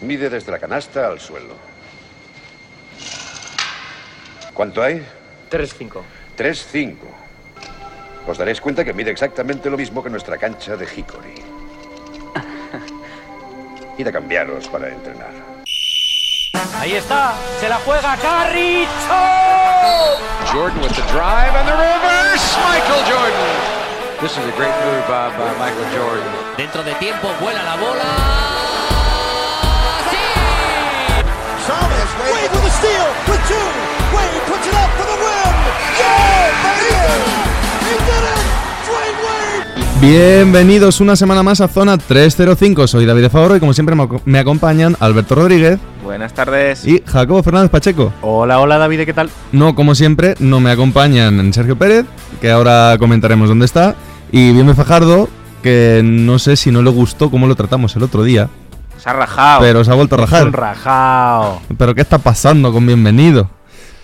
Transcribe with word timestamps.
Mide 0.00 0.30
desde 0.30 0.50
la 0.50 0.58
canasta 0.58 1.06
al 1.06 1.20
suelo. 1.20 1.54
¿Cuánto 4.54 4.82
hay? 4.82 5.06
3-5. 5.50 6.02
3-5. 6.36 6.96
Os 8.26 8.38
daréis 8.38 8.60
cuenta 8.60 8.84
que 8.84 8.92
mide 8.92 9.10
exactamente 9.10 9.70
lo 9.70 9.76
mismo 9.76 10.02
que 10.02 10.10
nuestra 10.10 10.36
cancha 10.38 10.76
de 10.76 10.84
Hickory. 10.84 11.42
Id 13.98 14.06
a 14.06 14.12
cambiaros 14.12 14.68
para 14.68 14.88
entrenar. 14.88 15.30
Ahí 16.78 16.94
está, 16.94 17.34
se 17.58 17.68
la 17.68 17.76
juega 17.76 18.16
Carricho. 18.16 18.90
Jordan 20.52 20.80
with 20.80 20.92
the 20.94 21.02
drive 21.12 21.54
and 21.54 21.68
the 21.68 21.74
reverse. 21.74 22.56
Michael 22.64 23.02
Jordan. 23.04 23.80
This 24.20 24.32
is 24.32 24.44
a 24.44 24.56
great 24.56 24.74
move 24.84 25.06
by, 25.08 25.30
by 25.36 25.52
Michael 25.58 25.88
Jordan. 25.94 26.56
Dentro 26.56 26.82
de 26.82 26.94
tiempo 26.94 27.28
vuela 27.40 27.62
la 27.62 27.76
bola. 27.76 28.59
Wade 32.82 32.88
with 33.28 33.30
a 33.30 33.30
steal, 33.30 33.32
with 33.32 33.42
two. 33.48 33.66
Wade 34.16 34.40
puts 34.48 34.66
it 34.66 34.74
up 34.74 34.90
for 34.96 35.06
the 35.06 35.16
win. 35.20 35.54
Yeah, 35.98 36.50
baby! 36.64 36.92
He 37.86 37.94
did 38.08 38.24
it! 38.24 38.40
Dwayne 38.86 39.18
Wade! 39.24 40.00
Bienvenidos 40.00 41.00
una 41.00 41.16
semana 41.16 41.42
más 41.42 41.60
a 41.60 41.68
Zona 41.68 41.98
305. 41.98 42.86
Soy 42.86 43.06
David 43.06 43.22
de 43.22 43.30
Favoro 43.30 43.56
y 43.56 43.60
como 43.60 43.74
siempre 43.74 43.94
me 44.24 44.38
acompañan 44.38 44.96
Alberto 45.00 45.34
Rodríguez 45.34 45.78
Buenas 46.04 46.32
tardes. 46.32 46.86
y 46.86 47.02
Jacobo 47.06 47.42
Fernández 47.42 47.70
Pacheco. 47.70 48.12
Hola, 48.22 48.60
hola 48.60 48.78
David, 48.78 49.04
¿qué 49.04 49.12
tal? 49.12 49.30
No, 49.52 49.74
como 49.74 49.94
siempre, 49.94 50.34
no 50.38 50.60
me 50.60 50.70
acompañan 50.70 51.52
Sergio 51.52 51.76
Pérez, 51.76 52.06
que 52.40 52.50
ahora 52.50 52.96
comentaremos 52.98 53.48
dónde 53.48 53.66
está, 53.66 53.94
y 54.32 54.52
Bienve 54.52 54.74
Fajardo, 54.74 55.28
que 55.62 56.00
no 56.02 56.38
sé 56.38 56.56
si 56.56 56.70
no 56.70 56.82
le 56.82 56.90
gustó 56.90 57.30
cómo 57.30 57.46
lo 57.46 57.54
tratamos 57.54 57.94
el 57.96 58.02
otro 58.02 58.22
día, 58.24 58.48
Se 59.00 59.08
ha 59.10 59.12
rajado. 59.14 59.60
pero 59.60 59.82
se 59.84 59.90
ha 59.90 59.94
vuelto 59.94 60.14
a 60.14 60.18
Un 60.18 60.24
rajar. 60.26 60.52
rajao. 60.52 61.62
¿Pero 61.78 61.94
qué 61.94 62.02
está 62.02 62.18
pasando 62.18 62.72
con 62.72 62.86
Bienvenido? 62.86 63.48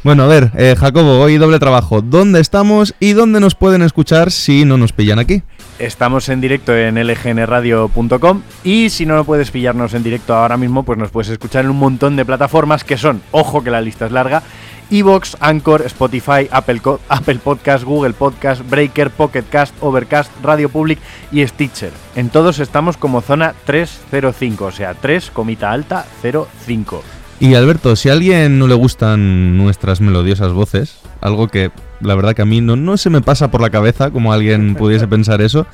Bueno, 0.07 0.23
a 0.23 0.29
ver, 0.29 0.53
eh, 0.57 0.77
Jacobo, 0.79 1.19
hoy 1.19 1.37
doble 1.37 1.59
trabajo. 1.59 2.01
¿Dónde 2.01 2.39
estamos 2.39 2.95
y 3.01 3.15
dónde 3.15 3.41
nos 3.41 3.57
pueden 3.57 3.83
escuchar 3.83 4.31
si 4.31 4.65
no 4.65 4.79
nos 4.79 4.93
pillan 4.93 5.19
aquí? 5.19 5.43
Estamos 5.81 6.29
en 6.29 6.41
directo 6.41 6.77
en 6.77 6.95
lgnradio.com 6.95 8.43
y 8.63 8.91
si 8.91 9.05
no 9.05 9.25
puedes 9.25 9.51
pillarnos 9.51 9.95
en 9.95 10.05
directo 10.05 10.37
ahora 10.37 10.57
mismo, 10.57 10.85
pues 10.85 10.97
nos 10.97 11.11
puedes 11.11 11.31
escuchar 11.31 11.65
en 11.65 11.73
un 11.73 11.81
montón 11.81 12.15
de 12.15 12.25
plataformas 12.25 12.85
que 12.85 12.97
son, 12.97 13.21
ojo 13.33 13.65
que 13.65 13.73
la 13.73 13.81
lista 13.81 14.07
es 14.07 14.13
larga, 14.13 14.45
Evox, 14.93 15.37
Anchor, 15.41 15.83
Spotify, 15.87 16.47
Apple, 16.53 16.81
Apple 17.09 17.41
Podcast, 17.43 17.83
Google 17.83 18.13
Podcast, 18.13 18.63
Breaker, 18.71 19.11
Pocket 19.11 19.43
Cast, 19.51 19.75
Overcast, 19.81 20.31
Radio 20.41 20.69
Public 20.69 21.01
y 21.33 21.45
Stitcher. 21.45 21.91
En 22.15 22.29
todos 22.29 22.61
estamos 22.61 22.97
como 22.97 23.23
zona 23.23 23.57
305, 23.65 24.67
o 24.67 24.71
sea, 24.71 24.95
3, 24.95 25.33
comita 25.33 25.73
alta, 25.73 26.07
05. 26.23 27.03
Y 27.39 27.55
Alberto, 27.55 27.97
si 27.97 28.09
a 28.09 28.13
alguien 28.13 28.59
no 28.59 28.67
le 28.67 28.75
gustan 28.75 29.59
nuestras 29.59 30.01
melodiosas 30.01 30.53
voces, 30.53 30.99
algo 31.21 31.49
que 31.49 31.71
la 32.01 32.15
verdad 32.15 32.35
que 32.35 32.43
a 32.43 32.47
mí 32.47 32.63
no, 32.63 32.77
no 32.77 32.97
se 32.97 33.11
me 33.11 33.21
pasa 33.21 33.51
por 33.51 33.61
la 33.61 33.69
cabeza 33.69 34.11
como 34.11 34.33
alguien 34.33 34.75
pudiese 34.75 35.07
pensar 35.07 35.43
eso, 35.43 35.67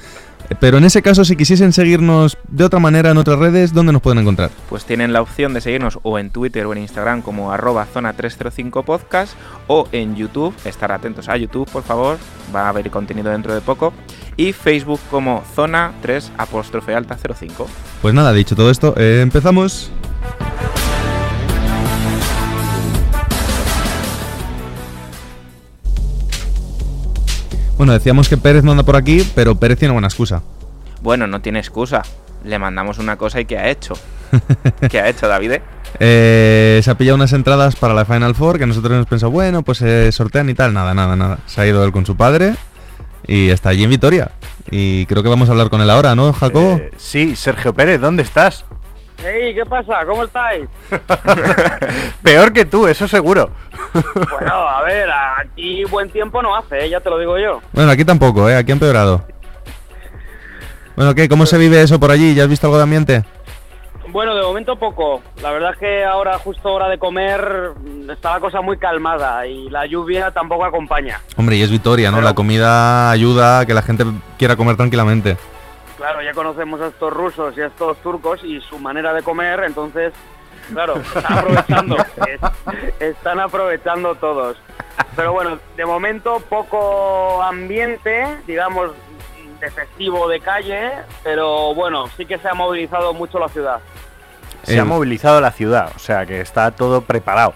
eh, 0.51 0.57
pero 0.59 0.79
en 0.79 0.85
ese 0.85 1.03
caso 1.03 1.25
si 1.25 1.37
quisiesen 1.37 1.73
seguirnos 1.73 2.37
de 2.49 2.65
otra 2.65 2.81
manera 2.81 3.11
en 3.11 3.19
otras 3.19 3.39
redes, 3.39 3.73
¿dónde 3.73 3.93
nos 3.93 4.03
pueden 4.03 4.19
encontrar? 4.19 4.51
Pues 4.69 4.85
tienen 4.85 5.13
la 5.13 5.23
opción 5.23 5.55
de 5.55 5.61
seguirnos 5.61 6.01
o 6.03 6.19
en 6.19 6.31
Twitter 6.31 6.67
o 6.67 6.73
en 6.73 6.79
Instagram 6.79 7.23
como 7.23 7.53
arroba 7.53 7.87
zona 7.87 8.13
305 8.13 8.83
podcast 8.83 9.35
o 9.69 9.89
en 9.93 10.17
YouTube, 10.17 10.55
estar 10.65 10.91
atentos 10.91 11.29
a 11.29 11.37
YouTube 11.37 11.71
por 11.71 11.85
favor, 11.85 12.19
va 12.55 12.63
a 12.63 12.69
haber 12.71 12.91
contenido 12.91 13.31
dentro 13.31 13.55
de 13.55 13.61
poco, 13.61 13.93
y 14.37 14.53
Facebook 14.53 15.01
como 15.13 15.45
zona 15.55 15.93
3 16.03 16.33
apóstrofe 16.39 16.95
alta 16.95 17.17
05. 17.17 17.69
Pues 18.01 18.15
nada, 18.15 18.33
dicho 18.33 18.57
todo 18.57 18.71
esto, 18.71 18.95
eh, 18.97 19.21
empezamos. 19.23 19.93
Bueno, 27.83 27.95
decíamos 27.95 28.29
que 28.29 28.37
Pérez 28.37 28.63
no 28.63 28.71
anda 28.71 28.85
por 28.85 28.95
aquí, 28.95 29.29
pero 29.35 29.57
Pérez 29.57 29.77
tiene 29.77 29.91
buena 29.91 30.07
excusa. 30.07 30.41
Bueno, 31.01 31.27
no 31.27 31.41
tiene 31.41 31.59
excusa, 31.59 32.03
le 32.45 32.57
mandamos 32.57 32.99
una 32.99 33.17
cosa 33.17 33.41
y 33.41 33.45
¿qué 33.45 33.59
ha 33.59 33.71
hecho? 33.71 33.95
¿Qué 34.89 35.01
ha 35.01 35.09
hecho 35.09 35.27
David? 35.27 35.55
Eh, 35.99 36.81
se 36.81 36.89
ha 36.89 36.95
pillado 36.97 37.17
unas 37.17 37.33
entradas 37.33 37.75
para 37.75 37.93
la 37.93 38.05
Final 38.05 38.37
Four 38.37 38.61
que 38.61 38.67
nosotros 38.69 38.93
hemos 38.93 39.09
pensado, 39.09 39.33
bueno, 39.33 39.65
pues 39.65 39.79
se 39.79 40.13
sortean 40.13 40.49
y 40.49 40.55
tal. 40.55 40.73
Nada, 40.73 40.95
nada, 40.95 41.17
nada. 41.17 41.41
Se 41.47 41.61
ha 41.61 41.67
ido 41.67 41.85
él 41.85 41.91
con 41.91 42.07
su 42.07 42.17
padre 42.17 42.55
y 43.27 43.49
está 43.49 43.71
allí 43.71 43.83
en 43.83 43.91
Vitoria. 43.91 44.31
Y 44.71 45.05
creo 45.07 45.25
que 45.25 45.29
vamos 45.29 45.49
a 45.49 45.51
hablar 45.51 45.69
con 45.69 45.81
él 45.81 45.91
ahora, 45.91 46.15
¿no, 46.15 46.33
Jacobo? 46.33 46.77
Eh, 46.77 46.93
sí, 46.99 47.35
Sergio 47.35 47.75
Pérez, 47.75 48.01
¿dónde 48.01 48.23
estás? 48.23 48.65
Hey, 49.25 49.55
¿qué 49.55 49.65
pasa? 49.65 50.05
¿Cómo 50.07 50.25
estáis? 50.25 50.69
Peor 52.23 52.53
que 52.53 52.65
tú, 52.65 52.87
eso 52.87 53.07
seguro. 53.07 53.51
Bueno, 53.93 54.53
a 54.69 54.83
ver, 54.83 55.09
aquí 55.39 55.85
buen 55.85 56.11
tiempo 56.11 56.43
no 56.43 56.57
hace, 56.57 56.85
¿eh? 56.87 56.91
ya 56.91 57.01
te 57.01 57.11
lo 57.11 57.19
digo 57.19 57.39
yo. 57.39 57.61
Bueno, 57.73 57.91
aquí 57.91 58.05
tampoco, 58.05 58.49
¿eh? 58.49 58.57
Aquí 58.57 58.73
ha 58.73 58.75
empeorado. 58.75 59.25
Bueno, 60.97 61.15
¿qué? 61.15 61.29
¿Cómo 61.29 61.47
se 61.47 61.57
vive 61.59 61.81
eso 61.83 61.99
por 62.01 62.11
allí? 62.11 62.35
¿Ya 62.35 62.43
has 62.45 62.49
visto 62.49 62.67
algo 62.67 62.77
de 62.79 62.83
ambiente? 62.83 63.25
Bueno, 64.09 64.35
de 64.35 64.43
momento 64.43 64.77
poco. 64.77 65.23
La 65.41 65.51
verdad 65.53 65.71
es 65.73 65.79
que 65.79 66.05
ahora 66.05 66.39
justo 66.39 66.71
hora 66.73 66.89
de 66.89 66.99
comer 66.99 67.71
está 68.11 68.35
la 68.35 68.41
cosa 68.41 68.61
muy 68.61 68.77
calmada 68.77 69.47
y 69.47 69.71
la 69.71 69.87
lluvia 69.87 70.31
tampoco 70.33 70.65
acompaña. 70.67 71.21
Hombre, 71.37 71.57
y 71.57 71.63
es 71.63 71.71
Vitoria, 71.71 72.11
¿no? 72.11 72.19
Pero- 72.19 72.29
La 72.29 72.35
comida 72.35 73.11
ayuda 73.11 73.61
a 73.61 73.67
que 73.67 73.73
la 73.73 73.81
gente 73.83 74.05
quiera 74.39 74.57
comer 74.57 74.77
tranquilamente. 74.77 75.37
Claro, 76.03 76.21
ya 76.21 76.33
conocemos 76.35 76.81
a 76.81 76.89
estos 76.89 77.13
rusos 77.13 77.57
y 77.57 77.61
a 77.61 77.67
estos 77.67 77.97
turcos 77.99 78.43
y 78.43 78.61
su 78.61 78.77
manera 78.81 79.15
de 79.15 79.23
comer, 79.23 79.63
entonces, 79.63 80.13
claro, 80.73 80.97
están 80.97 81.39
aprovechando. 81.39 81.97
es- 82.27 83.01
están 83.01 83.39
aprovechando 83.39 84.15
todos. 84.17 84.57
Pero 85.15 85.33
bueno, 85.33 85.61
de 85.77 85.87
momento 85.87 86.41
poco 86.49 87.41
ambiente, 87.41 88.27
digamos, 88.49 88.91
de 89.61 89.71
festivo 89.71 90.29
de 90.29 90.41
calle, 90.41 90.91
pero 91.23 91.73
bueno, 91.73 92.09
sí 92.17 92.27
que 92.27 92.37
se 92.39 92.49
ha 92.49 92.55
movilizado 92.55 93.15
mucho 93.15 93.39
la 93.39 93.49
ciudad. 93.49 93.79
Se 94.65 94.75
Eh, 94.75 94.81
ha 94.81 94.85
movilizado 94.85 95.41
la 95.41 95.53
ciudad, 95.53 95.93
o 95.95 96.01
sea 96.01 96.27
que 96.27 96.41
está 96.41 96.73
todo 96.73 97.03
preparado. 97.03 97.55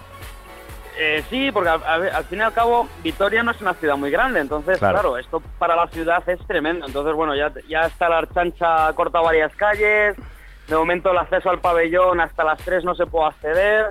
Eh, 0.99 1.23
sí, 1.29 1.51
porque 1.51 1.69
al, 1.69 1.83
al- 1.85 2.23
fin 2.25 2.39
y 2.39 2.41
al 2.41 2.53
cabo 2.53 2.87
Vitoria 3.03 3.43
no 3.43 3.51
es 3.51 3.61
una 3.61 3.73
ciudad 3.75 3.95
muy 3.97 4.09
grande, 4.09 4.39
entonces 4.39 4.79
Claro. 4.79 4.95
claro, 4.99 5.17
esto 5.17 5.41
para 5.59 5.75
la 5.75 5.87
ciudad 5.87 6.27
es 6.27 6.39
tremendo. 6.47 6.87
Entonces 6.87 7.13
bueno, 7.13 7.35
ya, 7.35 7.51
ya 7.69 7.81
está 7.85 8.09
la 8.09 8.19
Archancha 8.19 8.87
ha 8.87 8.93
cortado 8.93 9.23
varias 9.25 9.55
calles, 9.55 10.15
de 10.67 10.75
momento 10.75 11.11
el 11.11 11.17
acceso 11.19 11.49
al 11.51 11.59
pabellón 11.59 12.19
hasta 12.19 12.43
las 12.43 12.57
3 12.59 12.83
no 12.83 12.95
se 12.95 13.05
puede 13.05 13.27
acceder. 13.27 13.85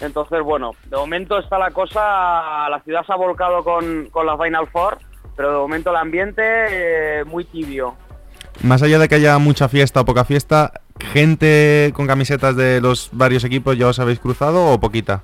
Entonces 0.00 0.40
bueno, 0.42 0.70
de 0.86 0.96
momento 0.96 1.38
está 1.38 1.58
la 1.58 1.70
cosa, 1.70 2.68
la 2.70 2.80
ciudad 2.84 3.04
se 3.04 3.12
ha 3.12 3.16
volcado 3.16 3.62
con, 3.62 4.06
con 4.10 4.24
la 4.26 4.38
Final 4.38 4.68
Four, 4.68 4.98
pero 5.36 5.50
de 5.52 5.58
momento 5.58 5.90
el 5.90 5.96
ambiente 5.96 6.42
eh, 6.44 7.24
muy 7.24 7.44
tibio. 7.44 7.94
Más 8.62 8.82
allá 8.82 8.98
de 8.98 9.08
que 9.08 9.16
haya 9.16 9.38
mucha 9.38 9.68
fiesta 9.68 10.00
o 10.00 10.04
poca 10.04 10.24
fiesta, 10.24 10.72
¿gente 10.98 11.92
con 11.94 12.06
camisetas 12.06 12.56
de 12.56 12.80
los 12.80 13.10
varios 13.12 13.44
equipos 13.44 13.76
ya 13.76 13.88
os 13.88 13.98
habéis 13.98 14.18
cruzado 14.18 14.66
o 14.72 14.80
poquita? 14.80 15.20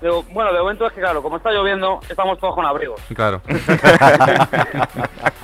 De- 0.00 0.24
bueno, 0.32 0.52
de 0.52 0.58
momento 0.60 0.86
es 0.86 0.92
que 0.92 1.00
claro, 1.00 1.22
como 1.22 1.36
está 1.36 1.50
lloviendo, 1.50 2.00
estamos 2.08 2.38
todos 2.38 2.54
con 2.54 2.64
abrigos. 2.66 3.00
Claro. 3.14 3.40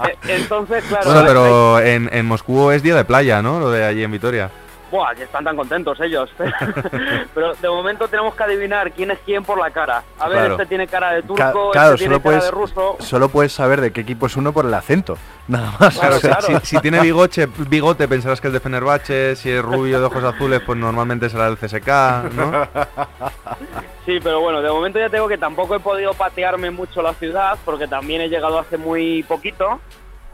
Eh, 0.06 0.16
Entonces, 0.28 0.84
claro, 0.84 1.04
Bueno, 1.06 1.20
hay- 1.20 1.26
pero 1.26 1.80
en, 1.80 2.10
en 2.12 2.26
Moscú 2.26 2.70
es 2.70 2.82
día 2.82 2.94
de 2.96 3.04
playa, 3.04 3.40
¿no? 3.42 3.58
Lo 3.60 3.70
de 3.70 3.84
allí 3.84 4.02
en 4.04 4.10
Vitoria. 4.12 4.50
Buah, 4.90 5.14
que 5.16 5.24
están 5.24 5.42
tan 5.42 5.56
contentos 5.56 5.98
ellos. 6.00 6.30
Pero 7.34 7.54
de 7.54 7.68
momento 7.68 8.06
tenemos 8.06 8.36
que 8.36 8.42
adivinar 8.44 8.92
quién 8.92 9.10
es 9.10 9.18
quién 9.24 9.42
por 9.42 9.58
la 9.58 9.70
cara. 9.72 10.04
A 10.20 10.28
ver, 10.28 10.38
Claro. 10.38 10.52
este 10.54 10.66
tiene 10.66 10.86
cara 10.86 11.10
de 11.12 11.22
Ca- 11.22 11.26
turco, 11.26 11.70
claro, 11.72 11.94
este 11.94 12.04
tiene 12.04 12.14
solo 12.14 12.22
cara 12.22 12.22
puedes, 12.22 12.44
de 12.44 12.50
ruso. 12.52 12.96
solo 13.00 13.28
puedes 13.28 13.52
saber 13.52 13.80
de 13.80 13.90
qué 13.92 14.02
equipo 14.02 14.26
es 14.26 14.36
uno 14.36 14.52
por 14.52 14.64
el 14.64 14.72
acento. 14.74 15.18
Nada 15.48 15.72
más. 15.80 15.98
Claro, 15.98 16.16
O 16.16 16.20
sea, 16.20 16.36
claro. 16.36 16.60
Si, 16.60 16.66
si 16.76 16.78
tiene 16.80 17.00
bigote, 17.00 17.48
bigote, 17.68 18.06
pensarás 18.06 18.40
que 18.40 18.46
es 18.46 18.52
de 18.52 18.60
Fenerbahce. 18.60 19.34
Si 19.34 19.50
es 19.50 19.60
rubio 19.60 19.98
de 19.98 20.06
ojos 20.06 20.22
azules, 20.22 20.60
pues 20.64 20.78
normalmente 20.78 21.28
será 21.30 21.46
del 21.46 21.56
CSK, 21.58 22.32
¿no? 22.36 22.68
Sí, 24.06 24.18
pero 24.22 24.40
bueno, 24.40 24.62
de 24.62 24.70
momento 24.70 24.98
ya 25.00 25.08
tengo 25.10 25.26
que 25.28 25.36
tampoco 25.36 25.74
he 25.74 25.80
podido 25.80 26.14
patearme 26.14 26.70
mucho 26.70 27.02
la 27.02 27.12
ciudad 27.14 27.58
porque 27.64 27.88
también 27.88 28.20
he 28.22 28.28
llegado 28.28 28.58
hace 28.58 28.78
muy 28.78 29.22
poquito. 29.24 29.80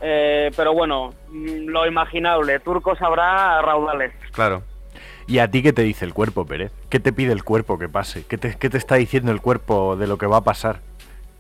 Eh, 0.03 0.51
pero 0.57 0.73
bueno, 0.75 1.15
mm, 1.31 1.69
lo 1.69 1.87
imaginable, 1.87 2.59
turcos 2.61 3.01
habrá 3.01 3.63
raudales. 3.63 4.13
Claro. 4.33 4.63
¿Y 5.27 5.39
a 5.39 5.49
ti 5.51 5.63
qué 5.63 5.73
te 5.73 5.83
dice 5.83 6.05
el 6.05 6.13
cuerpo, 6.13 6.45
Pérez? 6.45 6.73
¿Qué 6.91 6.99
te 7.01 7.13
pide 7.13 7.33
el 7.33 7.45
cuerpo 7.45 7.79
que 7.79 7.89
pase? 7.89 8.27
¿Qué 8.27 8.37
te, 8.37 8.59
qué 8.59 8.69
te 8.69 8.77
está 8.79 8.97
diciendo 8.97 9.31
el 9.33 9.41
cuerpo 9.41 9.97
de 9.97 10.07
lo 10.09 10.19
que 10.19 10.27
va 10.27 10.39
a 10.39 10.45
pasar 10.45 10.81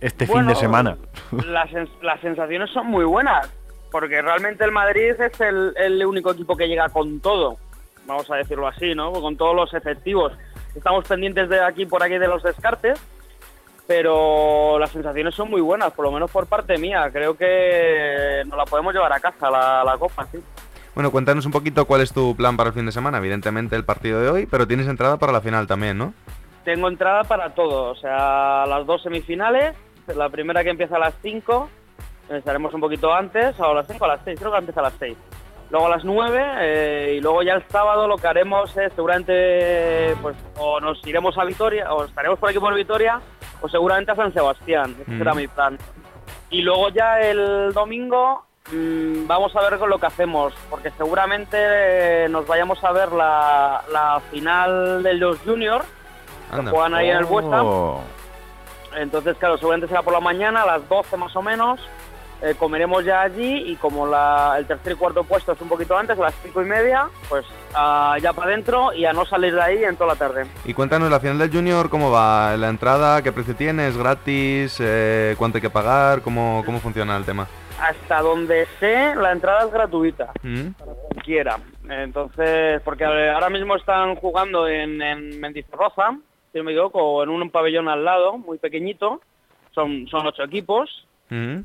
este 0.00 0.26
fin 0.26 0.46
de 0.46 0.55
semana? 0.55 0.96
Las, 1.46 1.70
sens- 1.70 1.90
las 2.00 2.20
sensaciones 2.20 2.70
son 2.70 2.87
muy 2.87 3.05
buenas, 3.05 3.50
porque 3.90 4.23
realmente 4.23 4.64
el 4.64 4.70
Madrid 4.73 5.20
es 5.20 5.38
el, 5.40 5.75
el 5.76 6.06
único 6.06 6.31
equipo 6.32 6.56
que 6.56 6.69
llega 6.69 6.88
con 6.88 7.20
todo, 7.20 7.56
vamos 8.06 8.31
a 8.31 8.37
decirlo 8.37 8.69
así, 8.69 8.94
¿no? 8.94 9.12
Con 9.12 9.37
todos 9.37 9.55
los 9.56 9.75
efectivos. 9.75 10.32
Estamos 10.74 11.06
pendientes 11.06 11.48
de 11.48 11.62
aquí 11.62 11.86
por 11.86 12.02
aquí 12.02 12.19
de 12.19 12.26
los 12.26 12.42
descartes, 12.42 13.00
pero 13.86 14.78
las 14.78 14.90
sensaciones 14.90 15.34
son 15.34 15.50
muy 15.50 15.60
buenas, 15.60 15.92
por 15.92 16.04
lo 16.04 16.12
menos 16.12 16.30
por 16.30 16.46
parte 16.46 16.78
mía. 16.78 17.10
Creo 17.12 17.36
que 17.36 18.42
nos 18.46 18.56
la 18.56 18.64
podemos 18.64 18.94
llevar 18.94 19.12
a 19.12 19.20
casa 19.20 19.50
la, 19.50 19.84
la 19.84 19.98
copa, 19.98 20.26
sí. 20.32 20.38
Bueno, 20.94 21.10
cuéntanos 21.10 21.46
un 21.46 21.52
poquito 21.52 21.86
cuál 21.86 22.02
es 22.02 22.12
tu 22.12 22.36
plan 22.36 22.56
para 22.56 22.69
el 22.69 22.74
fin 22.74 22.86
de 22.86 22.92
semana. 22.92 23.19
Evidentemente 23.19 23.76
el 23.76 23.84
partido 23.84 24.20
de 24.20 24.28
hoy, 24.28 24.46
pero 24.46 24.66
tienes 24.66 24.86
entrada 24.86 25.16
para 25.16 25.32
la 25.32 25.40
final 25.40 25.66
también, 25.66 25.96
¿no? 25.98 26.12
Tengo 26.64 26.88
entrada 26.88 27.25
para 27.25 27.54
todo, 27.54 27.90
o 27.90 27.96
sea, 27.96 28.64
las 28.66 28.86
dos 28.86 29.02
semifinales, 29.02 29.75
la 30.14 30.28
primera 30.28 30.62
que 30.62 30.70
empieza 30.70 30.94
a 30.94 31.00
las 31.00 31.14
5, 31.20 31.68
estaremos 32.30 32.72
un 32.72 32.80
poquito 32.80 33.12
antes, 33.12 33.58
o 33.58 33.64
a 33.64 33.75
las 33.75 33.86
5 33.88 34.04
a 34.04 34.08
las 34.08 34.20
6, 34.25 34.38
creo 34.38 34.52
que 34.52 34.58
empieza 34.58 34.80
a 34.80 34.84
las 34.84 34.94
6. 34.98 35.16
Luego 35.72 35.86
a 35.86 35.88
las 35.88 36.04
9 36.04 36.44
eh, 36.60 37.14
y 37.16 37.20
luego 37.22 37.42
ya 37.42 37.54
el 37.54 37.66
sábado 37.69 38.06
lo 38.06 38.19
que 38.19 38.28
haremos 38.28 38.76
es 38.76 38.92
seguramente, 38.92 40.14
pues, 40.20 40.36
o 40.58 40.78
nos 40.80 41.04
iremos 41.06 41.36
a 41.38 41.44
Vitoria, 41.44 41.90
o 41.94 42.04
estaremos 42.04 42.38
por 42.38 42.50
aquí 42.50 42.58
por 42.58 42.74
Vitoria, 42.74 43.19
o 43.62 43.69
seguramente 43.70 44.12
a 44.12 44.16
San 44.16 44.34
Sebastián, 44.34 44.94
ese 45.00 45.10
Mm. 45.10 45.19
será 45.19 45.32
mi 45.32 45.48
plan. 45.48 45.78
Y 46.50 46.60
luego 46.60 46.90
ya 46.90 47.20
el 47.20 47.72
domingo 47.72 48.44
mm, 48.70 49.26
vamos 49.26 49.56
a 49.56 49.62
ver 49.62 49.78
con 49.78 49.88
lo 49.88 49.98
que 49.98 50.04
hacemos, 50.06 50.52
porque 50.69 50.90
seguramente 50.90 51.56
eh, 51.58 52.28
nos 52.28 52.46
vayamos 52.46 52.84
a 52.84 52.92
ver 52.92 53.10
la, 53.10 53.82
la 53.90 54.20
final 54.30 55.02
de 55.02 55.14
los 55.14 55.38
Juniors, 55.38 55.86
que 56.54 56.66
juegan 56.66 56.92
ahí 56.94 57.08
en 57.08 57.16
el 57.16 57.25
Buesta. 57.25 57.62
Oh. 57.64 58.02
Entonces, 58.94 59.38
claro, 59.38 59.56
seguramente 59.56 59.88
será 59.88 60.02
por 60.02 60.12
la 60.12 60.20
mañana, 60.20 60.64
a 60.64 60.66
las 60.66 60.86
12 60.86 61.16
más 61.16 61.34
o 61.34 61.40
menos. 61.40 61.80
Eh, 62.42 62.54
comeremos 62.58 63.04
ya 63.04 63.22
allí 63.22 63.70
y 63.70 63.76
como 63.76 64.06
la- 64.06 64.56
el 64.58 64.66
tercer 64.66 64.92
y 64.92 64.96
cuarto 64.96 65.22
puesto 65.24 65.52
es 65.52 65.60
un 65.60 65.68
poquito 65.68 65.96
antes, 65.96 66.18
a 66.18 66.22
las 66.22 66.34
cinco 66.42 66.60
y 66.62 66.64
media, 66.66 67.08
pues 67.28 67.44
ah, 67.74 68.16
ya 68.20 68.32
para 68.32 68.48
adentro 68.48 68.92
y 68.92 69.04
a 69.04 69.12
no 69.12 69.24
salir 69.24 69.54
de 69.54 69.62
ahí 69.62 69.84
en 69.84 69.96
toda 69.96 70.14
la 70.14 70.18
tarde. 70.18 70.46
Y 70.64 70.74
cuéntanos 70.74 71.10
la 71.10 71.20
final 71.20 71.38
del 71.38 71.52
Junior, 71.52 71.88
¿cómo 71.88 72.10
va? 72.10 72.56
¿La 72.56 72.68
entrada? 72.68 73.22
¿Qué 73.22 73.32
precio 73.32 73.54
tiene? 73.54 73.86
¿Es 73.88 73.96
gratis? 73.96 74.76
Eh, 74.80 75.34
¿Cuánto 75.38 75.58
hay 75.58 75.62
que 75.62 75.70
pagar? 75.70 76.22
¿Cómo, 76.22 76.62
¿Cómo 76.66 76.80
funciona 76.80 77.16
el 77.16 77.24
tema? 77.24 77.46
Hasta 77.80 78.20
donde 78.20 78.66
sé, 78.78 79.14
la 79.16 79.32
entrada 79.32 79.64
es 79.66 79.72
gratuita, 79.72 80.30
¿Mm? 80.42 80.70
para 80.78 80.92
cualquiera. 80.92 81.58
Entonces, 81.88 82.80
porque 82.84 83.04
eh, 83.04 83.30
ahora 83.30 83.50
mismo 83.50 83.76
están 83.76 84.14
jugando 84.16 84.68
en, 84.68 85.00
en 85.02 85.40
Mendizorroza, 85.40 86.16
si 86.52 86.58
no 86.58 86.64
me 86.64 86.72
equivoco, 86.72 87.22
en 87.22 87.30
un 87.30 87.50
pabellón 87.50 87.88
al 87.88 88.04
lado, 88.04 88.36
muy 88.38 88.58
pequeñito. 88.58 89.20
Son, 89.74 90.06
son 90.08 90.26
ocho 90.26 90.42
equipos. 90.44 91.06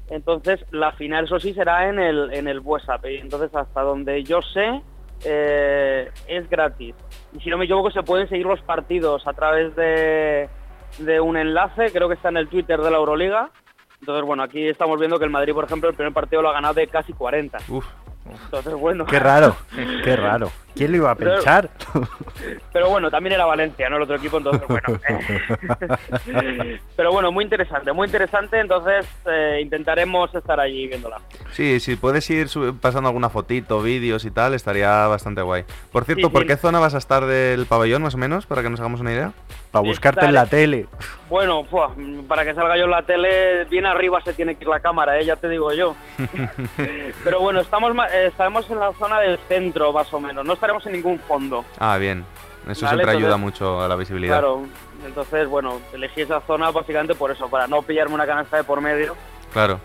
Entonces, 0.09 0.63
la 0.71 0.91
final, 0.93 1.25
eso 1.25 1.39
sí, 1.39 1.53
será 1.53 1.89
en 1.89 1.99
el, 1.99 2.33
en 2.33 2.47
el 2.47 2.59
WhatsApp. 2.59 3.05
Y 3.05 3.17
entonces, 3.17 3.53
hasta 3.53 3.81
donde 3.81 4.23
yo 4.23 4.41
sé, 4.41 4.81
eh, 5.25 6.09
es 6.27 6.49
gratis. 6.49 6.95
Y 7.33 7.39
si 7.41 7.49
no 7.49 7.57
me 7.57 7.65
equivoco, 7.65 7.91
se 7.91 8.03
pueden 8.03 8.29
seguir 8.29 8.45
los 8.45 8.61
partidos 8.61 9.27
a 9.27 9.33
través 9.33 9.75
de, 9.75 10.49
de 10.99 11.19
un 11.19 11.37
enlace, 11.37 11.91
creo 11.91 12.07
que 12.07 12.15
está 12.15 12.29
en 12.29 12.37
el 12.37 12.47
Twitter 12.47 12.79
de 12.79 12.91
la 12.91 12.97
Euroliga. 12.97 13.49
Entonces, 13.99 14.25
bueno, 14.25 14.43
aquí 14.43 14.67
estamos 14.67 14.99
viendo 14.99 15.17
que 15.17 15.25
el 15.25 15.31
Madrid, 15.31 15.53
por 15.53 15.65
ejemplo, 15.65 15.89
el 15.89 15.95
primer 15.95 16.13
partido 16.13 16.41
lo 16.41 16.49
ha 16.49 16.53
ganado 16.53 16.75
de 16.75 16.87
casi 16.87 17.13
40. 17.13 17.57
Uf. 17.69 17.85
Entonces, 18.45 18.73
bueno. 18.73 19.05
Qué 19.05 19.19
raro, 19.19 19.55
qué 20.03 20.15
raro. 20.15 20.51
¿Quién 20.77 20.91
lo 20.91 20.97
iba 20.97 21.11
a 21.11 21.15
Pero- 21.15 21.35
pensar? 21.35 21.69
Pero 22.73 22.89
bueno, 22.89 23.09
también 23.09 23.33
era 23.33 23.45
Valencia, 23.45 23.89
no 23.89 23.97
el 23.97 24.03
otro 24.03 24.15
equipo, 24.17 24.37
entonces 24.37 24.67
bueno. 24.67 24.99
Pero 26.95 27.11
bueno, 27.11 27.31
muy 27.31 27.43
interesante, 27.43 27.91
muy 27.91 28.05
interesante, 28.07 28.59
entonces 28.59 29.05
eh, 29.25 29.59
intentaremos 29.61 30.33
estar 30.35 30.59
allí 30.59 30.87
viéndola. 30.87 31.19
Sí, 31.51 31.79
si 31.79 31.95
puedes 31.95 32.29
ir 32.29 32.47
pasando 32.81 33.09
alguna 33.09 33.29
fotito, 33.29 33.81
vídeos 33.81 34.25
y 34.25 34.31
tal, 34.31 34.53
estaría 34.53 35.07
bastante 35.07 35.41
guay. 35.41 35.63
Por 35.91 36.05
cierto, 36.05 36.27
Sí, 36.27 36.33
¿por 36.33 36.41
sí. 36.43 36.47
qué 36.47 36.57
zona 36.57 36.79
vas 36.79 36.93
a 36.95 36.97
estar 36.99 37.25
del 37.25 37.65
pabellón, 37.65 38.01
más 38.03 38.15
o 38.15 38.17
menos, 38.17 38.45
para 38.45 38.61
que 38.63 38.69
nos 38.69 38.79
hagamos 38.79 38.99
una 39.01 39.11
idea? 39.13 39.31
Para 39.71 39.83
buscarte 39.87 40.25
en 40.25 40.33
la 40.33 40.45
tele. 40.45 40.87
Bueno, 41.29 41.63
fua, 41.65 41.93
para 42.27 42.45
que 42.45 42.53
salga 42.53 42.77
yo 42.77 42.85
en 42.85 42.91
la 42.91 43.03
tele, 43.03 43.65
bien 43.65 43.85
arriba 43.85 44.21
se 44.21 44.33
tiene 44.33 44.55
que 44.55 44.63
ir 44.63 44.69
la 44.69 44.79
cámara, 44.79 45.19
¿eh? 45.19 45.25
ya 45.25 45.35
te 45.35 45.49
digo 45.49 45.73
yo. 45.73 45.95
Pero 47.23 47.39
bueno, 47.41 47.59
estamos, 47.61 47.91
eh, 48.13 48.27
estaremos 48.27 48.69
en 48.69 48.79
la 48.79 48.93
zona 48.93 49.19
del 49.19 49.37
centro, 49.47 49.91
más 49.91 50.11
o 50.13 50.19
menos, 50.19 50.45
no 50.45 50.53
estaremos 50.67 50.85
en 50.87 50.93
ningún 50.93 51.19
fondo. 51.19 51.63
Ah, 51.79 51.97
bien. 51.97 52.25
Eso 52.67 52.85
Vale, 52.85 52.97
siempre 52.97 53.11
ayuda 53.17 53.35
entonces- 53.35 53.61
mucho 53.61 53.81
a 53.81 53.87
la 53.87 53.95
visibilidad. 53.95 54.33
Claro, 54.39 54.63
entonces 55.05 55.47
bueno, 55.47 55.79
elegí 55.93 56.21
esa 56.21 56.41
zona 56.41 56.69
básicamente 56.71 57.15
por 57.15 57.31
eso, 57.31 57.49
para 57.49 57.67
no 57.67 57.81
pillarme 57.81 58.15
una 58.15 58.25
canasta 58.25 58.57
de 58.57 58.63
por 58.65 58.81
medio. 58.81 59.15
Claro. 59.53 59.79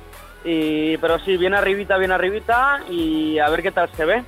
Y, 0.44 0.96
pero 0.96 1.20
sí, 1.20 1.37
bien 1.37 1.55
arribita, 1.55 1.96
bien 1.99 2.11
arribita 2.11 2.81
y 2.90 3.38
a 3.38 3.49
ver 3.49 3.62
qué 3.62 3.70
tal 3.70 3.88
se 3.96 4.05
ve. 4.05 4.25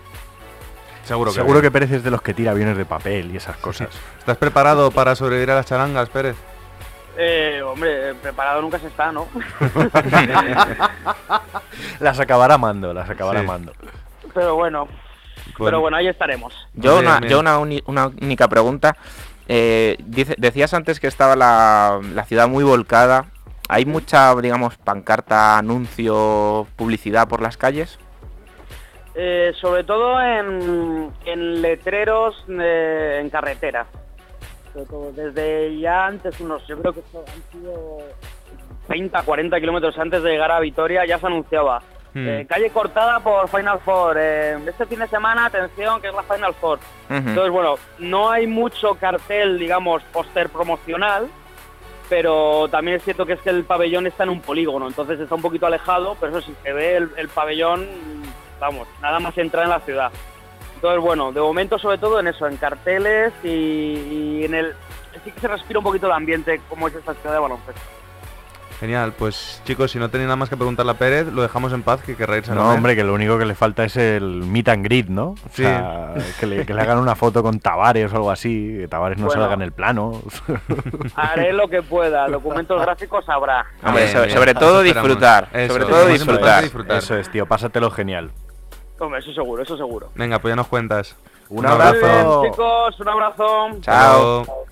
Seguro 1.03 1.33
que 1.33 1.35
Seguro 1.35 1.55
bien. 1.55 1.63
que 1.65 1.71
Pérez 1.73 1.91
es 1.91 2.05
de 2.05 2.11
los 2.13 2.23
que 2.23 2.33
tira 2.33 2.53
aviones 2.53 2.77
de 2.77 2.85
papel 2.85 3.33
y 3.35 3.37
esas 3.37 3.57
cosas. 3.57 3.89
¿Estás 4.21 4.37
preparado 4.37 4.93
para 4.93 5.17
sobrevivir 5.17 5.51
a 5.51 5.57
las 5.57 5.67
charangas, 5.67 6.09
Pérez? 6.09 6.37
Eh, 7.17 7.61
hombre, 7.63 8.15
preparado 8.15 8.63
nunca 8.63 8.79
se 8.79 8.87
está, 8.87 9.11
¿no? 9.13 9.27
Las 12.01 12.19
acabará 12.21 12.57
mando, 12.59 12.93
las 12.95 13.09
acabará 13.11 13.41
Sí. 13.41 13.47
mando. 13.47 13.73
Pero 14.33 14.55
bueno, 14.57 14.89
pero 15.59 15.81
bueno, 15.81 15.97
ahí 15.97 16.07
estaremos. 16.09 16.55
Yo, 16.75 16.93
Bien, 16.99 17.07
una, 17.07 17.21
bien. 17.21 17.31
yo 17.31 17.41
una, 17.41 17.59
uni- 17.59 17.83
una 17.87 18.07
única 18.07 18.49
pregunta. 18.49 18.97
Eh, 19.49 19.97
dice- 20.07 20.35
decías 20.39 20.73
antes 20.75 21.01
que 21.01 21.07
estaba 21.07 21.37
la, 21.37 22.01
la 22.15 22.25
ciudad 22.25 22.49
muy 22.49 22.65
volcada. 22.65 23.27
¿Hay 23.69 23.87
mucha, 23.87 24.35
digamos, 24.37 24.77
pancarta, 24.77 25.57
anuncio, 25.59 26.67
publicidad 26.77 27.29
por 27.29 27.41
las 27.43 27.57
calles? 27.57 27.99
Eh, 29.15 29.53
sobre 29.61 29.85
todo 29.85 30.21
en, 30.21 31.11
en 31.25 31.63
letreros 31.63 32.35
eh, 32.49 33.19
en. 33.23 33.87
Sobre 34.73 34.87
todo 34.87 35.13
desde 35.13 35.79
ya 35.79 36.07
antes, 36.07 36.41
unos, 36.41 36.67
yo 36.67 36.77
creo 36.81 36.93
que 36.93 37.01
esto 37.01 37.25
han 37.27 37.53
sido 37.61 37.99
30, 38.89 39.23
40 39.23 39.61
kilómetros 39.61 39.97
antes 39.99 40.23
de 40.23 40.31
llegar 40.31 40.51
a 40.51 40.59
Vitoria, 40.61 41.07
ya 41.07 41.19
se 41.19 41.27
anunciaba. 41.27 41.81
Hmm. 42.15 42.29
eh, 42.29 42.47
calle 42.49 42.71
cortada 42.71 43.21
por 43.21 43.49
Final 43.49 43.81
Four. 43.81 44.17
eh, 44.19 44.59
este 44.67 44.87
fin 44.87 45.01
de 45.01 45.09
semana, 45.09 45.47
atención, 45.47 46.01
que 46.01 46.09
es 46.09 46.15
la 46.15 46.23
Final 46.23 46.55
Four. 46.55 46.79
Entonces, 47.11 47.51
bueno, 47.51 47.75
no 47.99 48.31
hay 48.31 48.47
mucho 48.47 48.95
cartel, 48.95 49.59
digamos, 49.59 50.03
póster 50.13 50.49
promocional, 50.49 51.29
pero 52.09 52.69
también 52.69 52.97
es 52.99 53.03
cierto 53.03 53.27
que 53.27 53.33
es 53.35 53.41
que 53.41 53.51
el 53.51 53.65
pabellón 53.65 54.07
está 54.07 54.23
en 54.25 54.31
un 54.31 54.41
polígono, 54.41 54.87
entonces 54.87 55.19
está 55.19 55.35
un 55.35 55.43
poquito 55.43 55.67
alejado, 55.67 56.17
pero 56.21 56.39
eso 56.39 56.47
sí, 56.47 56.55
se 56.63 56.73
ve 56.73 56.97
el, 56.97 57.11
el 57.17 57.29
pabellón, 57.29 57.87
vamos, 58.61 58.87
nada 59.03 59.19
más 59.19 59.37
entrar 59.37 59.65
en 59.65 59.71
la 59.71 59.81
ciudad. 59.81 60.13
Entonces, 60.77 61.03
bueno, 61.03 61.33
de 61.33 61.41
momento 61.41 61.79
sobre 61.79 61.99
todo 61.99 62.21
en 62.21 62.29
eso, 62.29 62.47
en 62.47 62.57
carteles 62.59 63.33
y, 63.43 63.49
y 63.49 64.45
en 64.45 64.55
el... 64.55 64.75
Sí 65.25 65.31
que 65.31 65.41
se 65.41 65.49
respira 65.49 65.79
un 65.79 65.85
poquito 65.85 66.07
el 66.07 66.13
ambiente, 66.13 66.61
como 66.69 66.89
es 66.89 66.95
esta 66.95 67.15
ciudad 67.15 67.35
de 67.35 67.41
baloncesto. 67.41 67.81
Genial, 68.81 69.13
pues 69.17 69.63
chicos, 69.65 69.91
si 69.93 69.99
no 69.99 70.11
tenéis 70.11 70.27
nada 70.27 70.37
más 70.37 70.49
que 70.49 70.57
preguntarle 70.57 70.93
a 70.93 70.95
Pérez, 70.95 71.29
lo 71.33 71.43
dejamos 71.43 71.73
en 71.73 71.83
paz, 71.83 72.03
que 72.03 72.17
querrá 72.17 72.37
irse 72.37 72.53
a 72.53 72.55
No, 72.55 72.63
comer. 72.63 72.77
hombre, 72.77 72.97
que 72.97 73.05
lo 73.05 73.15
único 73.15 73.39
que 73.39 73.45
le 73.47 73.55
falta 73.55 73.85
es 73.85 73.97
el 73.97 74.43
meet 74.45 74.69
and 74.69 74.85
greet, 74.85 75.07
¿no? 75.09 75.29
O 75.31 75.37
Sí. 75.53 75.63
sea, 75.63 76.15
que 76.41 76.47
le, 76.47 76.67
que 76.67 76.75
le 76.75 76.83
hagan 76.83 76.99
una 76.99 77.15
foto 77.15 77.43
con 77.43 77.61
Tavares 77.61 78.13
o 78.13 78.17
algo 78.17 78.31
así, 78.31 78.77
que 78.81 78.89
Tavares 78.89 79.17
no 79.19 79.27
Bueno. 79.27 79.41
salga 79.41 79.55
en 79.55 79.63
el 79.63 79.73
plano. 79.73 80.21
Haré 81.15 81.53
lo 81.53 81.69
que 81.69 81.83
pueda, 81.83 82.29
documentos 82.29 82.81
gráficos 82.81 83.27
habrá. 83.29 83.65
Hombre, 83.85 84.03
Bien, 84.03 84.13
sobre, 84.13 84.27
bien. 84.27 84.39
sobre 84.39 84.55
todo 84.55 84.83
disfrutar. 84.83 85.49
Eso, 85.53 85.73
sobre 85.75 85.85
todo 85.87 86.07
disfrutar. 86.09 86.59
es 86.59 86.63
disfrutar. 86.65 86.97
Eso 86.99 87.17
es, 87.17 87.31
tío, 87.31 87.47
pásatelo 87.47 87.91
genial. 87.91 88.31
Hombre, 88.99 89.21
eso 89.21 89.33
seguro, 89.33 89.63
eso 89.63 89.77
seguro. 89.77 90.11
Venga, 90.15 90.39
pues 90.41 90.53
ya 90.53 90.57
nos 90.57 90.67
cuentas. 90.67 91.17
Un 91.49 91.63
Muy 91.63 91.71
abrazo. 91.71 92.41
bien, 92.41 92.53
chicos, 92.53 93.01
un 93.01 93.09
abrazo. 93.09 93.69
Chao. 93.83 94.65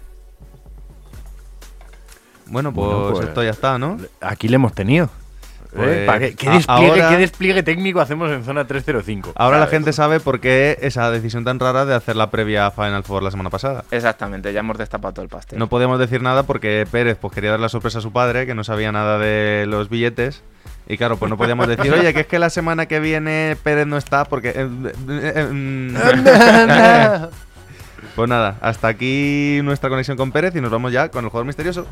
Bueno, 2.53 2.73
pues, 2.73 2.87
Bueno, 2.87 3.11
pues- 3.13 3.29
esto 3.29 3.43
ya 3.43 3.51
está, 3.51 3.79
¿no? 3.79 3.97
Aquí 4.21 4.47
le 4.47 4.57
hemos 4.57 4.75
tenido. 4.75 5.07
¿Eh? 5.07 5.75
Pues, 5.75 6.07
¿Para 6.07 6.19
qué, 6.19 6.35
despliegue, 6.51 6.65
ahora- 6.69 7.09
qué 7.09 7.17
despliegue 7.17 7.63
técnico 7.63 8.03
hacemos 8.03 8.31
en 8.31 8.45
zona 8.45 8.67
305? 8.67 9.33
Ahora 9.37 9.59
la 9.59 9.69
gente 9.69 9.95
sabe 9.95 10.21
por 10.21 10.39
qué 10.39 10.77
esa 10.83 11.11
decisión 11.11 11.45
tan 11.45 11.59
rara 11.59 11.87
de 11.87 11.95
hacer 11.95 12.15
la 12.15 12.31
previa 12.31 12.67
a 12.67 12.71
Final 12.73 13.05
Four 13.05 13.23
la 13.23 13.31
semana 13.31 13.49
pasada. 13.49 13.85
Exactamente, 13.91 14.53
ya 14.53 14.61
hemos 14.61 14.77
destapado 14.77 15.15
todo 15.15 15.23
el 15.23 15.31
pastel. 15.31 15.59
No 15.59 15.69
podíamos 15.69 15.99
decir 15.99 16.21
nada 16.21 16.43
porque 16.43 16.87
Pérez 16.93 17.17
pues 17.19 17.33
quería 17.33 17.53
dar 17.53 17.61
la 17.61 17.71
sorpresa 17.71 18.01
a 18.01 18.03
su 18.03 18.13
padre, 18.13 18.45
que 18.45 18.55
no 18.55 18.65
sabía 18.65 18.93
nada 18.93 19.19
de 19.19 19.65
los 19.67 19.89
billetes. 19.89 20.43
Y 20.87 20.99
claro, 20.99 21.17
pues 21.17 21.31
no 21.31 21.39
podíamos 21.39 21.67
decir, 21.67 21.91
oye, 21.91 22.13
que 22.13 22.21
es 22.21 22.27
que 22.27 22.39
la 22.39 22.51
semana 22.51 22.85
que 22.85 23.01
viene 23.01 23.57
Pérez 23.63 23.87
no 23.87 23.97
está 23.97 24.27
porque... 24.27 24.51
eh, 24.55 24.69
eh, 25.09 25.49
mm". 25.51 25.95
pues 28.15 28.29
nada, 28.29 28.59
hasta 28.61 28.89
aquí 28.89 29.61
nuestra 29.65 29.89
conexión 29.89 30.19
con 30.19 30.33
Pérez 30.33 30.55
y 30.55 30.61
nos 30.61 30.71
vamos 30.71 30.93
ya 30.93 31.09
con 31.09 31.25
el 31.25 31.31
jugador 31.31 31.47
misterioso. 31.47 31.87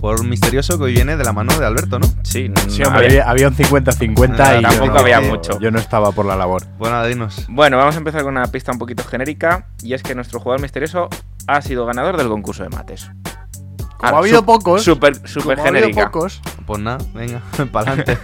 Por 0.00 0.24
misterioso 0.24 0.78
que 0.78 0.84
hoy 0.84 0.92
viene 0.94 1.16
de 1.16 1.24
la 1.24 1.32
mano 1.32 1.52
de 1.58 1.66
Alberto, 1.66 1.98
¿no? 1.98 2.06
Sí, 2.22 2.50
Sí, 2.68 2.80
no 2.82 2.88
hombre, 2.88 3.20
había- 3.22 3.48
un 3.48 3.54
50-50 3.54 4.34
Ah, 4.48 4.56
y 4.58 4.62
yo 4.62 4.68
tampoco 4.68 4.94
no- 4.94 5.00
había 5.00 5.20
mucho. 5.20 5.60
Yo 5.60 5.70
no 5.70 5.78
estaba 5.78 6.10
por 6.12 6.24
la 6.24 6.36
labor. 6.36 6.64
Bueno, 6.78 6.96
nada, 6.96 7.06
dinos. 7.06 7.44
Bueno, 7.48 7.76
vamos 7.76 7.96
a 7.96 7.98
empezar 7.98 8.22
con 8.22 8.34
una 8.36 8.46
pista 8.46 8.72
un 8.72 8.78
poquito 8.78 9.04
genérica 9.04 9.66
y 9.82 9.92
es 9.92 10.02
que 10.02 10.14
nuestro 10.14 10.40
jugador 10.40 10.62
misterioso 10.62 11.08
ha 11.46 11.60
sido 11.60 11.84
ganador 11.84 12.16
del 12.16 12.28
concurso 12.28 12.62
de 12.62 12.70
mates. 12.70 13.10
Como 13.98 14.16
ha 14.16 14.18
habido 14.20 14.42
pocos, 14.46 14.82
Súper, 14.82 15.16
súper 15.28 15.56
Como 15.58 15.66
ha 15.66 15.68
habido 15.68 15.86
genérica. 15.88 16.10
pocos, 16.10 16.40
Pues 16.66 16.80
nada, 16.80 16.98
venga, 17.12 17.42
para 17.72 17.92
adelante. 17.92 18.18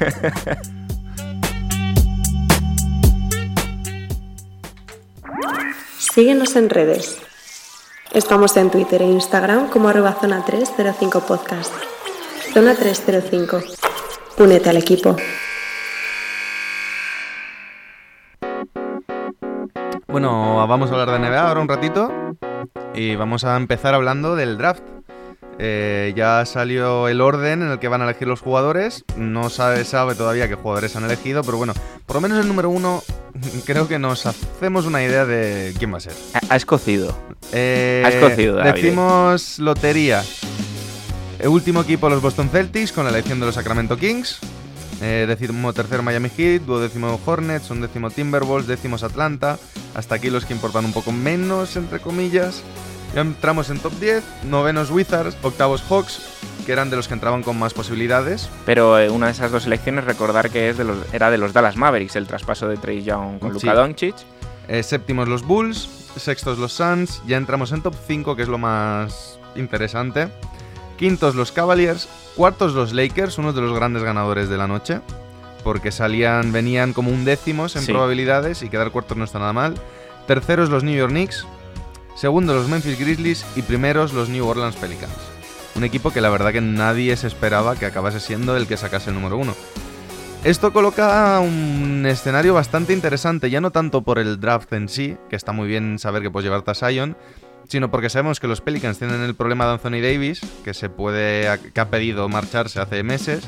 Síguenos 5.99 6.57
en 6.57 6.71
redes. 6.71 7.19
Estamos 8.13 8.57
en 8.57 8.71
Twitter 8.71 9.03
e 9.03 9.07
Instagram 9.07 9.69
como 9.69 9.89
arroba 9.89 10.13
zona 10.15 10.45
305 10.45 11.21
podcast. 11.21 11.73
Zona 12.55 12.75
305. 12.75 13.61
Únete 14.39 14.71
al 14.71 14.77
equipo. 14.77 15.17
Bueno, 20.07 20.67
vamos 20.67 20.91
a 20.91 20.95
hablar 20.95 21.11
de 21.11 21.29
NBA 21.29 21.49
ahora 21.49 21.61
un 21.61 21.69
ratito 21.69 22.11
y 22.95 23.17
vamos 23.17 23.45
a 23.45 23.57
empezar 23.57 23.95
hablando 23.95 24.37
del 24.37 24.57
draft. 24.57 24.96
Eh, 25.59 26.13
ya 26.15 26.45
salió 26.45 27.09
el 27.09 27.21
orden 27.21 27.63
en 27.63 27.71
el 27.71 27.79
que 27.79 27.89
van 27.89 28.03
a 28.03 28.05
elegir 28.05 28.29
los 28.29 28.41
jugadores. 28.41 29.05
No 29.17 29.49
sabe, 29.49 29.85
sabe 29.85 30.15
todavía 30.15 30.49
qué 30.49 30.55
jugadores 30.55 30.97
han 30.97 31.05
elegido, 31.05 31.43
pero 31.43 31.57
bueno, 31.57 31.73
por 32.05 32.17
lo 32.17 32.21
menos 32.21 32.39
el 32.41 32.49
número 32.49 32.69
uno 32.69 33.03
creo 33.65 33.89
que 33.89 33.99
nos 33.99 34.27
hacemos 34.27 34.87
una 34.87 35.03
idea 35.03 35.25
de 35.25 35.75
quién 35.79 35.93
va 35.93 35.99
a 35.99 36.01
ser. 36.01 36.13
Ha 36.49 36.57
escocido. 36.57 37.17
Eh, 37.53 38.03
Ha 38.05 38.09
escocido, 38.09 38.57
David. 38.57 38.83
Decimos 38.83 39.59
lotería. 39.59 40.23
El 41.39 41.49
último 41.49 41.83
equipo 41.83 42.09
los 42.09 42.23
Boston 42.23 42.49
Celtics 42.49 42.93
con 42.93 43.05
la 43.05 43.11
elección 43.11 43.41
de 43.41 43.47
los 43.47 43.55
Sacramento 43.55 43.97
Kings. 43.97 44.39
Eh, 45.03 45.27
décimo 45.29 45.75
tercero 45.75 46.03
Miami 46.03 46.31
Heat, 46.35 46.63
duodécimo 46.63 47.21
Hornets, 47.27 47.71
undécimo 47.71 48.11
Timberwolves, 48.11 48.67
décimos 48.67 49.03
Atlanta. 49.03 49.59
Hasta 49.95 50.15
aquí 50.15 50.31
los 50.31 50.47
que 50.47 50.55
importan 50.55 50.87
un 50.87 50.93
poco 50.95 51.13
menos, 51.13 51.77
entre 51.77 52.01
comillas. 52.01 52.63
Ya 53.15 53.23
entramos 53.23 53.71
en 53.71 53.79
top 53.79 53.93
10, 53.99 54.23
novenos 54.45 54.91
Wizards, 54.91 55.37
octavos 55.43 55.83
Hawks, 55.89 56.21
que 56.67 56.73
eran 56.73 56.91
de 56.91 56.97
los 56.97 57.09
que 57.09 57.15
entraban 57.15 57.43
con 57.43 57.59
más 57.59 57.73
posibilidades. 57.73 58.51
Pero 58.67 58.99
eh, 58.99 59.09
una 59.09 59.27
de 59.27 59.33
esas 59.33 59.51
dos 59.51 59.67
elecciones, 59.67 60.05
recordar 60.05 60.51
que 60.51 60.69
es 60.69 60.77
de 60.77 60.85
los, 60.85 60.99
era 61.15 61.31
de 61.31 61.39
los 61.39 61.53
Dallas 61.55 61.77
Mavericks, 61.77 62.17
el 62.17 62.27
traspaso 62.27 62.69
de 62.69 62.77
Trey 62.77 63.03
Young 63.03 63.39
con 63.39 63.59
Sí. 63.59 63.67
Luka 63.67 63.75
Doncic. 63.75 64.17
Eh, 64.69 64.83
séptimos 64.83 65.29
los 65.29 65.43
Bulls, 65.45 65.89
sextos 66.17 66.59
los 66.59 66.73
Suns, 66.73 67.23
ya 67.27 67.37
entramos 67.37 67.73
en 67.73 67.83
top 67.83 67.95
5, 68.07 68.37
que 68.37 68.43
es 68.43 68.49
lo 68.49 68.59
más 68.59 69.39
interesante. 69.55 70.29
Quintos 70.99 71.35
los 71.35 71.53
Cavaliers, 71.53 72.09
cuartos 72.35 72.75
los 72.75 72.93
Lakers, 72.93 73.39
uno 73.39 73.53
de 73.53 73.61
los 73.63 73.73
grandes 73.75 74.03
ganadores 74.03 74.49
de 74.49 74.57
la 74.59 74.67
noche, 74.67 75.01
porque 75.63 75.91
salían, 75.93 76.53
venían 76.53 76.93
como 76.93 77.11
un 77.13 77.25
décimos 77.25 77.77
en 77.77 77.83
Sí. 77.83 77.93
probabilidades 77.93 78.63
y 78.63 78.69
quedar 78.69 78.91
cuartos 78.91 79.17
no 79.17 79.25
está 79.25 79.39
nada 79.39 79.53
mal. 79.53 79.75
Terceros 80.27 80.69
los 80.69 80.83
New 80.85 80.97
York 80.97 81.13
Knicks, 81.13 81.47
segundos 82.17 82.57
los 82.57 82.69
Memphis 82.69 82.99
Grizzlies 82.99 83.47
y 83.55 83.63
primeros 83.63 84.13
los 84.13 84.29
New 84.29 84.47
Orleans 84.47 84.77
Pelicans. 84.77 85.13
Un 85.77 85.85
equipo 85.85 86.11
que 86.11 86.21
la 86.21 86.31
verdad 86.31 86.53
que 86.53 86.61
nadie 86.61 87.17
se 87.17 87.27
esperaba 87.27 87.77
que 87.77 87.87
acabase 87.87 88.19
siendo 88.19 88.57
el 88.57 88.67
que 88.67 88.77
sacase 88.77 89.11
el 89.11 89.17
número 89.17 89.37
uno. 89.37 89.55
Esto 90.43 90.73
coloca 90.73 91.39
un 91.41 92.05
escenario 92.07 92.55
bastante 92.55 92.93
interesante, 92.93 93.51
ya 93.51 93.61
no 93.61 93.71
tanto 93.71 94.03
por 94.03 94.19
el 94.19 94.41
draft 94.41 94.73
en 94.73 94.89
sí, 94.89 95.17
que 95.29 95.37
está 95.37 95.53
muy 95.53 95.69
bien 95.69 95.99
saber 95.99 96.23
que 96.23 96.31
puedes 96.31 96.45
llevarte 96.45 96.71
a 96.71 96.75
Zion, 96.75 97.17
sino 97.69 97.91
porque 97.91 98.09
sabemos 98.09 98.41
que 98.41 98.47
los 98.47 98.61
Pelicans 98.61 98.99
tienen 98.99 99.23
el 99.23 99.35
problema 99.35 99.67
de 99.67 99.73
Anthony 99.73 100.01
Davis, 100.01 100.41
que 100.65 100.73
se 100.73 100.89
puede 100.89 101.59
que 101.75 101.81
ha 101.81 101.91
pedido 101.91 102.29
marcharse 102.29 102.81
hace 102.81 103.03
meses, 103.03 103.43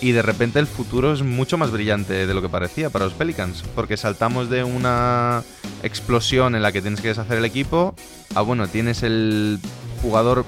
y 0.00 0.12
de 0.12 0.22
repente 0.22 0.58
el 0.58 0.66
futuro 0.66 1.12
es 1.12 1.22
mucho 1.22 1.58
más 1.58 1.70
brillante 1.70 2.26
de 2.26 2.34
lo 2.34 2.42
que 2.42 2.48
parecía 2.48 2.90
para 2.90 3.04
los 3.04 3.14
Pelicans, 3.14 3.62
porque 3.74 3.96
saltamos 3.96 4.50
de 4.50 4.64
una 4.64 5.42
explosión 5.82 6.54
en 6.54 6.62
la 6.62 6.72
que 6.72 6.82
tienes 6.82 7.00
que 7.00 7.08
deshacer 7.08 7.38
el 7.38 7.44
equipo 7.44 7.94
a 8.34 8.40
bueno, 8.40 8.68
tienes 8.68 9.02
el 9.02 9.58
jugador 10.02 10.44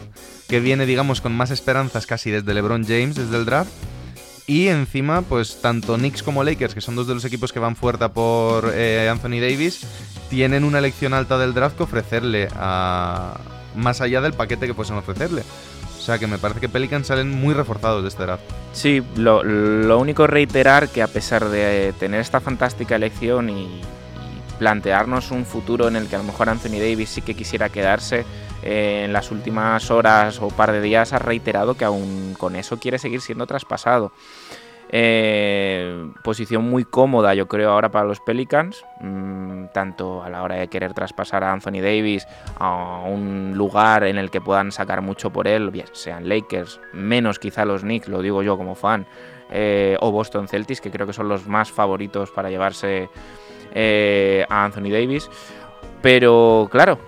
que 0.48 0.60
viene 0.60 0.86
digamos 0.86 1.20
con 1.20 1.34
más 1.34 1.50
esperanzas 1.50 2.06
casi 2.06 2.30
desde 2.30 2.54
LeBron 2.54 2.84
James 2.84 3.16
desde 3.16 3.36
el 3.36 3.44
draft 3.44 3.70
y 4.46 4.68
encima, 4.68 5.22
pues 5.22 5.60
tanto 5.60 5.96
Knicks 5.96 6.22
como 6.22 6.44
Lakers, 6.44 6.74
que 6.74 6.80
son 6.80 6.94
dos 6.94 7.08
de 7.08 7.14
los 7.14 7.24
equipos 7.24 7.52
que 7.52 7.58
van 7.58 7.74
fuerte 7.74 8.08
por 8.08 8.70
eh, 8.72 9.08
Anthony 9.10 9.40
Davis, 9.40 9.80
tienen 10.30 10.62
una 10.62 10.78
elección 10.78 11.14
alta 11.14 11.36
del 11.36 11.52
draft 11.52 11.76
que 11.76 11.82
ofrecerle 11.82 12.48
a 12.54 13.40
más 13.74 14.00
allá 14.00 14.20
del 14.20 14.34
paquete 14.34 14.68
que 14.68 14.74
pueden 14.74 14.94
ofrecerle. 14.94 15.42
O 16.06 16.08
sea 16.08 16.20
que 16.20 16.28
me 16.28 16.38
parece 16.38 16.60
que 16.60 16.68
Pelicans 16.68 17.08
salen 17.08 17.32
muy 17.32 17.52
reforzados 17.52 18.00
de 18.04 18.08
este 18.08 18.22
draft. 18.22 18.44
Sí, 18.72 19.02
lo, 19.16 19.42
lo 19.42 19.98
único 19.98 20.28
reiterar 20.28 20.88
que 20.88 21.02
a 21.02 21.08
pesar 21.08 21.48
de 21.48 21.92
tener 21.98 22.20
esta 22.20 22.38
fantástica 22.38 22.94
elección 22.94 23.50
y, 23.50 23.64
y 23.64 23.82
plantearnos 24.60 25.32
un 25.32 25.44
futuro 25.44 25.88
en 25.88 25.96
el 25.96 26.06
que 26.06 26.14
a 26.14 26.18
lo 26.18 26.24
mejor 26.24 26.48
Anthony 26.48 26.78
Davis 26.78 27.08
sí 27.08 27.22
que 27.22 27.34
quisiera 27.34 27.70
quedarse, 27.70 28.24
eh, 28.62 29.02
en 29.04 29.12
las 29.12 29.30
últimas 29.30 29.90
horas 29.90 30.40
o 30.40 30.48
par 30.48 30.72
de 30.72 30.80
días 30.80 31.12
ha 31.12 31.18
reiterado 31.18 31.74
que 31.74 31.84
aún 31.84 32.34
con 32.38 32.56
eso 32.56 32.78
quiere 32.78 32.98
seguir 32.98 33.20
siendo 33.20 33.46
traspasado. 33.46 34.12
Eh, 34.98 36.10
posición 36.24 36.64
muy 36.64 36.86
cómoda, 36.86 37.34
yo 37.34 37.46
creo, 37.48 37.72
ahora 37.72 37.90
para 37.90 38.06
los 38.06 38.18
Pelicans, 38.20 38.82
mm, 39.02 39.66
tanto 39.74 40.22
a 40.22 40.30
la 40.30 40.42
hora 40.42 40.54
de 40.54 40.68
querer 40.68 40.94
traspasar 40.94 41.44
a 41.44 41.52
Anthony 41.52 41.82
Davis 41.82 42.26
a 42.58 43.02
un 43.06 43.52
lugar 43.54 44.04
en 44.04 44.16
el 44.16 44.30
que 44.30 44.40
puedan 44.40 44.72
sacar 44.72 45.02
mucho 45.02 45.30
por 45.30 45.48
él, 45.48 45.70
sean 45.92 46.30
Lakers, 46.30 46.80
menos 46.94 47.38
quizá 47.38 47.66
los 47.66 47.82
Knicks, 47.82 48.08
lo 48.08 48.22
digo 48.22 48.42
yo 48.42 48.56
como 48.56 48.74
fan, 48.74 49.06
eh, 49.50 49.98
o 50.00 50.10
Boston 50.12 50.48
Celtics, 50.48 50.80
que 50.80 50.90
creo 50.90 51.06
que 51.06 51.12
son 51.12 51.28
los 51.28 51.46
más 51.46 51.70
favoritos 51.70 52.30
para 52.30 52.48
llevarse 52.48 53.10
eh, 53.74 54.46
a 54.48 54.64
Anthony 54.64 54.88
Davis. 54.90 55.28
Pero 56.00 56.70
claro, 56.72 56.98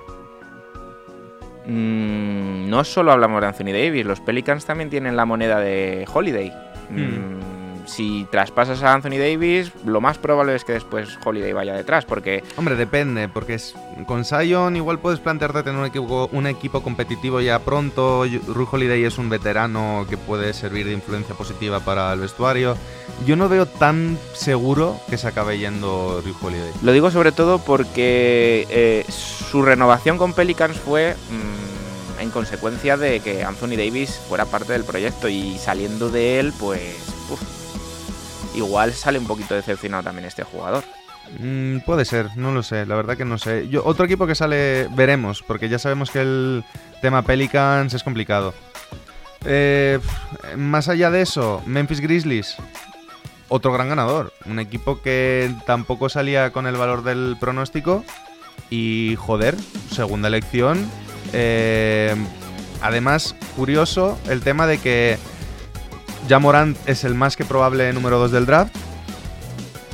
mm, 1.64 2.68
no 2.68 2.84
solo 2.84 3.12
hablamos 3.12 3.40
de 3.40 3.46
Anthony 3.46 3.72
Davis, 3.72 4.04
los 4.04 4.20
Pelicans 4.20 4.66
también 4.66 4.90
tienen 4.90 5.16
la 5.16 5.24
moneda 5.24 5.58
de 5.58 6.06
Holiday. 6.12 6.52
Mm, 6.90 7.47
Si 7.88 8.26
traspasas 8.30 8.82
a 8.82 8.92
Anthony 8.92 9.18
Davis, 9.18 9.72
lo 9.86 10.02
más 10.02 10.18
probable 10.18 10.54
es 10.54 10.64
que 10.64 10.74
después 10.74 11.18
Holiday 11.24 11.54
vaya 11.54 11.74
detrás, 11.74 12.04
porque 12.04 12.44
Hombre, 12.56 12.76
depende, 12.76 13.28
porque 13.28 13.54
es, 13.54 13.74
con 14.06 14.26
Zion 14.26 14.76
igual 14.76 14.98
puedes 14.98 15.20
plantearte 15.20 15.62
tener 15.62 15.80
un 15.80 15.86
equipo, 15.86 16.28
un 16.32 16.46
equipo 16.46 16.82
competitivo 16.82 17.40
ya 17.40 17.58
pronto. 17.60 18.24
Ru 18.46 18.68
Holiday 18.70 19.04
es 19.04 19.16
un 19.16 19.30
veterano 19.30 20.06
que 20.08 20.18
puede 20.18 20.52
servir 20.52 20.86
de 20.86 20.92
influencia 20.92 21.34
positiva 21.34 21.80
para 21.80 22.12
el 22.12 22.20
vestuario. 22.20 22.76
Yo 23.26 23.36
no 23.36 23.48
veo 23.48 23.64
tan 23.64 24.18
seguro 24.34 25.00
que 25.08 25.16
se 25.16 25.26
acabe 25.26 25.58
yendo 25.58 26.22
Ru 26.22 26.34
Holiday. 26.42 26.72
Lo 26.82 26.92
digo 26.92 27.10
sobre 27.10 27.32
todo 27.32 27.58
porque 27.58 28.66
eh, 28.68 29.06
su 29.08 29.62
renovación 29.62 30.18
con 30.18 30.34
Pelicans 30.34 30.76
fue 30.76 31.16
mm, 31.30 32.20
en 32.20 32.30
consecuencia 32.30 32.98
de 32.98 33.20
que 33.20 33.44
Anthony 33.44 33.76
Davis 33.76 34.20
fuera 34.28 34.44
parte 34.44 34.74
del 34.74 34.84
proyecto 34.84 35.28
y 35.28 35.56
saliendo 35.56 36.10
de 36.10 36.38
él, 36.38 36.52
pues 36.58 37.17
igual 38.58 38.92
sale 38.92 39.18
un 39.18 39.26
poquito 39.26 39.54
decepcionado 39.54 40.02
también 40.04 40.26
este 40.26 40.42
jugador. 40.42 40.84
Mm, 41.38 41.78
puede 41.80 42.04
ser, 42.04 42.36
no 42.36 42.52
lo 42.52 42.62
sé, 42.62 42.86
la 42.86 42.96
verdad 42.96 43.16
que 43.16 43.24
no 43.24 43.38
sé. 43.38 43.68
Yo, 43.68 43.84
otro 43.84 44.04
equipo 44.04 44.26
que 44.26 44.34
sale, 44.34 44.88
veremos, 44.94 45.42
porque 45.42 45.68
ya 45.68 45.78
sabemos 45.78 46.10
que 46.10 46.20
el 46.20 46.64
tema 47.00 47.22
Pelicans 47.22 47.94
es 47.94 48.02
complicado. 48.02 48.54
Eh, 49.44 50.00
más 50.56 50.88
allá 50.88 51.10
de 51.10 51.22
eso, 51.22 51.62
Memphis 51.66 52.00
Grizzlies, 52.00 52.56
otro 53.48 53.72
gran 53.72 53.88
ganador. 53.88 54.32
Un 54.46 54.58
equipo 54.58 55.00
que 55.00 55.54
tampoco 55.66 56.08
salía 56.08 56.50
con 56.50 56.66
el 56.66 56.76
valor 56.76 57.02
del 57.02 57.36
pronóstico. 57.38 58.04
Y 58.70 59.16
joder, 59.18 59.56
segunda 59.90 60.28
elección. 60.28 60.90
Eh, 61.32 62.14
además, 62.82 63.34
curioso 63.56 64.18
el 64.28 64.40
tema 64.40 64.66
de 64.66 64.78
que 64.78 65.18
Morant 66.40 66.76
es 66.86 67.04
el 67.04 67.14
más 67.14 67.36
que 67.36 67.44
probable 67.44 67.92
número 67.92 68.18
2 68.18 68.32
del 68.32 68.46
draft. 68.46 68.74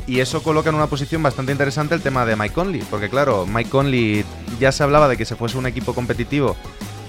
Y 0.06 0.20
eso 0.20 0.42
coloca 0.42 0.68
en 0.68 0.74
una 0.74 0.86
posición 0.86 1.22
bastante 1.22 1.52
interesante 1.52 1.94
el 1.94 2.02
tema 2.02 2.26
de 2.26 2.36
Mike 2.36 2.54
Conley. 2.54 2.82
Porque 2.90 3.08
claro, 3.08 3.46
Mike 3.46 3.70
Conley 3.70 4.24
ya 4.60 4.70
se 4.70 4.82
hablaba 4.82 5.08
de 5.08 5.16
que 5.16 5.24
se 5.24 5.36
fuese 5.36 5.56
un 5.56 5.66
equipo 5.66 5.94
competitivo 5.94 6.56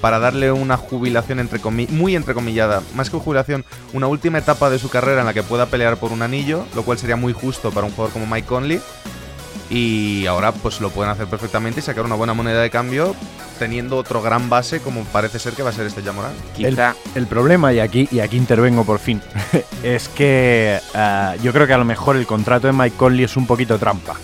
para 0.01 0.19
darle 0.19 0.51
una 0.51 0.77
jubilación 0.77 1.39
entre 1.39 1.59
muy 1.89 2.15
entrecomillada, 2.15 2.83
más 2.93 3.09
que 3.09 3.17
jubilación, 3.17 3.65
una 3.91 4.07
última 4.07 4.37
etapa 4.37 4.69
de 4.69 4.77
su 4.77 4.89
carrera 4.89 5.21
en 5.21 5.25
la 5.25 5.33
que 5.33 5.41
pueda 5.41 5.65
pelear 5.65 5.97
por 5.97 6.11
un 6.11 6.21
anillo, 6.21 6.63
lo 6.75 6.83
cual 6.83 6.99
sería 6.99 7.15
muy 7.15 7.33
justo 7.33 7.71
para 7.71 7.87
un 7.87 7.91
jugador 7.91 8.13
como 8.13 8.27
Mike 8.27 8.47
Conley. 8.47 8.79
Y 9.69 10.25
ahora 10.27 10.51
pues 10.51 10.79
lo 10.79 10.89
pueden 10.89 11.11
hacer 11.11 11.27
perfectamente 11.27 11.79
y 11.79 11.83
sacar 11.83 12.05
una 12.05 12.15
buena 12.15 12.33
moneda 12.33 12.61
de 12.61 12.69
cambio 12.69 13.15
teniendo 13.57 13.97
otro 13.97 14.21
gran 14.21 14.49
base 14.49 14.79
como 14.81 15.03
parece 15.05 15.39
ser 15.39 15.53
que 15.53 15.63
va 15.63 15.69
a 15.69 15.73
ser 15.73 15.87
este 15.87 16.01
Jamoran. 16.01 16.33
El, 16.57 16.77
el 17.15 17.27
problema, 17.27 17.73
y 17.73 17.79
aquí, 17.79 18.07
y 18.11 18.19
aquí 18.19 18.37
intervengo 18.37 18.83
por 18.83 18.99
fin, 18.99 19.21
es 19.83 20.09
que 20.09 20.79
ah, 20.93 21.35
yo 21.41 21.53
creo 21.53 21.67
que 21.67 21.73
a 21.73 21.77
lo 21.77 21.85
mejor 21.85 22.15
el 22.15 22.27
contrato 22.27 22.67
de 22.67 22.73
Mike 22.73 22.97
Conley 22.97 23.23
es 23.23 23.37
un 23.37 23.47
poquito 23.47 23.77
trampa. 23.77 24.15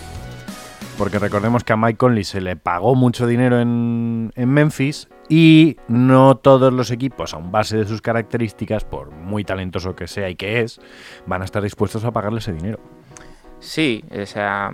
Porque 0.98 1.18
recordemos 1.18 1.64
que 1.64 1.74
a 1.74 1.78
Mike 1.78 1.98
Conley 1.98 2.24
se 2.24 2.42
le 2.42 2.56
pagó 2.56 2.94
mucho 2.94 3.26
dinero 3.26 3.60
en, 3.60 4.32
en 4.36 4.50
Memphis 4.50 5.08
y 5.30 5.78
no 5.88 6.36
todos 6.36 6.72
los 6.72 6.92
equipos, 6.92 7.34
a 7.34 7.38
un 7.38 7.52
base 7.52 7.78
de 7.78 7.86
sus 7.86 8.02
características, 8.02 8.84
por 8.84 9.12
muy 9.12 9.44
talentoso 9.44 9.96
que 9.96 10.08
sea 10.08 10.30
y 10.30 10.36
que 10.36 10.62
es, 10.62 10.80
van 11.26 11.42
a 11.42 11.46
estar 11.46 11.64
dispuestos 11.64 12.04
a 12.06 12.12
pagarle 12.12 12.40
ese 12.40 12.54
dinero. 12.54 12.80
Sí, 13.64 14.04
o 14.12 14.26
sea, 14.26 14.72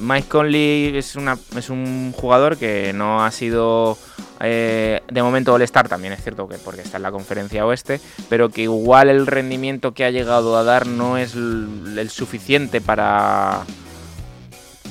Mike 0.00 0.28
Conley 0.28 0.96
es, 0.96 1.14
una, 1.14 1.38
es 1.56 1.70
un 1.70 2.12
jugador 2.12 2.56
que 2.56 2.92
no 2.92 3.24
ha 3.24 3.30
sido 3.30 3.96
eh, 4.40 5.00
de 5.08 5.22
momento 5.22 5.54
All-Star, 5.54 5.88
también 5.88 6.12
es 6.12 6.20
cierto 6.20 6.48
que 6.48 6.58
porque 6.58 6.80
está 6.82 6.96
en 6.96 7.04
la 7.04 7.12
conferencia 7.12 7.64
oeste, 7.64 8.00
pero 8.28 8.48
que 8.48 8.62
igual 8.62 9.08
el 9.08 9.26
rendimiento 9.28 9.92
que 9.94 10.04
ha 10.04 10.10
llegado 10.10 10.56
a 10.56 10.64
dar 10.64 10.86
no 10.88 11.16
es 11.16 11.34
l- 11.36 12.00
el 12.00 12.10
suficiente 12.10 12.80
para, 12.80 13.60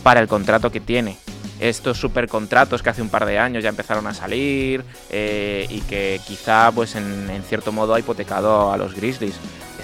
para 0.03 0.21
el 0.21 0.29
contrato 0.29 0.71
que 0.71 0.79
tiene. 0.79 1.17
estos 1.59 1.99
supercontratos 1.99 2.81
que 2.81 2.89
hace 2.91 3.01
un 3.03 3.09
par 3.09 3.25
de 3.25 3.37
años 3.39 3.61
ya 3.61 3.69
empezaron 3.69 4.07
a 4.07 4.13
salir 4.13 4.83
eh, 5.11 5.67
y 5.69 5.81
que 5.81 6.19
quizá 6.25 6.71
pues 6.71 6.95
en, 6.95 7.29
en 7.29 7.43
cierto 7.43 7.71
modo 7.73 7.93
ha 7.93 7.99
hipotecado 7.99 8.71
a 8.71 8.77
los 8.77 8.95
Grizzlies. 8.95 9.35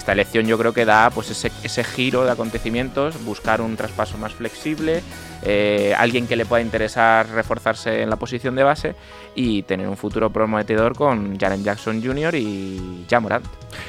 Esta 0.08 0.14
elección 0.14 0.46
yo 0.46 0.56
creo 0.56 0.72
que 0.72 0.86
da 0.86 1.10
pues 1.10 1.28
ese, 1.28 1.52
ese 1.62 1.84
giro 1.84 2.24
de 2.24 2.30
acontecimientos, 2.30 3.22
buscar 3.26 3.60
un 3.60 3.76
traspaso 3.76 4.16
más 4.16 4.32
flexible, 4.32 5.02
eh, 5.42 5.94
alguien 5.98 6.26
que 6.26 6.34
le 6.34 6.46
pueda 6.46 6.62
interesar 6.62 7.28
reforzarse 7.28 8.00
en 8.00 8.08
la 8.08 8.16
posición 8.16 8.54
de 8.54 8.62
base 8.62 8.94
y 9.34 9.64
tener 9.64 9.86
un 9.86 9.98
futuro 9.98 10.30
prometedor 10.30 10.96
con 10.96 11.38
Jaren 11.38 11.62
Jackson 11.62 12.02
Jr. 12.02 12.34
y 12.36 13.04
Jamorant. 13.06 13.44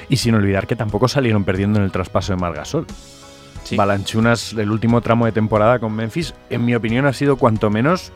Y 0.10 0.18
sin 0.18 0.36
olvidar 0.36 0.68
que 0.68 0.76
tampoco 0.76 1.08
salieron 1.08 1.46
perdiendo 1.46 1.80
en 1.80 1.86
el 1.86 1.92
traspaso 1.94 2.34
de 2.34 2.38
Margasol. 2.38 2.86
Balanchunas, 3.78 4.52
el 4.52 4.72
último 4.72 5.00
tramo 5.00 5.26
de 5.26 5.32
temporada 5.32 5.80
con 5.80 5.96
Memphis, 5.96 6.34
en 6.50 6.66
mi 6.66 6.76
opinión 6.76 7.06
ha 7.06 7.14
sido 7.14 7.38
cuanto 7.38 7.70
menos 7.70 8.12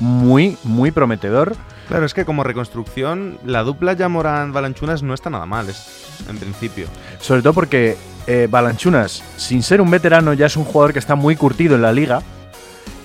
muy, 0.00 0.56
muy 0.64 0.90
prometedor. 0.90 1.54
Claro, 1.88 2.04
es 2.06 2.14
que 2.14 2.24
como 2.24 2.42
reconstrucción, 2.44 3.38
la 3.44 3.62
dupla 3.62 3.96
Jamoran-Balanchunas 3.96 5.02
no 5.02 5.14
está 5.14 5.30
nada 5.30 5.46
mal, 5.46 5.68
es- 5.68 6.20
en 6.28 6.36
principio. 6.38 6.86
Sobre 7.20 7.42
todo 7.42 7.52
porque 7.52 7.96
eh, 8.26 8.46
Balanchunas, 8.50 9.22
sin 9.36 9.62
ser 9.62 9.80
un 9.80 9.90
veterano, 9.90 10.32
ya 10.34 10.46
es 10.46 10.56
un 10.56 10.64
jugador 10.64 10.92
que 10.92 10.98
está 10.98 11.14
muy 11.14 11.36
curtido 11.36 11.74
en 11.76 11.82
la 11.82 11.92
liga 11.92 12.22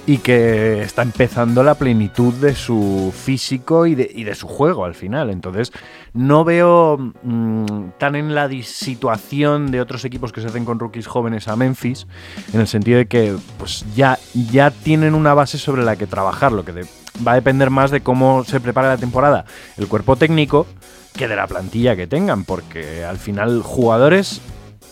y 0.07 0.19
que 0.19 0.81
está 0.81 1.01
empezando 1.01 1.63
la 1.63 1.75
plenitud 1.75 2.33
de 2.35 2.53
su 2.53 3.11
físico 3.15 3.87
y 3.87 3.95
de, 3.95 4.09
y 4.13 4.23
de 4.23 4.35
su 4.35 4.47
juego 4.47 4.85
al 4.85 4.93
final. 4.93 5.29
Entonces, 5.29 5.71
no 6.13 6.43
veo 6.43 6.97
mm, 7.23 7.89
tan 7.97 8.15
en 8.15 8.35
la 8.35 8.49
situación 8.63 9.71
de 9.71 9.81
otros 9.81 10.05
equipos 10.05 10.31
que 10.31 10.41
se 10.41 10.47
hacen 10.47 10.65
con 10.65 10.79
rookies 10.79 11.07
jóvenes 11.07 11.47
a 11.47 11.55
Memphis, 11.55 12.05
en 12.53 12.59
el 12.59 12.67
sentido 12.67 12.99
de 12.99 13.07
que 13.07 13.35
pues 13.57 13.85
ya, 13.95 14.19
ya 14.51 14.69
tienen 14.71 15.15
una 15.15 15.33
base 15.33 15.57
sobre 15.57 15.83
la 15.83 15.95
que 15.95 16.05
trabajar, 16.05 16.51
lo 16.51 16.63
que 16.63 16.85
va 17.25 17.31
a 17.31 17.35
depender 17.35 17.69
más 17.69 17.91
de 17.91 18.01
cómo 18.01 18.43
se 18.43 18.59
prepara 18.59 18.89
la 18.89 18.97
temporada 18.97 19.45
el 19.77 19.87
cuerpo 19.87 20.15
técnico 20.17 20.67
que 21.13 21.27
de 21.27 21.35
la 21.35 21.47
plantilla 21.47 21.95
que 21.95 22.07
tengan, 22.07 22.43
porque 22.43 23.05
al 23.05 23.17
final 23.17 23.61
jugadores 23.63 24.41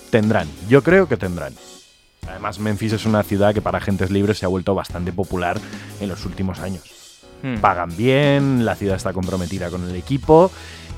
tendrán, 0.10 0.48
yo 0.70 0.82
creo 0.82 1.08
que 1.08 1.18
tendrán. 1.18 1.54
Además, 2.30 2.60
Memphis 2.60 2.94
es 2.94 3.06
una 3.06 3.24
ciudad 3.24 3.54
que 3.54 3.62
para 3.62 3.78
agentes 3.78 4.10
libres 4.12 4.38
se 4.40 4.46
ha 4.46 4.50
vuelto 4.50 4.74
bastante 4.76 5.12
popular 5.12 5.60
en 6.00 6.10
los 6.10 6.26
últimos 6.26 6.60
años. 6.60 6.84
Hmm. 7.42 7.58
Pagan 7.58 7.96
bien, 7.96 8.66
la 8.66 8.76
ciudad 8.76 8.96
está 8.96 9.12
comprometida 9.14 9.70
con 9.70 9.88
el 9.90 9.96
equipo 9.96 10.50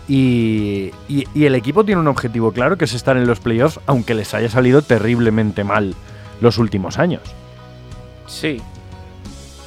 y, 0.07 0.91
y- 1.07 1.27
y 1.33 1.45
el 1.45 1.55
equipo 1.55 1.83
tiene 1.83 1.99
un 2.01 2.07
objetivo 2.07 2.51
claro 2.51 2.77
que 2.77 2.85
es 2.85 2.93
estar 2.93 3.17
en 3.17 3.25
los 3.25 3.39
playoffs, 3.39 3.79
aunque 3.87 4.13
les 4.13 4.33
haya 4.33 4.49
salido 4.49 4.81
terriblemente 4.83 5.63
mal 5.63 5.95
los 6.41 6.57
últimos 6.59 6.99
años. 6.99 7.21
Sí. 8.27 8.61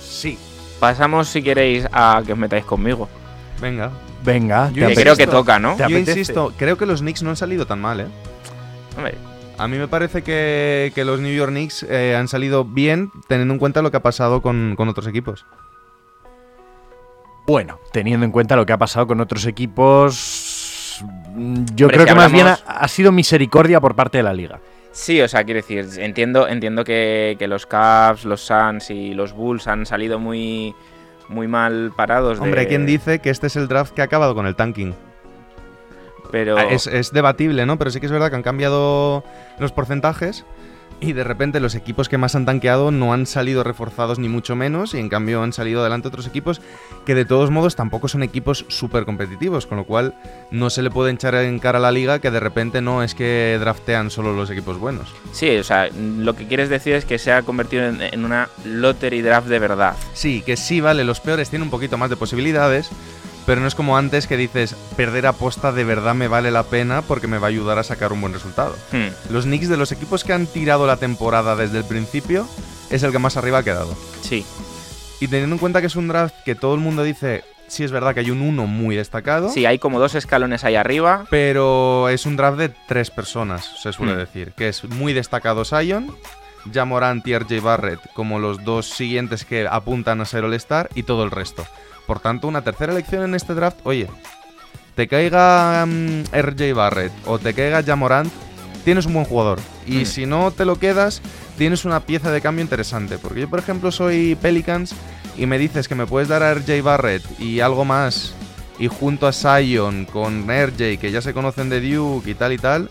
Sí. 0.00 0.38
Pasamos, 0.80 1.28
si 1.28 1.42
queréis, 1.42 1.86
a 1.92 2.22
que 2.24 2.32
os 2.32 2.38
metáis 2.38 2.64
conmigo. 2.64 3.08
Venga. 3.60 3.90
Venga, 4.24 4.70
Que 4.72 4.94
creo 4.94 5.16
que 5.16 5.26
toca, 5.26 5.58
¿no? 5.58 5.76
Yo 5.78 5.98
insisto, 5.98 6.52
creo 6.56 6.76
que 6.76 6.86
los 6.86 7.00
Knicks 7.00 7.22
no 7.22 7.30
han 7.30 7.36
salido 7.36 7.66
tan 7.66 7.80
mal, 7.80 8.00
¿eh? 8.00 8.06
Hombre, 8.96 9.14
A 9.58 9.66
mí 9.66 9.76
me 9.76 9.88
parece 9.88 10.22
que, 10.22 10.92
que 10.94 11.04
los 11.04 11.20
New 11.20 11.34
York 11.34 11.50
Knicks 11.50 11.82
eh, 11.82 12.14
han 12.16 12.28
salido 12.28 12.64
bien 12.64 13.10
teniendo 13.26 13.54
en 13.54 13.58
cuenta 13.58 13.82
lo 13.82 13.90
que 13.90 13.96
ha 13.96 14.02
pasado 14.02 14.40
con, 14.40 14.74
con 14.76 14.88
otros 14.88 15.06
equipos. 15.08 15.44
Bueno, 17.46 17.80
teniendo 17.92 18.24
en 18.24 18.30
cuenta 18.30 18.56
lo 18.56 18.66
que 18.66 18.72
ha 18.72 18.78
pasado 18.78 19.06
con 19.06 19.20
otros 19.20 19.46
equipos, 19.46 21.02
yo 21.74 21.86
Hombre, 21.86 21.88
creo 21.88 22.00
si 22.02 22.08
que 22.08 22.14
más 22.14 22.30
bien 22.30 22.46
ha, 22.46 22.88
sido 22.88 23.10
misericordia 23.10 23.80
por 23.80 23.96
parte 23.96 24.18
de 24.18 24.22
la 24.24 24.32
liga. 24.34 24.60
Sí, 24.92 25.20
o 25.20 25.28
sea, 25.28 25.44
quiero 25.44 25.58
decir, 25.58 25.88
entiendo, 25.98 26.46
entiendo 26.46 26.84
que, 26.84 27.36
que 27.38 27.48
los 27.48 27.66
Cavs, 27.66 28.24
los 28.24 28.42
Suns 28.42 28.90
y 28.90 29.14
los 29.14 29.32
Bulls 29.32 29.66
han 29.66 29.86
salido 29.86 30.18
muy, 30.18 30.74
muy 31.28 31.48
mal 31.48 31.92
parados. 31.96 32.38
de- 32.38 32.44
Hombre, 32.44 32.68
¿quién 32.68 32.84
dice 32.86 33.18
que 33.20 33.30
este 33.30 33.46
es 33.48 33.56
el 33.56 33.66
draft 33.66 33.92
que 33.94 34.02
ha 34.02 34.04
acabado 34.04 34.34
con 34.34 34.46
el 34.46 34.54
tanking? 34.54 34.94
Pero 36.30 36.56
Ah, 36.58 36.64
Es, 36.70 36.86
es 36.86 37.12
debatible, 37.12 37.66
¿no? 37.66 37.78
Pero 37.78 37.90
sí 37.90 38.00
que 38.00 38.06
es 38.06 38.12
verdad 38.12 38.30
que 38.30 38.36
han 38.36 38.42
cambiado 38.42 39.24
los 39.58 39.72
porcentajes 39.72 40.44
y 41.00 41.12
de 41.12 41.22
repente 41.22 41.60
los 41.60 41.76
equipos 41.76 42.08
que 42.08 42.18
más 42.18 42.34
han 42.34 42.44
tanqueado 42.44 42.90
no 42.90 43.12
han 43.12 43.24
salido 43.26 43.62
reforzados 43.62 44.18
ni 44.18 44.28
mucho 44.28 44.56
menos 44.56 44.94
y 44.94 44.98
en 44.98 45.08
cambio 45.08 45.44
han 45.44 45.52
salido 45.52 45.80
adelante 45.80 46.08
otros 46.08 46.26
equipos 46.26 46.60
que 47.06 47.14
de 47.14 47.24
todos 47.24 47.52
modos 47.52 47.76
tampoco 47.76 48.08
son 48.08 48.24
equipos 48.24 48.64
súper 48.66 49.04
competitivos, 49.04 49.66
con 49.68 49.78
lo 49.78 49.84
cual 49.84 50.16
no 50.50 50.70
se 50.70 50.82
le 50.82 50.90
puede 50.90 51.12
echar 51.12 51.36
en 51.36 51.60
cara 51.60 51.78
a 51.78 51.80
la 51.80 51.92
liga 51.92 52.18
que 52.18 52.32
de 52.32 52.40
repente 52.40 52.80
no 52.82 53.04
es 53.04 53.14
que 53.14 53.56
draftean 53.60 54.10
solo 54.10 54.32
los 54.32 54.50
equipos 54.50 54.76
buenos. 54.78 55.14
sí, 55.30 55.56
o 55.56 55.62
sea, 55.62 55.88
lo 55.96 56.34
que 56.34 56.48
quieres 56.48 56.68
decir 56.68 56.94
es 56.94 57.04
que 57.04 57.18
se 57.20 57.30
ha 57.30 57.42
convertido 57.42 57.84
en, 57.84 58.02
en 58.02 58.24
una 58.24 58.48
lottery 58.64 59.22
draft 59.22 59.46
de 59.46 59.60
verdad. 59.60 59.94
Sí, 60.14 60.42
que 60.42 60.56
sí, 60.56 60.80
vale, 60.80 61.04
los 61.04 61.20
peores 61.20 61.48
tienen 61.48 61.66
un 61.66 61.70
poquito 61.70 61.96
más 61.96 62.10
de 62.10 62.16
posibilidades, 62.16 62.90
pero 63.48 63.62
no 63.62 63.66
es 63.66 63.74
como 63.74 63.96
antes 63.96 64.26
que 64.26 64.36
dices, 64.36 64.76
perder 64.94 65.26
aposta 65.26 65.72
de 65.72 65.82
verdad 65.82 66.14
me 66.14 66.28
vale 66.28 66.50
la 66.50 66.64
pena 66.64 67.00
porque 67.00 67.26
me 67.28 67.38
va 67.38 67.46
a 67.46 67.48
ayudar 67.48 67.78
a 67.78 67.82
sacar 67.82 68.12
un 68.12 68.20
buen 68.20 68.34
resultado. 68.34 68.76
Hmm. 68.92 69.06
Los 69.32 69.44
Knicks 69.46 69.70
de 69.70 69.78
los 69.78 69.90
equipos 69.90 70.22
que 70.22 70.34
han 70.34 70.46
tirado 70.46 70.86
la 70.86 70.98
temporada 70.98 71.56
desde 71.56 71.78
el 71.78 71.84
principio 71.84 72.46
es 72.90 73.02
el 73.02 73.10
que 73.10 73.18
más 73.18 73.38
arriba 73.38 73.58
ha 73.58 73.62
quedado. 73.62 73.96
Sí. 74.20 74.44
Y 75.18 75.28
teniendo 75.28 75.54
en 75.54 75.58
cuenta 75.60 75.80
que 75.80 75.86
es 75.86 75.96
un 75.96 76.08
draft 76.08 76.34
que 76.44 76.54
todo 76.54 76.74
el 76.74 76.80
mundo 76.80 77.02
dice, 77.02 77.42
sí 77.68 77.84
es 77.84 77.90
verdad 77.90 78.12
que 78.12 78.20
hay 78.20 78.30
un 78.30 78.42
uno 78.42 78.66
muy 78.66 78.96
destacado, 78.96 79.48
Sí, 79.48 79.64
hay 79.64 79.78
como 79.78 79.98
dos 79.98 80.14
escalones 80.14 80.64
ahí 80.64 80.76
arriba. 80.76 81.24
pero 81.30 82.10
es 82.10 82.26
un 82.26 82.36
draft 82.36 82.58
de 82.58 82.68
tres 82.86 83.10
personas, 83.10 83.64
se 83.82 83.94
suele 83.94 84.12
Hmm. 84.12 84.18
decir, 84.18 84.52
que 84.58 84.68
es 84.68 84.84
muy 84.84 85.14
destacado 85.14 85.64
Zion, 85.64 86.14
Jamorant 86.72 87.26
y 87.26 87.32
RJ 87.38 87.60
Barrett 87.62 88.00
como 88.12 88.38
los 88.38 88.62
dos 88.62 88.86
siguientes 88.90 89.44
que 89.46 89.66
apuntan 89.66 90.20
a 90.20 90.26
ser 90.26 90.44
All-Star 90.44 90.90
y 90.94 91.04
todo 91.04 91.24
el 91.24 91.30
resto. 91.30 91.66
Por 92.08 92.18
tanto, 92.18 92.48
una 92.48 92.62
tercera 92.62 92.92
elección 92.92 93.22
en 93.22 93.34
este 93.36 93.54
draft, 93.54 93.78
oye, 93.84 94.08
te 94.96 95.06
caiga 95.06 95.86
mm, 95.86 96.24
RJ 96.32 96.72
Barrett 96.74 97.12
o 97.26 97.38
te 97.38 97.54
caiga 97.54 97.84
Jamorant, 97.84 98.32
tienes 98.84 99.06
un 99.06 99.12
buen 99.14 99.26
jugador. 99.26 99.60
Y 99.86 100.00
Hmm. 100.00 100.06
si 100.06 100.26
no 100.26 100.50
te 100.50 100.64
lo 100.64 100.76
quedas, 100.80 101.22
tienes 101.56 101.84
una 101.84 102.00
pieza 102.00 102.32
de 102.32 102.40
cambio 102.40 102.62
interesante. 102.64 103.18
Porque 103.18 103.42
yo, 103.42 103.48
por 103.50 103.60
ejemplo, 103.60 103.92
soy 103.92 104.34
Pelicans 104.42 104.94
y 105.36 105.46
me 105.46 105.58
dices 105.58 105.86
que 105.86 105.94
me 105.94 106.06
puedes 106.06 106.28
dar 106.28 106.42
a 106.42 106.50
RJ 106.52 106.82
Barrett 106.82 107.22
y 107.38 107.60
algo 107.60 107.84
más, 107.84 108.32
y 108.78 108.88
junto 108.88 109.26
a 109.26 109.32
Zion 109.32 110.06
con 110.06 110.48
RJ, 110.48 110.98
que 110.98 111.10
ya 111.12 111.20
se 111.20 111.34
conocen 111.34 111.68
de 111.68 111.80
Duke 111.80 112.30
y 112.30 112.34
tal 112.34 112.52
y 112.54 112.58
tal, 112.58 112.88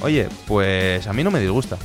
oye, 0.00 0.26
pues 0.48 1.06
a 1.06 1.12
mí 1.12 1.22
no 1.22 1.30
me 1.30 1.38
disgusta. 1.40 1.76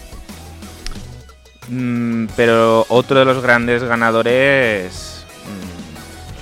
Mm, 1.68 2.28
pero 2.36 2.86
otro 2.90 3.20
de 3.20 3.26
los 3.26 3.44
grandes 3.44 3.84
ganadores, 3.84 5.19
mm, 5.19 5.19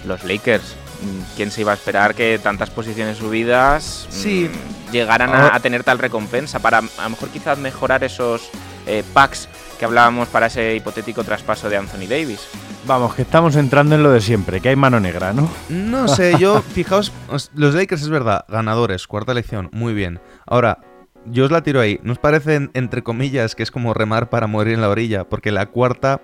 los 0.08 0.24
Lakers. 0.24 0.76
Mm, 1.04 1.36
¿Quién 1.36 1.52
se 1.52 1.62
iba 1.62 1.72
a 1.72 1.76
esperar 1.76 2.16
que 2.16 2.40
tantas 2.42 2.70
posiciones 2.72 3.18
subidas 3.18 4.08
mm, 4.10 4.12
Sí. 4.14 4.50
llegaran 4.92 5.30
a, 5.30 5.48
Ah. 5.48 5.56
a 5.56 5.60
tener 5.60 5.84
tal 5.84 6.00
recompensa? 6.00 6.60
Para 6.60 6.80
a 6.80 6.82
lo 7.04 7.10
mejor 7.10 7.30
quizás 7.30 7.58
mejorar 7.60 8.04
esos 8.04 8.50
eh, 8.88 9.04
packs 9.14 9.48
que 9.78 9.86
hablábamos 9.86 10.28
para 10.30 10.48
ese 10.48 10.74
hipotético 10.76 11.24
traspaso 11.24 11.70
de 11.70 11.76
Anthony 11.78 12.08
Davis. 12.10 12.40
Vamos, 12.86 13.14
que 13.16 13.24
estamos 13.24 13.56
entrando 13.58 13.96
en 13.96 14.02
lo 14.02 14.12
de 14.12 14.22
siempre, 14.22 14.62
que 14.62 14.70
hay 14.70 14.76
mano 14.78 15.00
negra, 15.02 15.34
¿no? 15.34 15.50
No 15.70 16.08
sé, 16.08 16.36
yo, 16.40 16.62
fijaos, 16.74 17.12
os- 17.30 17.52
los 17.54 17.76
Lakers 17.76 18.02
es 18.02 18.10
verdad, 18.10 18.46
ganadores, 18.48 19.06
cuarta 19.06 19.34
elección, 19.34 19.70
muy 19.74 19.94
bien. 19.94 20.20
Ahora, 20.46 20.80
yo 21.26 21.44
os 21.46 21.52
la 21.52 21.62
tiro 21.64 21.82
ahí. 21.82 22.00
¿No 22.04 22.14
os 22.14 22.18
parece, 22.20 22.70
entre 22.74 23.04
comillas, 23.04 23.56
que 23.56 23.64
es 23.64 23.72
como 23.72 23.94
remar 23.94 24.30
para 24.30 24.48
morir 24.48 24.76
en 24.76 24.82
la 24.82 24.88
orilla? 24.90 25.26
Porque 25.26 25.52
la 25.52 25.66
cuarta 25.66 26.22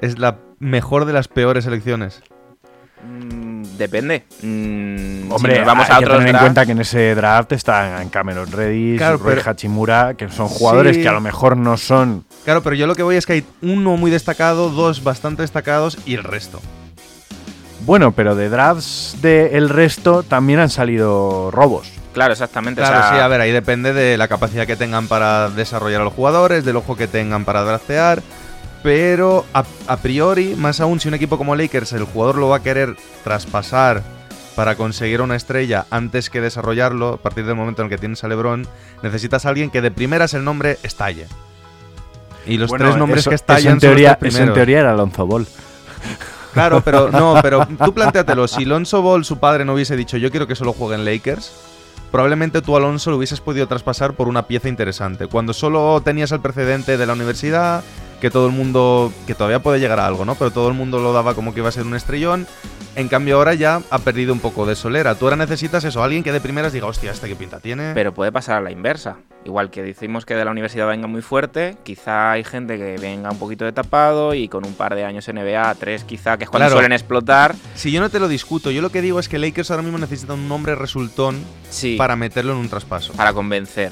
es 0.00 0.18
la 0.18 0.38
mejor 0.58 1.04
de 1.04 1.12
las 1.12 1.28
peores 1.28 1.66
elecciones. 1.66 2.20
Mm, 3.02 3.62
depende. 3.78 4.24
Mm, 4.42 5.32
Hombre, 5.32 5.52
si 5.54 5.58
nos 5.58 5.66
vamos 5.66 5.86
hay 5.90 5.94
a 5.96 5.98
que 5.98 6.04
otros 6.04 6.18
tener 6.20 6.34
en 6.34 6.40
cuenta 6.40 6.66
que 6.66 6.72
en 6.72 6.80
ese 6.80 7.14
draft 7.14 7.52
están 7.52 8.08
Cameron 8.10 8.50
Reddish, 8.50 8.98
Claro, 8.98 9.18
pero- 9.18 9.42
Hachimura, 9.44 10.14
que 10.14 10.28
son 10.30 10.48
jugadores 10.48 10.96
Sí. 10.96 11.02
que 11.02 11.08
a 11.08 11.12
lo 11.12 11.20
mejor 11.20 11.56
no 11.56 11.76
son... 11.76 12.24
Claro, 12.44 12.62
pero 12.62 12.76
yo 12.76 12.86
lo 12.86 12.94
que 12.94 13.02
voy 13.02 13.16
es 13.16 13.26
que 13.26 13.32
hay 13.34 13.44
uno 13.60 13.96
muy 13.96 14.10
destacado, 14.10 14.70
dos 14.70 15.02
bastante 15.02 15.42
destacados 15.42 15.98
y 16.06 16.14
el 16.14 16.24
resto. 16.24 16.60
Bueno, 17.84 18.12
pero 18.12 18.36
de 18.36 18.48
drafts 18.48 19.16
del 19.20 19.68
resto 19.68 20.22
también 20.22 20.60
han 20.60 20.70
salido 20.70 21.50
robos. 21.50 21.90
Claro, 22.12 22.32
exactamente. 22.32 22.80
o 22.80 22.84
Claro, 22.84 23.00
sea, 23.08 23.10
sí, 23.16 23.18
a 23.20 23.26
ver, 23.26 23.40
ahí 23.40 23.50
depende 23.50 23.92
de 23.92 24.16
la 24.18 24.28
capacidad 24.28 24.66
que 24.66 24.76
tengan 24.76 25.08
para 25.08 25.48
desarrollar 25.48 26.02
a 26.02 26.04
los 26.04 26.12
jugadores, 26.12 26.64
del 26.64 26.76
ojo 26.76 26.94
que 26.94 27.08
tengan 27.08 27.44
para 27.44 27.62
draftear. 27.64 28.22
Pero 28.82 29.44
a, 29.54 29.64
a 29.86 29.96
priori, 29.98 30.54
más 30.56 30.80
aún 30.80 30.98
si 30.98 31.08
un 31.08 31.14
equipo 31.14 31.38
como 31.38 31.54
Lakers, 31.54 31.92
el 31.92 32.04
jugador 32.04 32.36
lo 32.36 32.48
va 32.48 32.56
a 32.56 32.62
querer 32.62 32.96
traspasar 33.22 34.02
para 34.56 34.74
conseguir 34.74 35.20
una 35.20 35.36
estrella 35.36 35.86
antes 35.90 36.28
que 36.30 36.40
desarrollarlo, 36.40 37.14
a 37.14 37.16
partir 37.16 37.46
del 37.46 37.54
momento 37.54 37.82
en 37.82 37.86
el 37.86 37.90
que 37.90 37.98
tienes 37.98 38.22
a 38.24 38.28
LeBron, 38.28 38.66
necesitas 39.02 39.46
a 39.46 39.50
alguien 39.50 39.70
que 39.70 39.80
de 39.80 39.90
primeras 39.90 40.34
el 40.34 40.44
nombre 40.44 40.78
estalle. 40.82 41.26
Y 42.44 42.58
los 42.58 42.70
Bueno, 42.70 42.84
tres 42.86 42.96
nombres 42.96 43.20
eso- 43.20 43.30
que 43.30 43.36
estallan 43.36 43.74
en 43.74 43.78
teoría, 43.78 44.10
son 44.10 44.18
los 44.26 44.34
eso 44.34 44.42
en 44.42 44.52
teoría 44.52 44.80
era 44.80 44.90
Alonso 44.90 45.26
Ball. 45.26 45.46
Claro, 46.52 46.82
pero 46.84 47.08
no, 47.12 47.36
pero 47.40 47.66
tú 47.82 47.94
planteatelo. 47.94 48.48
Si 48.48 48.64
Alonso 48.64 49.00
Ball, 49.00 49.24
su 49.24 49.38
padre, 49.38 49.64
no 49.64 49.74
hubiese 49.74 49.96
dicho 49.96 50.16
yo 50.16 50.30
quiero 50.30 50.46
que 50.48 50.56
solo 50.56 50.72
juegue 50.72 50.96
en 50.96 51.04
Lakers, 51.04 51.52
probablemente 52.10 52.60
tú, 52.60 52.76
Alonso, 52.76 53.10
lo 53.10 53.16
hubieses 53.18 53.40
podido 53.40 53.68
traspasar 53.68 54.14
por 54.14 54.26
una 54.28 54.46
pieza 54.48 54.68
interesante. 54.68 55.28
Cuando 55.28 55.54
solo 55.54 56.00
tenías 56.04 56.32
el 56.32 56.40
precedente 56.40 56.96
de 56.98 57.06
la 57.06 57.12
universidad, 57.14 57.82
que 58.22 58.30
todo 58.30 58.46
el 58.46 58.52
mundo, 58.52 59.12
que 59.26 59.34
todavía 59.34 59.60
puede 59.62 59.80
llegar 59.80 59.98
a 59.98 60.06
algo, 60.06 60.24
¿no? 60.24 60.36
Pero 60.36 60.52
todo 60.52 60.68
el 60.68 60.74
mundo 60.74 61.00
lo 61.00 61.12
daba 61.12 61.34
como 61.34 61.52
que 61.52 61.58
iba 61.60 61.68
a 61.68 61.72
ser 61.72 61.84
un 61.84 61.94
estrellón. 61.96 62.46
En 62.94 63.08
cambio 63.08 63.36
ahora 63.36 63.54
ya 63.54 63.80
ha 63.90 63.98
perdido 63.98 64.32
un 64.32 64.38
poco 64.38 64.64
de 64.64 64.76
solera. 64.76 65.14
Tú 65.16 65.24
ahora 65.24 65.36
necesitas 65.36 65.82
eso, 65.82 66.02
alguien 66.04 66.22
que 66.22 66.30
de 66.30 66.40
primeras 66.40 66.72
diga, 66.72 66.86
hostia, 66.86 67.10
¿este 67.10 67.26
qué 67.26 67.34
pinta 67.34 67.58
tiene? 67.58 67.92
Pero 67.94 68.14
puede 68.14 68.30
pasar 68.30 68.58
a 68.58 68.60
la 68.60 68.70
inversa. 68.70 69.16
Igual 69.44 69.70
que 69.70 69.82
decimos 69.82 70.24
que 70.24 70.34
de 70.36 70.44
la 70.44 70.52
universidad 70.52 70.86
venga 70.86 71.08
muy 71.08 71.20
fuerte, 71.22 71.76
quizá 71.82 72.30
hay 72.32 72.44
gente 72.44 72.76
que 72.78 72.96
venga 72.98 73.30
un 73.32 73.38
poquito 73.38 73.64
de 73.64 73.72
tapado 73.72 74.34
y 74.34 74.46
con 74.46 74.64
un 74.64 74.74
par 74.74 74.94
de 74.94 75.04
años 75.04 75.26
NBA, 75.26 75.74
tres 75.74 76.04
quizá, 76.04 76.36
que 76.38 76.44
es 76.44 76.50
cuando 76.50 76.66
Claro. 76.66 76.74
suelen 76.76 76.92
explotar. 76.92 77.56
Si 77.74 77.90
yo 77.90 78.00
no 78.00 78.08
te 78.08 78.20
lo 78.20 78.28
discuto, 78.28 78.70
yo 78.70 78.82
lo 78.82 78.90
que 78.90 79.00
digo 79.02 79.18
es 79.18 79.28
que 79.28 79.38
Lakers 79.40 79.72
ahora 79.72 79.82
mismo 79.82 79.98
necesita 79.98 80.34
un 80.34 80.46
nombre 80.46 80.76
resultón 80.76 81.40
Sí, 81.70 81.96
para 81.96 82.14
meterlo 82.14 82.52
en 82.52 82.58
un 82.58 82.68
traspaso. 82.68 83.14
para 83.14 83.32
convencer. 83.32 83.90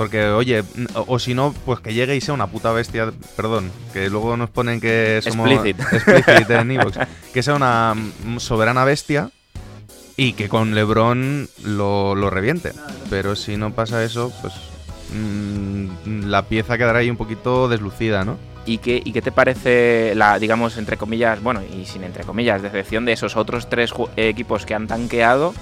Porque, 0.00 0.24
oye, 0.30 0.64
o, 0.94 1.04
o 1.08 1.18
si 1.18 1.34
no, 1.34 1.54
pues 1.66 1.80
que 1.80 1.92
llegue 1.92 2.16
y 2.16 2.22
sea 2.22 2.32
una 2.32 2.46
puta 2.46 2.72
bestia, 2.72 3.12
perdón, 3.36 3.70
que 3.92 4.08
luego 4.08 4.34
nos 4.34 4.48
ponen 4.48 4.80
que 4.80 5.20
somos 5.22 5.50
Explicit. 5.50 5.78
explicit 5.92 6.48
en 6.48 6.70
Evox, 6.70 6.98
que 7.34 7.42
sea 7.42 7.52
una 7.52 7.94
mm, 7.94 8.38
soberana 8.38 8.86
bestia 8.86 9.30
y 10.16 10.32
que 10.32 10.48
con 10.48 10.74
LeBron 10.74 11.50
lo, 11.64 12.14
lo 12.14 12.30
reviente. 12.30 12.72
Pero 13.10 13.36
si 13.36 13.58
no 13.58 13.74
pasa 13.74 14.02
eso, 14.02 14.32
pues 14.40 14.54
mm, 15.12 16.30
la 16.30 16.46
pieza 16.46 16.78
quedará 16.78 17.00
ahí 17.00 17.10
un 17.10 17.18
poquito 17.18 17.68
deslucida, 17.68 18.24
¿no? 18.24 18.38
¿Y 18.64 18.78
qué, 18.78 19.02
¿Y 19.04 19.12
qué 19.12 19.20
te 19.20 19.32
parece 19.32 20.14
la, 20.14 20.38
digamos, 20.38 20.78
entre 20.78 20.96
comillas, 20.96 21.42
bueno, 21.42 21.60
y 21.78 21.84
sin 21.84 22.04
entre 22.04 22.24
comillas, 22.24 22.62
decepción 22.62 23.04
de 23.04 23.12
esos 23.12 23.36
otros 23.36 23.68
tres 23.68 23.92
equipos 24.16 24.64
que 24.64 24.74
han 24.74 24.86
tanqueado 24.86 25.52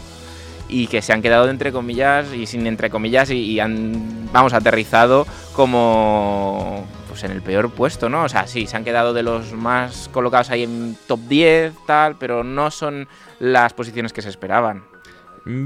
y 0.68 0.87
que 0.87 1.02
se 1.02 1.12
han 1.12 1.22
quedado 1.22 1.48
entre 1.48 1.72
comillas 1.72 2.33
y 2.33 2.46
sin 2.46 2.66
entre 2.66 2.90
comillas 2.90 3.31
y, 3.31 3.37
y 3.37 3.61
han, 3.61 4.28
vamos, 4.33 4.52
aterrizado 4.52 5.26
como, 5.54 6.87
pues 7.09 7.24
en 7.24 7.33
el 7.33 7.42
peor 7.42 7.70
puesto, 7.70 8.09
¿no? 8.09 8.24
O 8.24 8.28
sea, 8.28 8.46
sí, 8.46 8.66
se 8.66 8.76
han 8.76 8.85
quedado 8.85 9.12
de 9.12 9.22
los 9.22 9.52
más 9.52 10.09
colocados 10.12 10.50
ahí 10.50 10.62
en 10.62 10.96
top 11.07 11.20
10, 11.28 11.72
tal, 11.87 12.16
pero 12.16 12.44
no 12.44 12.70
son 12.70 13.09
las 13.38 13.72
posiciones 13.72 14.12
que 14.12 14.22
se 14.22 14.28
esperaban. 14.28 14.85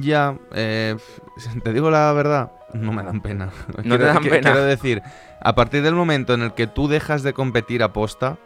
Ya, 0.01 0.39
eh, 0.55 0.97
te 1.65 1.73
digo 1.73 1.91
la 1.91 2.13
verdad, 2.13 2.53
no 2.73 2.93
me 2.93 3.03
dan 3.03 3.21
pena. 3.21 3.51
No 3.85 3.99
te 3.99 4.05
dan 4.05 4.23
pena. 4.23 4.53
Quiero 4.53 4.65
decir, 4.65 5.03
a 5.41 5.55
partir 5.55 5.83
del 5.83 5.95
momento 5.95 6.35
en 6.35 6.43
el 6.43 6.55
que 6.55 6.67
tú 6.67 6.89
dejas 6.89 7.23
de 7.23 7.33
competir 7.33 7.83
a 7.83 7.93
posta, 7.93 8.39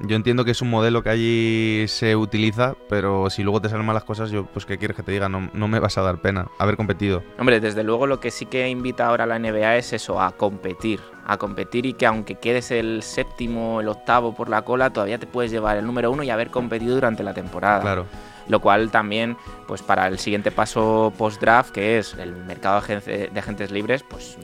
yo 0.00 0.16
entiendo 0.16 0.44
que 0.44 0.50
es 0.50 0.60
un 0.62 0.70
modelo 0.70 1.02
que 1.02 1.10
allí 1.10 1.84
se 1.88 2.16
utiliza, 2.16 2.74
pero 2.88 3.30
si 3.30 3.42
luego 3.42 3.60
te 3.60 3.68
salen 3.68 3.86
malas 3.86 4.04
cosas, 4.04 4.30
yo, 4.30 4.44
pues, 4.46 4.66
¿qué 4.66 4.76
quieres 4.78 4.96
que 4.96 5.02
te 5.02 5.12
diga? 5.12 5.28
No, 5.28 5.48
no 5.52 5.68
me 5.68 5.78
vas 5.78 5.96
a 5.98 6.02
dar 6.02 6.18
pena 6.20 6.48
haber 6.58 6.76
competido. 6.76 7.22
Hombre, 7.38 7.60
desde 7.60 7.84
luego 7.84 8.06
lo 8.06 8.20
que 8.20 8.30
sí 8.30 8.46
que 8.46 8.68
invita 8.68 9.06
ahora 9.06 9.26
la 9.26 9.38
NBA 9.38 9.76
es 9.76 9.92
eso, 9.92 10.20
a 10.20 10.32
competir. 10.32 11.00
A 11.26 11.38
competir 11.38 11.86
y 11.86 11.94
que 11.94 12.06
aunque 12.06 12.34
quedes 12.34 12.70
el 12.70 13.02
séptimo, 13.02 13.80
el 13.80 13.88
octavo 13.88 14.34
por 14.34 14.48
la 14.50 14.62
cola, 14.62 14.90
todavía 14.90 15.18
te 15.18 15.26
puedes 15.26 15.50
llevar 15.50 15.76
el 15.78 15.86
número 15.86 16.10
uno 16.10 16.22
y 16.22 16.30
haber 16.30 16.50
competido 16.50 16.94
durante 16.94 17.22
la 17.22 17.32
temporada. 17.32 17.80
Claro. 17.80 18.06
Lo 18.46 18.60
cual 18.60 18.90
también, 18.90 19.38
pues 19.66 19.80
para 19.82 20.06
el 20.06 20.18
siguiente 20.18 20.50
paso 20.50 21.14
post-draft, 21.16 21.70
que 21.72 21.96
es 21.98 22.12
el 22.14 22.34
mercado 22.44 22.78
de 22.82 22.96
agen- 22.98 23.32
de 23.32 23.40
agentes 23.40 23.70
libres, 23.70 24.02
pues 24.02 24.36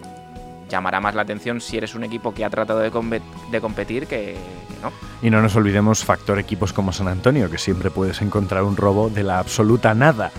llamará 0.71 1.01
más 1.01 1.15
la 1.15 1.23
atención 1.23 1.61
si 1.61 1.77
eres 1.77 1.95
un 1.95 2.05
equipo 2.05 2.33
que 2.33 2.45
ha 2.45 2.51
tratado 2.51 2.79
de, 2.79 2.91
compe- 2.91 3.21
de 3.51 3.61
competir 3.61 4.07
que, 4.07 4.37
que 4.69 4.75
no. 4.83 4.91
Y 5.21 5.29
no 5.31 5.43
nos 5.43 5.55
olvidemos 5.57 6.05
factor 6.05 6.39
equipos 6.39 6.73
como 6.73 6.93
San 6.93 7.09
Antonio, 7.09 7.51
que 7.51 7.59
siempre 7.59 7.91
puedes 7.91 8.23
encontrar 8.23 8.63
un 8.63 8.77
robo 8.77 9.11
de 9.11 9.23
la 9.25 9.39
absoluta 9.39 9.93
nada. 9.95 10.31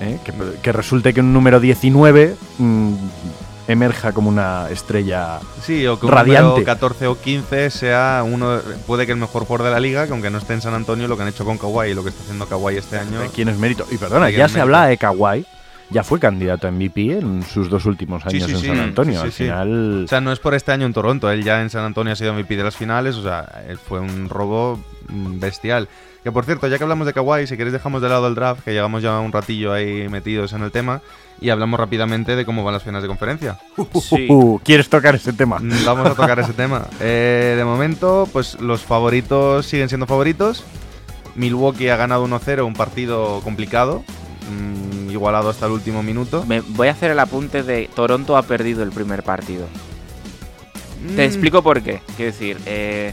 ¿eh? 0.00 0.18
Que, 0.24 0.32
que 0.62 0.72
resulte 0.72 1.14
que 1.14 1.20
un 1.20 1.32
número 1.32 1.60
19 1.60 2.36
mm, 2.58 2.94
emerja 3.68 4.12
como 4.12 4.28
una 4.28 4.68
estrella 4.70 5.40
Sí, 5.62 5.86
o 5.86 5.98
que 5.98 6.06
un 6.06 6.12
radiante. 6.12 6.48
número 6.48 6.64
14 6.64 7.06
o 7.08 7.18
15 7.20 7.70
sea 7.70 8.22
uno, 8.24 8.58
puede 8.86 9.06
que 9.06 9.12
el 9.12 9.18
mejor 9.18 9.44
jugador 9.44 9.66
de 9.66 9.72
la 9.72 9.80
liga, 9.80 10.06
que 10.06 10.12
aunque 10.12 10.30
no 10.30 10.38
esté 10.38 10.54
en 10.54 10.60
San 10.60 10.74
Antonio, 10.74 11.08
lo 11.08 11.16
que 11.16 11.22
han 11.22 11.28
hecho 11.28 11.44
con 11.44 11.58
Kawhi 11.58 11.90
y 11.90 11.94
lo 11.94 12.02
que 12.02 12.10
está 12.10 12.22
haciendo 12.22 12.46
Kawhi 12.46 12.76
este 12.76 12.98
año. 12.98 13.20
¿De 13.20 13.28
quién 13.28 13.48
es 13.48 13.58
mérito? 13.58 13.86
Y 13.90 13.96
perdona, 13.98 14.26
¿De 14.26 14.32
quién 14.32 14.40
ya 14.40 14.48
se 14.48 14.54
mérito? 14.58 14.62
habla 14.76 14.86
de 14.86 14.96
Kawhi, 14.98 15.46
ya 15.90 16.02
fue 16.02 16.18
candidato 16.18 16.66
a 16.66 16.70
MVP 16.70 17.18
en 17.18 17.42
sus 17.44 17.70
dos 17.70 17.84
últimos 17.86 18.24
años 18.26 18.44
sí, 18.44 18.52
en 18.52 18.58
sí, 18.58 18.66
San 18.66 18.78
Antonio. 18.80 19.20
sí, 19.20 19.24
Al 19.26 19.32
sí. 19.32 19.42
final, 19.44 20.04
O 20.04 20.08
sea, 20.08 20.20
no 20.20 20.32
es 20.32 20.38
por 20.40 20.54
este 20.54 20.72
año 20.72 20.86
en 20.86 20.92
Toronto, 20.92 21.30
él 21.30 21.44
ya 21.44 21.62
en 21.62 21.70
San 21.70 21.84
Antonio 21.84 22.12
ha 22.12 22.16
sido 22.16 22.32
MVP 22.34 22.56
de 22.56 22.64
las 22.64 22.76
finales, 22.76 23.14
o 23.16 23.22
sea, 23.22 23.62
él 23.68 23.78
fue 23.78 24.00
un 24.00 24.28
robo 24.28 24.80
bestial. 25.08 25.88
Que 26.24 26.32
por 26.32 26.44
cierto, 26.44 26.66
ya 26.66 26.76
que 26.76 26.82
hablamos 26.82 27.06
de 27.06 27.12
Kawhi, 27.12 27.46
si 27.46 27.56
queréis 27.56 27.72
dejamos 27.72 28.02
de 28.02 28.08
lado 28.08 28.26
el 28.26 28.34
draft, 28.34 28.64
que 28.64 28.72
llevamos 28.72 29.00
ya 29.00 29.20
un 29.20 29.30
ratillo 29.30 29.72
ahí 29.72 30.08
metidos 30.08 30.52
en 30.54 30.62
el 30.64 30.72
tema, 30.72 31.00
y 31.40 31.50
hablamos 31.50 31.78
rápidamente 31.78 32.34
de 32.34 32.44
cómo 32.44 32.64
van 32.64 32.74
las 32.74 32.82
finales 32.82 33.02
de 33.02 33.08
conferencia. 33.08 33.58
Sí. 34.02 34.26
Uh, 34.28 34.58
¿quieres 34.64 34.88
tocar 34.88 35.14
ese 35.14 35.32
tema? 35.32 35.60
Mm, 35.60 35.84
Vamos 35.84 36.06
a 36.06 36.14
tocar 36.16 36.40
ese 36.40 36.52
tema. 36.52 36.84
Eh, 36.98 37.54
de 37.56 37.64
momento, 37.64 38.28
pues 38.32 38.60
los 38.60 38.80
favoritos 38.80 39.66
siguen 39.66 39.88
siendo 39.88 40.06
favoritos. 40.06 40.64
Milwaukee 41.36 41.90
ha 41.90 41.96
ganado 41.96 42.26
1-0, 42.26 42.64
un 42.66 42.74
partido 42.74 43.40
complicado, 43.44 44.02
mm, 44.50 45.10
igualado 45.10 45.50
hasta 45.50 45.66
el 45.66 45.72
último 45.72 46.02
minuto. 46.02 46.44
Me 46.46 46.60
voy 46.60 46.88
a 46.88 46.92
hacer 46.92 47.10
el 47.10 47.18
apunte 47.18 47.62
de 47.62 47.88
Toronto 47.94 48.36
ha 48.36 48.42
perdido 48.42 48.82
el 48.82 48.90
primer 48.90 49.22
partido. 49.22 49.66
Te 51.14 51.22
Mm, 51.22 51.26
explico 51.26 51.62
por 51.62 51.82
qué. 51.82 52.00
Quiero 52.16 52.32
decir, 52.32 52.58
eh, 52.66 53.12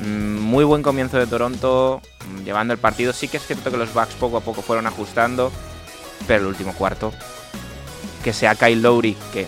mm, 0.00 0.38
muy 0.40 0.64
buen 0.64 0.82
comienzo 0.82 1.18
de 1.18 1.26
Toronto, 1.26 2.00
llevando 2.44 2.72
el 2.74 2.78
partido. 2.78 3.12
Sí 3.12 3.28
que 3.28 3.38
es 3.38 3.46
cierto 3.46 3.70
que 3.70 3.76
los 3.76 3.92
Bucks 3.92 4.14
poco 4.14 4.36
a 4.36 4.40
poco 4.40 4.62
fueron 4.62 4.86
ajustando, 4.86 5.50
pero 6.26 6.42
el 6.42 6.46
último 6.48 6.74
cuarto, 6.74 7.12
que 8.22 8.32
sea 8.32 8.54
Kyle 8.54 8.80
Lowry, 8.82 9.16
que 9.32 9.46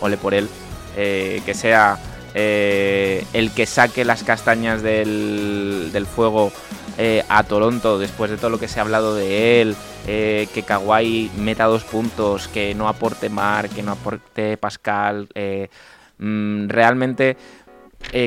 ole 0.00 0.16
por 0.16 0.34
él, 0.34 0.48
eh, 0.96 1.42
que 1.46 1.54
sea 1.54 1.98
eh, 2.34 3.24
el 3.32 3.50
que 3.52 3.66
saque 3.66 4.04
las 4.04 4.22
castañas 4.22 4.82
del, 4.82 5.90
del 5.92 6.06
fuego 6.06 6.52
eh, 7.04 7.24
a 7.28 7.42
Toronto 7.42 7.98
después 7.98 8.30
de 8.30 8.36
todo 8.36 8.48
lo 8.48 8.60
que 8.60 8.68
se 8.68 8.78
ha 8.78 8.84
hablado 8.84 9.16
de 9.16 9.60
él, 9.60 9.74
eh, 10.06 10.46
que 10.54 10.62
Kawhi 10.62 11.32
meta 11.36 11.64
dos 11.64 11.82
puntos, 11.82 12.46
que 12.46 12.76
no 12.76 12.86
aporte 12.86 13.28
Mar, 13.28 13.68
que 13.68 13.82
no 13.82 13.90
aporte 13.90 14.56
Pascal. 14.56 15.26
eh, 15.34 15.68
mm, 16.18 16.68
realmente 16.68 17.36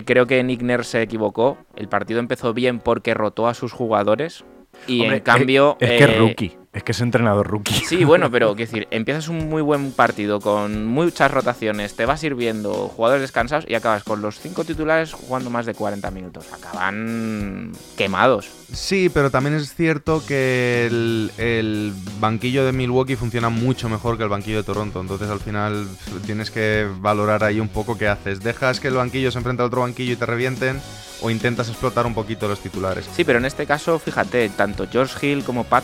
creo 0.05 0.27
que 0.27 0.43
Nick 0.43 0.61
Nurse 0.61 0.91
se 0.91 1.01
equivocó. 1.01 1.57
El 1.77 1.87
partido 1.87 2.19
empezó 2.19 2.53
bien 2.53 2.79
porque 2.79 3.13
rotó 3.13 3.47
a 3.47 3.53
sus 3.53 3.71
jugadores. 3.71 4.43
Y 4.87 5.03
Hombre, 5.03 5.17
en 5.17 5.23
cambio. 5.23 5.77
Es, 5.79 5.91
es 5.91 5.97
que 5.97 6.11
es 6.11 6.19
rookie, 6.19 6.57
es 6.75 6.83
que 6.83 6.91
es 6.91 7.01
entrenador 7.01 7.47
rookie. 7.47 7.73
Sí, 7.85 8.03
bueno, 8.03 8.29
pero 8.29 8.55
quiero 8.55 8.71
decir, 8.71 8.87
empiezas 8.91 9.29
un 9.29 9.47
muy 9.47 9.61
buen 9.61 9.91
partido 9.91 10.41
con 10.41 10.85
muchas 10.85 11.31
rotaciones, 11.31 11.95
te 11.95 12.05
vas 12.05 12.19
sirviendo 12.19 12.89
jugadores 12.89 13.21
descansados 13.21 13.65
y 13.67 13.75
acabas 13.75 14.03
con 14.03 14.21
los 14.21 14.39
cinco 14.39 14.65
titulares 14.65 15.13
jugando 15.13 15.49
más 15.49 15.65
de 15.65 15.73
40 15.73 16.11
minutos. 16.11 16.45
Acaban 16.51 17.71
quemados. 17.95 18.49
Sí, 18.73 19.09
pero 19.13 19.29
también 19.31 19.55
es 19.55 19.73
cierto 19.73 20.21
que 20.27 20.87
el, 20.87 21.31
el 21.37 21.93
banquillo 22.19 22.65
de 22.65 22.73
Milwaukee 22.73 23.15
funciona 23.15 23.49
mucho 23.49 23.87
mejor 23.87 24.17
que 24.17 24.23
el 24.23 24.29
banquillo 24.29 24.57
de 24.57 24.63
Toronto. 24.63 24.99
Entonces 24.99 25.29
al 25.29 25.39
final 25.39 25.87
tienes 26.25 26.51
que 26.51 26.87
valorar 26.99 27.43
ahí 27.43 27.59
un 27.59 27.69
poco 27.69 27.97
qué 27.97 28.07
haces. 28.07 28.41
¿Dejas 28.41 28.79
que 28.79 28.89
el 28.89 28.95
banquillo 28.95 29.31
se 29.31 29.37
enfrente 29.37 29.63
a 29.63 29.67
otro 29.67 29.81
banquillo 29.81 30.13
y 30.13 30.17
te 30.17 30.25
revienten? 30.25 30.81
¿O 31.21 31.29
intentas 31.29 31.69
explotar 31.69 32.05
un 32.05 32.13
poquito 32.13 32.47
los 32.47 32.59
titulares? 32.59 33.09
Sí, 33.13 33.23
pero 33.23 33.39
en 33.39 33.45
este 33.45 33.65
caso, 33.65 33.99
fíjate, 33.99 34.49
tanto 34.49 34.87
George 34.91 35.25
Hill 35.25 35.43
como 35.43 35.63
Pat 35.63 35.83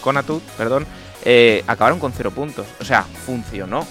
Conatut, 0.00 0.42
perdón, 0.56 0.86
eh, 1.24 1.64
acabaron 1.66 1.98
con 1.98 2.12
cero 2.12 2.30
puntos. 2.30 2.66
O 2.80 2.84
sea, 2.84 3.02
funcionó. 3.02 3.86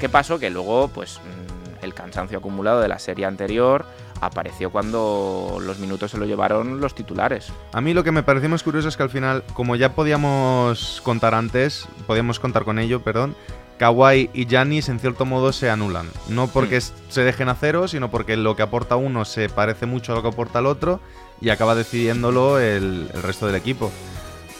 ¿Qué 0.00 0.08
pasó? 0.08 0.38
Que 0.38 0.50
luego, 0.50 0.88
pues, 0.88 1.18
mm, 1.18 1.84
el 1.84 1.94
cansancio 1.94 2.38
acumulado 2.38 2.80
de 2.80 2.88
la 2.88 2.98
serie 2.98 3.26
anterior 3.26 3.84
apareció 4.20 4.70
cuando 4.70 5.58
los 5.60 5.78
minutos 5.78 6.10
se 6.10 6.18
lo 6.18 6.26
llevaron 6.26 6.80
los 6.80 6.94
titulares. 6.94 7.52
A 7.72 7.80
mí 7.80 7.94
lo 7.94 8.04
que 8.04 8.12
me 8.12 8.22
pareció 8.22 8.48
más 8.48 8.62
curioso 8.62 8.88
es 8.88 8.96
que 8.96 9.02
al 9.02 9.10
final, 9.10 9.42
como 9.54 9.76
ya 9.76 9.94
podíamos 9.94 11.00
contar 11.02 11.34
antes, 11.34 11.88
podíamos 12.06 12.38
contar 12.38 12.64
con 12.64 12.78
ello, 12.78 13.00
perdón, 13.02 13.34
Kawhi 13.80 14.28
y 14.34 14.44
Giannis 14.44 14.90
en 14.90 15.00
cierto 15.00 15.24
modo 15.24 15.52
se 15.54 15.70
anulan. 15.70 16.06
No 16.28 16.48
porque 16.48 16.76
s- 16.76 16.92
se 17.08 17.22
dejen 17.22 17.48
a 17.48 17.54
cero, 17.54 17.88
sino 17.88 18.10
porque 18.10 18.36
lo 18.36 18.54
que 18.54 18.62
aporta 18.62 18.96
uno 18.96 19.24
se 19.24 19.48
parece 19.48 19.86
mucho 19.86 20.12
a 20.12 20.16
lo 20.16 20.22
que 20.22 20.28
aporta 20.28 20.58
el 20.58 20.66
otro 20.66 21.00
y 21.40 21.48
acaba 21.48 21.74
decidiéndolo 21.74 22.60
el, 22.60 23.08
el 23.14 23.22
resto 23.22 23.46
del 23.46 23.56
equipo. 23.56 23.90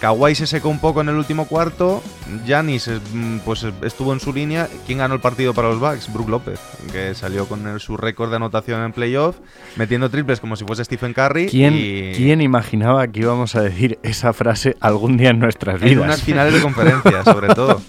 Kawhi 0.01 0.35
se 0.35 0.47
secó 0.47 0.71
un 0.71 0.79
poco 0.79 1.03
en 1.03 1.11
el 1.11 1.17
último 1.17 1.47
cuarto, 1.47 2.03
eh, 2.49 3.01
mm, 3.13 3.39
pues 3.45 3.67
estuvo 3.83 4.15
en 4.15 4.21
su 4.21 4.33
línea. 4.33 4.67
¿Quién 4.87 4.99
ganó 4.99 5.15
el 5.15 5.21
partido 5.21 5.53
para 5.53 5.69
los 5.69 5.79
Bucks? 5.79 6.11
Brook 6.11 6.31
López, 6.31 6.59
que 6.91 7.15
salió 7.15 7.47
con 7.47 7.67
el- 7.69 7.81
su 7.81 7.99
récord 7.99 8.31
de 8.31 8.37
anotación 8.37 8.83
en 8.83 8.93
playoff, 8.93 9.37
metiendo 9.77 10.09
triples 10.09 10.41
como 10.41 10.57
si 10.57 10.65
fuese 10.65 10.85
Stephen 10.87 11.13
Curry. 11.13 11.49
¿Quién, 11.49 11.75
y- 11.77 12.13
quién 12.17 12.41
imaginaba 12.41 13.07
que 13.09 13.21
íbamos 13.21 13.55
a 13.57 13.61
decir 13.61 13.99
esa 14.03 14.33
frase 14.33 14.75
algún 14.81 15.19
día 15.19 15.31
en 15.31 15.39
nuestras 15.39 15.83
En 15.83 15.89
vidas? 15.91 16.05
unas 16.05 16.23
finales 16.23 16.55
de 16.55 16.63
conferencia, 16.63 17.23
sobre 17.23 17.49
todo. 17.55 17.83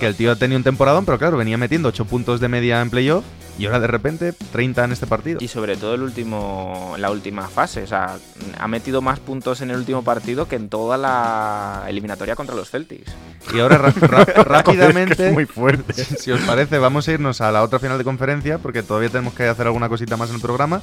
Que 0.00 0.06
el 0.06 0.14
tío 0.16 0.36
tenía 0.36 0.56
un 0.56 0.62
temporadón, 0.64 1.04
pero 1.04 1.18
claro, 1.18 1.36
venía 1.36 1.58
metiendo 1.58 1.90
8 1.90 2.06
puntos 2.06 2.40
de 2.40 2.48
media 2.48 2.80
en 2.80 2.88
playoff 2.88 3.24
Y 3.58 3.66
ahora 3.66 3.80
de 3.80 3.86
repente 3.86 4.32
30 4.32 4.84
en 4.84 4.92
este 4.92 5.06
partido. 5.06 5.38
Y 5.42 5.48
sobre 5.48 5.76
todo 5.76 5.94
el 5.94 6.02
último, 6.02 6.94
la 6.98 7.10
última 7.10 7.48
fase. 7.48 7.82
O 7.82 7.86
sea, 7.86 8.16
ha 8.58 8.66
metido 8.68 9.02
más 9.02 9.20
puntos 9.20 9.60
en 9.60 9.70
el 9.70 9.76
último 9.76 10.02
partido 10.02 10.48
que 10.48 10.56
en 10.56 10.68
toda 10.68 10.96
la 10.96 11.84
eliminatoria 11.86 12.34
contra 12.34 12.54
los 12.54 12.70
Celtics. 12.70 13.12
Y 13.54 13.60
ahora 13.60 13.76
ra- 13.78 13.90
ra- 14.00 14.24
rápidamente, 14.42 15.12
Es 15.12 15.16
que 15.18 15.26
es 15.28 15.32
muy 15.34 15.46
fuerte. 15.46 15.92
si 16.18 16.30
os 16.32 16.40
parece, 16.40 16.78
vamos 16.78 17.06
a 17.08 17.12
irnos 17.12 17.40
a 17.40 17.52
la 17.52 17.62
otra 17.62 17.78
final 17.78 17.98
de 17.98 18.04
conferencia 18.04 18.58
porque 18.58 18.82
todavía 18.82 19.10
tenemos 19.10 19.34
que 19.34 19.44
hacer 19.46 19.66
alguna 19.66 19.88
cosita 19.88 20.16
más 20.16 20.30
en 20.30 20.36
el 20.36 20.42
programa. 20.42 20.80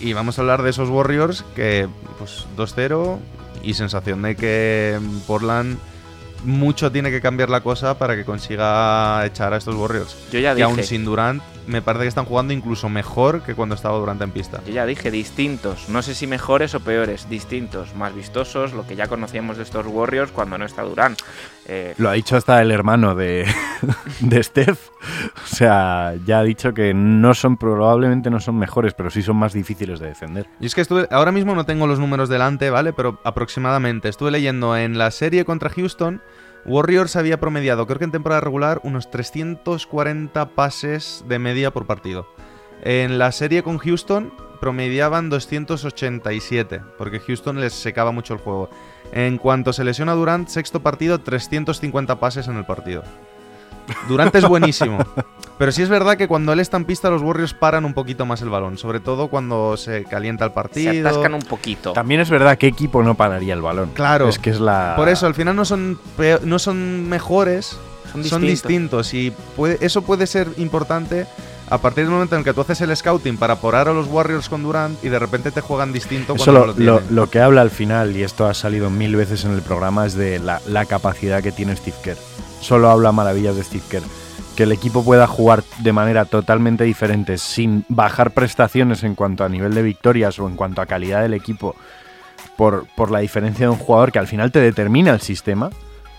Y 0.00 0.12
vamos 0.14 0.38
a 0.38 0.42
hablar 0.42 0.62
de 0.62 0.70
esos 0.70 0.88
Warriors 0.88 1.44
que, 1.54 1.86
pues, 2.18 2.46
2-0 2.56 3.18
y 3.62 3.74
sensación 3.74 4.22
de 4.22 4.36
que 4.36 4.98
Portland 5.26 5.78
mucho 6.44 6.92
tiene 6.92 7.10
que 7.10 7.20
cambiar 7.20 7.50
la 7.50 7.62
cosa 7.62 7.98
para 7.98 8.14
que 8.16 8.24
consiga 8.24 9.24
echar 9.26 9.52
a 9.52 9.56
estos 9.56 9.74
Warriors. 9.74 10.16
Yo 10.32 10.38
ya 10.38 10.56
Y 10.56 10.62
aún 10.62 10.76
dije. 10.76 10.88
sin 10.88 11.04
Durant, 11.04 11.42
me 11.66 11.82
parece 11.82 12.04
que 12.04 12.08
están 12.08 12.24
jugando 12.24 12.52
incluso 12.52 12.88
mejor 12.88 13.42
que 13.42 13.54
cuando 13.54 13.74
estaba 13.74 13.98
Durant 13.98 14.20
en 14.22 14.30
pista. 14.30 14.60
Yo 14.66 14.72
ya 14.72 14.86
dije, 14.86 15.10
distintos. 15.10 15.88
No 15.88 16.02
sé 16.02 16.14
si 16.14 16.26
mejores 16.26 16.74
o 16.74 16.80
peores. 16.80 17.28
Distintos, 17.28 17.94
más 17.94 18.14
vistosos, 18.14 18.72
lo 18.72 18.86
que 18.86 18.96
ya 18.96 19.08
conocíamos 19.08 19.56
de 19.56 19.62
estos 19.64 19.86
Warriors 19.86 20.30
cuando 20.32 20.58
no 20.58 20.64
está 20.64 20.82
Durán. 20.82 21.16
Eh, 21.66 21.94
Lo 21.98 22.08
ha 22.08 22.12
dicho 22.12 22.36
hasta 22.36 22.60
el 22.62 22.70
hermano 22.70 23.14
de, 23.14 23.46
de 24.20 24.42
Steph. 24.42 24.90
O 25.42 25.46
sea, 25.46 26.14
ya 26.24 26.38
ha 26.40 26.42
dicho 26.42 26.72
que 26.74 26.94
no 26.94 27.34
son, 27.34 27.56
probablemente 27.56 28.30
no 28.30 28.40
son 28.40 28.56
mejores, 28.58 28.94
pero 28.94 29.10
sí 29.10 29.22
son 29.22 29.36
más 29.36 29.52
difíciles 29.52 29.98
de 30.00 30.06
defender. 30.08 30.46
Y 30.60 30.66
es 30.66 30.74
que 30.74 30.80
estuve, 30.80 31.08
ahora 31.10 31.32
mismo 31.32 31.54
no 31.54 31.64
tengo 31.64 31.86
los 31.86 31.98
números 31.98 32.28
delante, 32.28 32.70
¿vale? 32.70 32.92
Pero 32.92 33.18
aproximadamente 33.24 34.08
estuve 34.08 34.30
leyendo 34.30 34.76
en 34.76 34.98
la 34.98 35.10
serie 35.10 35.44
contra 35.44 35.70
Houston, 35.70 36.22
Warriors 36.66 37.14
había 37.14 37.38
promediado, 37.38 37.86
creo 37.86 37.98
que 38.00 38.04
en 38.06 38.10
temporada 38.10 38.40
regular, 38.40 38.80
unos 38.82 39.08
340 39.08 40.48
pases 40.50 41.24
de 41.28 41.38
media 41.38 41.70
por 41.70 41.86
partido. 41.86 42.26
En 42.82 43.18
la 43.18 43.30
serie 43.30 43.62
con 43.62 43.78
Houston 43.78 44.32
promediaban 44.60 45.30
287, 45.30 46.82
porque 46.98 47.20
Houston 47.20 47.60
les 47.60 47.72
secaba 47.72 48.10
mucho 48.10 48.34
el 48.34 48.40
juego. 48.40 48.68
En 49.12 49.38
cuanto 49.38 49.72
se 49.72 49.84
lesiona 49.84 50.14
Durant, 50.14 50.48
sexto 50.48 50.82
partido, 50.82 51.20
350 51.20 52.18
pases 52.18 52.48
en 52.48 52.56
el 52.56 52.66
partido. 52.66 53.04
Durant 54.08 54.34
es 54.34 54.46
buenísimo. 54.48 54.98
Pero 55.58 55.72
sí 55.72 55.82
es 55.82 55.88
verdad 55.88 56.16
que 56.18 56.28
cuando 56.28 56.52
él 56.52 56.60
está 56.60 56.76
en 56.76 56.84
pista, 56.84 57.08
los 57.08 57.22
Warriors 57.22 57.54
paran 57.54 57.84
un 57.84 57.94
poquito 57.94 58.26
más 58.26 58.42
el 58.42 58.50
balón. 58.50 58.76
Sobre 58.76 59.00
todo 59.00 59.28
cuando 59.28 59.76
se 59.76 60.04
calienta 60.04 60.44
el 60.44 60.52
partido. 60.52 60.92
se 60.92 61.00
atascan 61.00 61.32
un 61.34 61.42
poquito. 61.42 61.92
También 61.92 62.20
es 62.20 62.28
verdad 62.28 62.58
que 62.58 62.66
equipo 62.66 63.02
no 63.02 63.14
pararía 63.14 63.54
el 63.54 63.62
balón. 63.62 63.90
Claro. 63.94 64.28
Es 64.28 64.38
que 64.38 64.50
es 64.50 64.60
la. 64.60 64.94
Por 64.96 65.08
eso, 65.08 65.26
al 65.26 65.34
final 65.34 65.56
no 65.56 65.64
son, 65.64 65.98
no 66.44 66.58
son 66.58 67.08
mejores, 67.08 67.78
Son 68.12 68.22
son, 68.24 68.42
distintos. 68.42 69.10
distintos. 69.10 69.14
Y 69.14 69.32
puede- 69.56 69.78
eso 69.80 70.02
puede 70.02 70.26
ser 70.26 70.48
importante 70.58 71.26
a 71.68 71.78
partir 71.78 72.04
del 72.04 72.12
momento 72.12 72.36
en 72.36 72.44
que 72.44 72.52
tú 72.54 72.60
haces 72.60 72.80
el 72.80 72.96
scouting 72.96 73.36
para 73.38 73.56
porar 73.56 73.88
a 73.88 73.92
los 73.92 74.06
Warriors 74.06 74.48
con 74.48 74.62
Durant 74.62 75.02
y 75.04 75.08
de 75.08 75.18
repente 75.18 75.50
te 75.50 75.60
juegan 75.60 75.92
distinto 75.92 76.34
Eso 76.34 76.44
cuando 76.44 76.60
lo, 76.60 76.66
no 76.66 76.66
lo 76.66 76.84
lo- 76.92 76.98
tienen. 76.98 77.16
lo 77.16 77.30
que 77.30 77.40
habla 77.40 77.60
al 77.62 77.70
final, 77.70 78.16
y 78.16 78.22
esto 78.22 78.46
ha 78.46 78.54
salido 78.54 78.88
mil 78.90 79.16
veces 79.16 79.44
en 79.44 79.52
el 79.52 79.62
programa, 79.62 80.06
es 80.06 80.14
de 80.14 80.38
la, 80.38 80.60
la 80.68 80.84
capacidad 80.84 81.42
que 81.42 81.52
tiene 81.52 81.74
Steve 81.76 81.96
Kerr. 82.04 82.16
Solo 82.60 82.90
habla 82.90 83.12
maravillas 83.12 83.56
de 83.56 83.64
Steve 83.64 83.84
Kerr. 83.90 84.02
Que 84.56 84.62
el 84.62 84.72
equipo 84.72 85.04
pueda 85.04 85.26
jugar 85.26 85.64
de 85.80 85.92
manera 85.92 86.24
totalmente 86.24 86.84
diferente, 86.84 87.36
sin 87.36 87.84
bajar 87.88 88.30
prestaciones 88.30 89.02
en 89.02 89.14
cuanto 89.14 89.44
a 89.44 89.48
nivel 89.50 89.74
de 89.74 89.82
victorias 89.82 90.38
o 90.38 90.48
en 90.48 90.56
cuanto 90.56 90.80
a 90.80 90.86
calidad 90.86 91.20
del 91.20 91.34
equipo, 91.34 91.76
por, 92.56 92.86
por 92.96 93.10
la 93.10 93.18
diferencia 93.18 93.66
de 93.66 93.70
un 93.72 93.78
jugador 93.78 94.12
que 94.12 94.18
al 94.18 94.26
final 94.26 94.50
te 94.52 94.60
determina 94.60 95.10
el 95.12 95.20
sistema. 95.20 95.68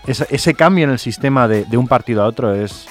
Ese, 0.06 0.26
ese 0.30 0.54
cambio 0.54 0.84
en 0.84 0.90
el 0.90 0.98
sistema 1.00 1.48
de, 1.48 1.64
de 1.64 1.76
un 1.76 1.88
partido 1.88 2.22
a 2.22 2.26
otro 2.26 2.54
es, 2.54 2.86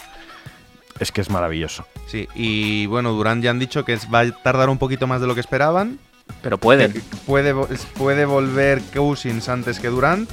es 0.99 1.12
que 1.12 1.21
es 1.21 1.29
maravilloso. 1.29 1.86
Sí, 2.07 2.27
y 2.36 2.86
bueno, 2.88 3.12
Durant 3.13 3.43
ya 3.43 3.51
han 3.51 3.60
dicho 3.60 3.86
que 3.86 3.97
va 4.13 4.21
a 4.21 4.31
tardar 4.31 4.69
un 4.69 4.77
poquito 4.77 5.07
más 5.07 5.21
de 5.21 5.27
lo 5.27 5.36
que 5.36 5.41
esperaban. 5.41 5.99
Pero 6.41 6.57
pueden. 6.57 6.93
Puede, 7.25 7.53
puede 7.97 8.25
volver 8.25 8.81
Cousins 8.93 9.47
antes 9.49 9.79
que 9.79 9.88
Durant. 9.88 10.29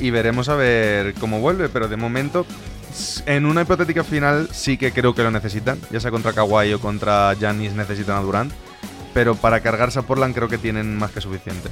Y 0.00 0.10
veremos 0.10 0.48
a 0.48 0.56
ver 0.56 1.14
cómo 1.14 1.40
vuelve. 1.40 1.68
Pero 1.68 1.88
de 1.88 1.96
momento, 1.96 2.46
en 3.26 3.46
una 3.46 3.62
hipotética 3.62 4.02
final, 4.02 4.48
sí 4.52 4.76
que 4.76 4.92
creo 4.92 5.14
que 5.14 5.22
lo 5.22 5.30
necesitan. 5.30 5.78
Ya 5.90 6.00
sea 6.00 6.10
contra 6.10 6.32
Kawhi 6.32 6.72
o 6.74 6.80
contra 6.80 7.34
Giannis 7.34 7.74
necesitan 7.74 8.16
a 8.16 8.20
Durant. 8.20 8.52
Pero 9.12 9.36
para 9.36 9.60
cargarse 9.60 10.00
a 10.00 10.02
Portland 10.02 10.34
creo 10.34 10.48
que 10.48 10.58
tienen 10.58 10.96
más 10.96 11.12
que 11.12 11.20
suficiente. 11.20 11.68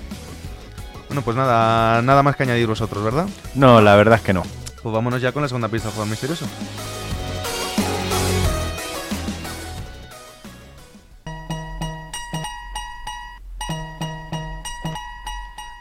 Bueno, 1.09 1.22
pues 1.22 1.37
nada, 1.37 2.01
nada 2.01 2.22
más 2.22 2.37
que 2.37 2.44
añadir 2.44 2.68
vosotros, 2.68 3.03
¿verdad? 3.03 3.27
No, 3.55 3.81
la 3.81 3.96
verdad 3.96 4.16
es 4.16 4.22
que 4.22 4.33
no. 4.33 4.44
Pues 4.83 4.94
vámonos 4.94 5.20
ya 5.20 5.33
con 5.33 5.42
la 5.42 5.48
segunda 5.48 5.68
pista 5.68 5.88
del 5.88 5.94
juego 5.94 6.09
misterioso. 6.09 6.46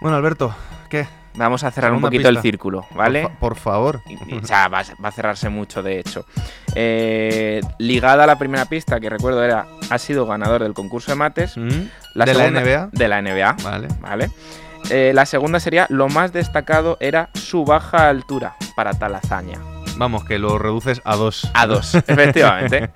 Bueno, 0.02 0.18
Alberto, 0.18 0.54
¿qué? 0.90 1.08
Vamos 1.36 1.64
a 1.64 1.72
cerrar 1.72 1.94
un 1.94 2.02
poquito 2.02 2.28
el 2.28 2.42
círculo, 2.42 2.86
¿vale? 2.94 3.22
Por, 3.22 3.32
fa- 3.32 3.40
por 3.40 3.56
favor. 3.56 4.02
Y- 4.08 4.36
y- 4.36 4.38
o 4.40 4.46
sea, 4.46 4.68
va, 4.68 4.80
a- 4.80 5.02
va 5.04 5.10
a 5.10 5.12
cerrarse 5.12 5.48
mucho, 5.48 5.82
de 5.82 6.00
hecho. 6.00 6.26
Eh, 6.76 7.62
ligada 7.78 8.26
a 8.26 8.28
la 8.28 8.38
primera 8.38 8.66
pista, 8.66 9.00
que 9.00 9.10
recuerdo 9.10 9.42
era, 9.44 9.66
ha 9.90 9.98
sido 9.98 10.26
ganador 10.26 10.64
del 10.64 10.74
concurso 10.74 11.12
de 11.12 11.16
mates. 11.16 11.56
Mm, 11.56 11.70
La 12.16 12.26
¿De 12.26 12.34
segunda- 12.36 12.60
la 12.62 12.66
NBA? 12.66 12.90
De 12.92 13.08
la 13.08 13.22
NBA, 13.22 13.56
Vale. 13.64 13.88
¿vale? 14.02 14.32
Eh, 14.90 15.12
la 15.14 15.26
segunda 15.26 15.60
sería, 15.62 15.86
lo 15.90 16.10
más 16.10 16.34
destacado 16.34 16.98
era 17.00 17.30
su 17.34 17.64
baja 17.64 18.10
altura 18.10 18.56
para 18.76 18.94
tal 18.94 19.16
hazaña. 19.16 19.60
Vamos, 19.98 20.26
que 20.26 20.40
lo 20.40 20.58
reduces 20.58 21.02
a 21.06 21.16
dos. 21.16 21.50
A 21.54 21.66
dos, 21.68 21.96
efectivamente. 22.08 22.90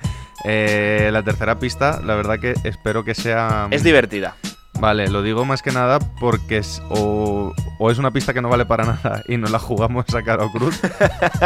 Eh, 0.43 1.09
la 1.13 1.23
tercera 1.23 1.57
pista, 1.57 2.01
la 2.03 2.15
verdad 2.15 2.39
que 2.39 2.55
espero 2.65 3.03
que 3.05 3.15
sea... 3.15 3.67
Es 3.71 3.83
divertida. 3.83 4.35
Vale, 4.79 5.07
lo 5.09 5.21
digo 5.21 5.45
más 5.45 5.61
que 5.61 5.71
nada 5.71 5.99
porque 5.99 6.57
es, 6.57 6.81
o, 6.89 7.53
o 7.79 7.91
es 7.91 7.97
una 7.97 8.11
pista 8.11 8.33
que 8.33 8.41
no 8.41 8.49
vale 8.49 8.65
para 8.65 8.83
nada 9.03 9.23
y 9.27 9.38
no 9.38 9.47
la 9.47 9.59
jugamos 9.59 10.05
a 10.13 10.23
cara 10.23 10.45
o 10.45 10.51
cruz. 10.51 10.79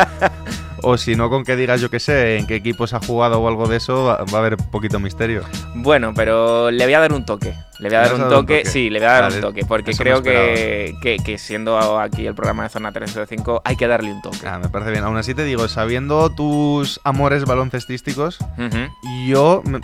o 0.84 0.98
si 0.98 1.15
no, 1.15 1.30
con 1.30 1.44
que 1.44 1.56
digas 1.56 1.82
yo 1.82 1.89
que 1.89 2.00
sé 2.00 2.38
en 2.38 2.48
qué 2.48 2.56
equipos 2.56 2.94
ha 2.94 3.00
jugado 3.00 3.39
o 3.39 3.48
algo 3.48 3.68
de 3.68 3.78
eso, 3.78 4.06
va, 4.06 4.24
va 4.26 4.38
a 4.38 4.38
haber 4.38 4.58
poquito 4.58 5.00
misterio. 5.00 5.44
Bueno, 5.76 6.13
pero 6.15 6.72
le 6.72 6.84
voy 6.84 6.94
a 6.94 7.00
dar 7.00 7.13
un 7.13 7.26
toque. 7.26 7.54
Le 7.80 7.88
voy 7.89 7.96
a 7.98 8.02
¿Le 8.04 8.10
dar 8.10 8.13
un 8.22 8.30
toque. 8.30 8.65
Sí, 8.65 8.89
le 8.89 9.00
voy 9.00 9.08
a 9.08 9.12
dar 9.12 9.24
Vale, 9.24 9.36
un 9.38 9.42
toque. 9.42 9.65
Porque 9.65 9.94
creo 9.94 10.22
que, 10.22 10.96
que, 11.02 11.18
que 11.18 11.38
siendo 11.38 12.00
aquí 12.00 12.28
el 12.28 12.36
programa 12.36 12.63
de 12.63 12.70
Zona 12.70 12.92
305, 12.92 13.62
hay 13.63 13.76
que 13.78 13.88
darle 13.88 14.12
un 14.12 14.22
toque. 14.22 14.46
Ah, 14.46 14.60
me 14.60 14.68
parece 14.70 14.92
bien. 14.92 15.04
Aún 15.06 15.15
así 15.18 15.34
te 15.34 15.44
digo, 15.46 15.68
sabiendo 15.68 16.30
tus 16.30 17.00
amores 17.04 17.46
baloncestísticos, 17.46 18.38
yo 19.28 19.62
me- 19.65 19.80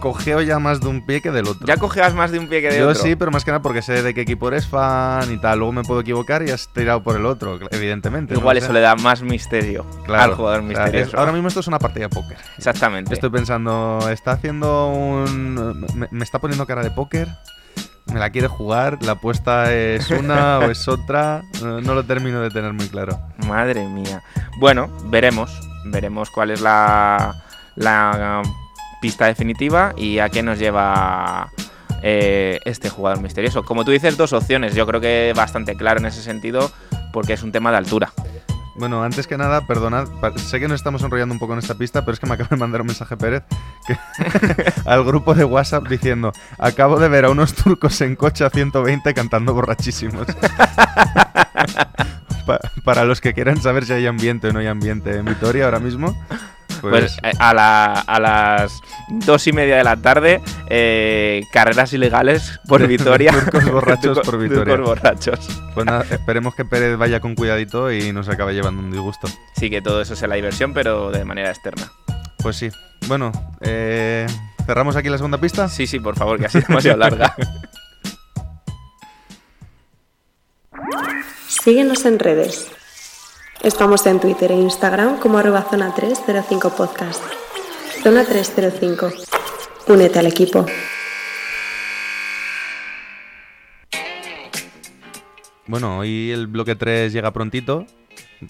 cogeo 0.00 0.40
ya 0.42 0.60
más 0.60 0.80
de 0.80 0.86
un 0.86 1.04
pie 1.04 1.20
que 1.20 1.32
del 1.32 1.48
otro. 1.48 1.66
Ya 1.66 1.76
cogeas 1.76 2.14
más 2.14 2.30
de 2.30 2.38
un 2.38 2.46
pie 2.48 2.60
que 2.62 2.70
de 2.70 2.78
Yo 2.78 2.90
otro. 2.90 3.02
sí, 3.02 3.16
pero 3.16 3.32
más 3.32 3.44
que 3.44 3.50
nada 3.50 3.62
porque 3.62 3.82
sé 3.82 4.00
de 4.02 4.14
qué 4.14 4.20
equipo 4.20 4.46
eres 4.46 4.64
fan 4.68 5.32
y 5.32 5.38
tal. 5.38 5.58
Luego 5.58 5.72
me 5.72 5.82
puedo 5.82 6.00
equivocar 6.02 6.46
y 6.46 6.50
has 6.52 6.72
tirado 6.72 7.02
por 7.02 7.16
el 7.16 7.26
otro, 7.26 7.58
evidentemente. 7.72 8.34
¿no? 8.34 8.38
Igual 8.40 8.56
O 8.58 8.60
sea, 8.60 8.66
eso 8.68 8.72
le 8.74 8.80
da 8.80 8.94
más 8.94 9.22
misterio 9.22 9.84
claro, 10.04 10.22
al 10.22 10.34
jugador 10.36 10.62
misterioso. 10.62 11.18
ahora 11.18 11.32
mismo 11.32 11.48
esto 11.48 11.58
es 11.60 11.66
una 11.66 11.80
partida 11.80 12.04
de 12.04 12.10
póker. 12.10 12.36
Exactamente. 12.56 13.12
Estoy 13.12 13.30
pensando, 13.30 13.98
¿está 14.10 14.32
haciendo 14.32 14.88
un. 14.88 15.84
Me, 15.96 16.06
me 16.12 16.24
está 16.24 16.38
poniendo 16.38 16.64
cara 16.64 16.82
de 16.84 16.92
póker? 16.92 17.27
¿Me 18.12 18.18
la 18.18 18.30
quiere 18.30 18.48
jugar? 18.48 18.98
¿La 19.02 19.12
apuesta 19.12 19.72
es 19.74 20.10
una 20.10 20.58
o 20.60 20.70
es 20.70 20.88
otra? 20.88 21.42
No, 21.62 21.80
no 21.80 21.94
lo 21.94 22.04
termino 22.04 22.40
de 22.40 22.50
tener 22.50 22.72
muy 22.72 22.88
claro. 22.88 23.20
Madre 23.46 23.86
mía. 23.86 24.22
Bueno, 24.58 24.88
veremos. 25.04 25.60
Veremos 25.84 26.30
cuál 26.30 26.50
es 26.50 26.60
la, 26.60 27.34
la 27.76 28.42
pista 29.00 29.26
definitiva 29.26 29.92
y 29.96 30.18
a 30.18 30.28
qué 30.28 30.42
nos 30.42 30.58
lleva 30.58 31.50
eh, 32.02 32.60
este 32.64 32.88
jugador 32.88 33.20
misterioso. 33.20 33.64
Como 33.64 33.84
tú 33.84 33.90
dices, 33.90 34.16
dos 34.16 34.32
opciones. 34.32 34.74
Yo 34.74 34.86
creo 34.86 35.00
que 35.00 35.32
bastante 35.36 35.74
claro 35.74 36.00
en 36.00 36.06
ese 36.06 36.22
sentido 36.22 36.70
porque 37.12 37.34
es 37.34 37.42
un 37.42 37.52
tema 37.52 37.70
de 37.70 37.78
altura. 37.78 38.12
Bueno, 38.78 39.02
antes 39.02 39.26
que 39.26 39.36
nada, 39.36 39.66
perdonad, 39.66 40.06
sé 40.36 40.60
que 40.60 40.68
nos 40.68 40.76
estamos 40.76 41.02
enrollando 41.02 41.32
un 41.32 41.38
poco 41.40 41.52
en 41.52 41.58
esta 41.58 41.74
pista, 41.74 42.02
pero 42.04 42.14
es 42.14 42.20
que 42.20 42.26
me 42.26 42.34
acaba 42.34 42.48
de 42.50 42.56
mandar 42.56 42.80
un 42.80 42.86
mensaje 42.86 43.16
Pérez 43.16 43.42
al 44.86 45.04
grupo 45.04 45.34
de 45.34 45.44
WhatsApp 45.44 45.88
diciendo: 45.88 46.32
Acabo 46.58 47.00
de 47.00 47.08
ver 47.08 47.24
a 47.24 47.30
unos 47.30 47.54
turcos 47.54 48.00
en 48.02 48.14
coche 48.14 48.44
a 48.44 48.50
120 48.50 49.14
cantando 49.14 49.52
borrachísimos. 49.52 50.26
Pa- 52.46 52.60
para 52.84 53.04
los 53.04 53.20
que 53.20 53.34
quieran 53.34 53.60
saber 53.60 53.84
si 53.84 53.92
hay 53.92 54.06
ambiente 54.06 54.48
o 54.48 54.52
no 54.52 54.60
hay 54.60 54.68
ambiente 54.68 55.16
en 55.16 55.24
Vitoria 55.24 55.64
ahora 55.66 55.80
mismo, 55.80 56.16
pues, 56.80 57.16
Pues 57.20 57.34
eh, 57.34 57.36
a, 57.38 57.54
la- 57.54 57.92
a 58.00 58.20
las 58.20 58.80
dos 59.08 59.46
y 59.46 59.52
media 59.52 59.76
de 59.76 59.84
la 59.84 59.96
tarde, 59.96 60.40
eh, 60.70 61.42
carreras 61.52 61.92
ilegales 61.92 62.60
por 62.68 62.86
Vitoria. 62.88 63.32
Turcos 63.32 63.64
borrachos 63.70 64.16
Turco- 64.18 64.22
por 64.30 64.38
Vitoria. 64.38 64.76
turcos 64.76 64.88
borrachos. 64.88 65.38
pues 65.74 65.86
nada, 65.86 66.04
esperemos 66.10 66.54
que 66.54 66.64
Pérez 66.64 66.96
vaya 66.96 67.20
con 67.20 67.34
cuidadito 67.34 67.90
y 67.92 68.12
no 68.12 68.22
se 68.22 68.32
acabe 68.32 68.54
llevando 68.54 68.82
un 68.82 68.90
disgusto. 68.90 69.28
Sí, 69.56 69.70
que 69.70 69.80
todo 69.82 70.00
eso 70.02 70.14
sea 70.16 70.28
la 70.28 70.34
diversión, 70.36 70.72
pero 70.74 71.10
de 71.10 71.24
manera 71.24 71.50
externa. 71.50 71.90
Pues 72.38 72.56
sí. 72.56 72.68
Bueno, 73.06 73.32
eh, 73.60 74.26
¿cerramos 74.66 74.96
aquí 74.96 75.08
la 75.08 75.16
segunda 75.16 75.38
pista? 75.38 75.68
Sí, 75.68 75.86
sí, 75.86 75.98
por 76.00 76.16
favor, 76.16 76.38
que 76.38 76.46
así 76.46 76.58
es 76.58 76.66
demasiado 76.68 76.96
larga. 76.98 77.34
Síguenos 81.46 82.04
en 82.04 82.18
redes. 82.18 82.70
Estamos 83.62 84.06
en 84.06 84.20
Twitter 84.20 84.52
e 84.52 84.54
Instagram 84.54 85.18
como 85.18 85.38
arroba 85.38 85.66
zona 85.68 85.92
305 85.92 86.76
podcast. 86.76 87.22
Zona 88.04 88.24
305. 88.24 89.10
únete 89.88 90.18
al 90.20 90.26
equipo. 90.26 90.64
Bueno, 95.66 95.98
hoy 95.98 96.30
el 96.30 96.46
bloque 96.46 96.76
3 96.76 97.12
llega 97.12 97.32
prontito, 97.32 97.84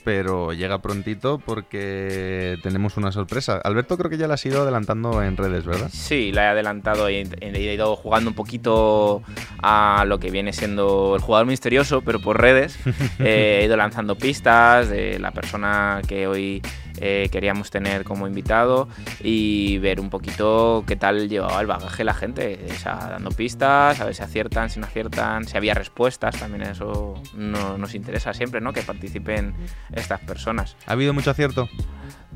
pero 0.04 0.52
llega 0.52 0.82
prontito 0.82 1.38
porque 1.38 2.58
tenemos 2.62 2.96
una 2.96 3.12
sorpresa. 3.12 3.60
Alberto 3.64 3.96
creo 3.96 4.10
que 4.10 4.18
ya 4.18 4.28
la 4.28 4.34
has 4.34 4.46
ido 4.46 4.62
adelantando 4.62 5.22
en 5.22 5.36
redes, 5.36 5.64
¿verdad? 5.64 5.90
Sí, 5.92 6.32
la 6.32 6.44
he 6.44 6.48
adelantado 6.48 7.08
y 7.10 7.28
he, 7.40 7.74
ido 7.74 7.96
jugando 7.96 8.30
un 8.30 8.36
poquito 8.36 9.22
a 9.62 10.04
lo 10.06 10.18
que 10.18 10.30
viene 10.30 10.52
siendo 10.52 11.14
el 11.16 11.22
jugador 11.22 11.46
misterioso, 11.46 12.02
pero 12.02 12.20
por 12.20 12.40
redes. 12.40 12.78
Eh, 13.20 13.60
he 13.60 13.64
ido 13.64 13.76
lanzando 13.76 14.16
pistas 14.16 14.88
de 14.90 15.18
la 15.18 15.32
persona 15.32 16.02
que 16.06 16.26
hoy 16.26 16.62
eh, 17.00 17.28
queríamos 17.30 17.70
tener 17.70 18.04
como 18.04 18.26
invitado 18.26 18.88
y 19.22 19.78
ver 19.78 20.00
un 20.00 20.10
poquito 20.10 20.84
qué 20.86 20.96
tal 20.96 21.28
llevaba 21.28 21.60
el 21.60 21.66
bagaje 21.66 22.04
la 22.04 22.14
gente, 22.14 22.58
o 22.70 22.74
sea, 22.74 22.94
dando 23.10 23.30
pistas, 23.30 24.00
a 24.00 24.04
ver 24.04 24.14
si 24.14 24.22
aciertan, 24.22 24.70
si 24.70 24.80
no 24.80 24.86
aciertan, 24.86 25.46
si 25.46 25.56
había 25.56 25.74
respuestas, 25.74 26.36
también 26.38 26.62
eso 26.62 27.14
no- 27.34 27.78
nos 27.78 27.94
interesa 27.94 28.32
siempre, 28.34 28.60
¿no? 28.60 28.72
Que 28.72 28.82
participen 28.82 29.54
estas 29.92 30.20
personas. 30.20 30.76
¿Ha 30.86 30.92
habido 30.92 31.12
mucho 31.14 31.30
acierto? 31.30 31.68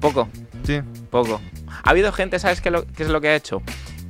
Poco, 0.01 0.29
Sí. 0.65 0.81
poco. 1.11 1.41
Ha 1.85 1.91
habido 1.91 2.13
gente, 2.13 2.39
¿sabes 2.39 2.61
qué, 2.61 2.71
lo- 2.71 2.87
qué 2.87 3.03
es 3.05 3.09
lo 3.09 3.21
que 3.21 3.29
ha 3.29 3.35
hecho? 3.37 3.63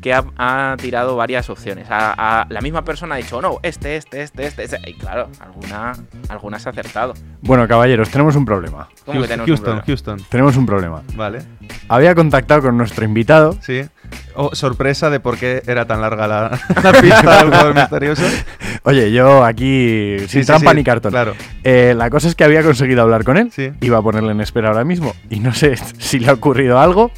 Que 0.03 0.13
ha, 0.13 0.25
ha 0.37 0.77
tirado 0.79 1.17
varias 1.17 1.49
opciones. 1.49 1.87
A, 1.89 2.41
a- 2.43 2.47
la 2.51 2.61
misma 2.61 2.83
persona 2.85 3.15
ha 3.15 3.19
dicho, 3.19 3.41
no, 3.41 3.61
este, 3.63 3.97
este, 3.97 4.23
este, 4.23 4.47
este, 4.47 4.65
este". 4.65 4.79
Y 4.91 4.95
claro, 4.95 5.29
alguna, 5.41 5.93
algunas 6.29 6.67
ha 6.67 6.71
acertado. 6.71 7.15
Bueno, 7.41 7.67
caballeros, 7.69 8.11
tenemos 8.11 8.35
un 8.37 8.45
problema. 8.45 8.89
¿Cómo 9.07 9.23
que 9.23 9.29
Houston, 9.29 9.29
tenemos 9.29 9.41
un 9.41 9.47
Houston, 9.47 9.65
problema? 9.65 9.85
Houston. 9.87 10.21
Tenemos 10.29 10.57
un 10.57 10.67
problema. 10.67 11.03
Vale. 11.15 11.39
Había 11.89 12.15
contactado 12.15 12.63
con 12.63 12.77
nuestro 12.77 13.05
invitado. 13.05 13.57
Sí. 13.63 13.83
Oh, 14.35 14.55
sorpresa 14.55 15.09
de 15.09 15.21
por 15.21 15.39
qué 15.39 15.63
era 15.67 15.87
tan 15.87 16.01
larga 16.01 16.27
la, 16.27 16.51
la 16.83 16.93
pista 17.01 17.37
del 17.39 17.45
jugador 17.47 17.75
misterioso. 17.75 18.23
Oye, 18.83 19.13
yo 19.13 19.45
aquí 19.45 20.17
sin 20.27 20.43
sí, 20.43 20.45
trampa 20.45 20.71
sí, 20.73 20.77
ni 20.77 20.85
cartón. 20.85 21.13
claro. 21.13 21.35
Eh, 21.65 21.95
la 21.97 22.11
cosa 22.11 22.27
es 22.29 22.35
que 22.35 22.43
había 22.45 22.63
conseguido 22.63 23.03
hablar 23.03 23.25
con 23.25 23.37
él. 23.37 23.51
Sí. 23.53 23.71
Iba 23.81 23.99
a 23.99 24.03
ponerle 24.03 24.33
en 24.33 24.41
espera 24.41 24.69
ahora 24.69 24.85
mismo. 24.85 25.15
Y 25.31 25.39
no 25.41 25.55
sé 25.55 25.77
si 25.99 26.19
le 26.19 26.29
ha 26.29 26.33
ocurrido 26.35 26.79
algo, 26.81 27.11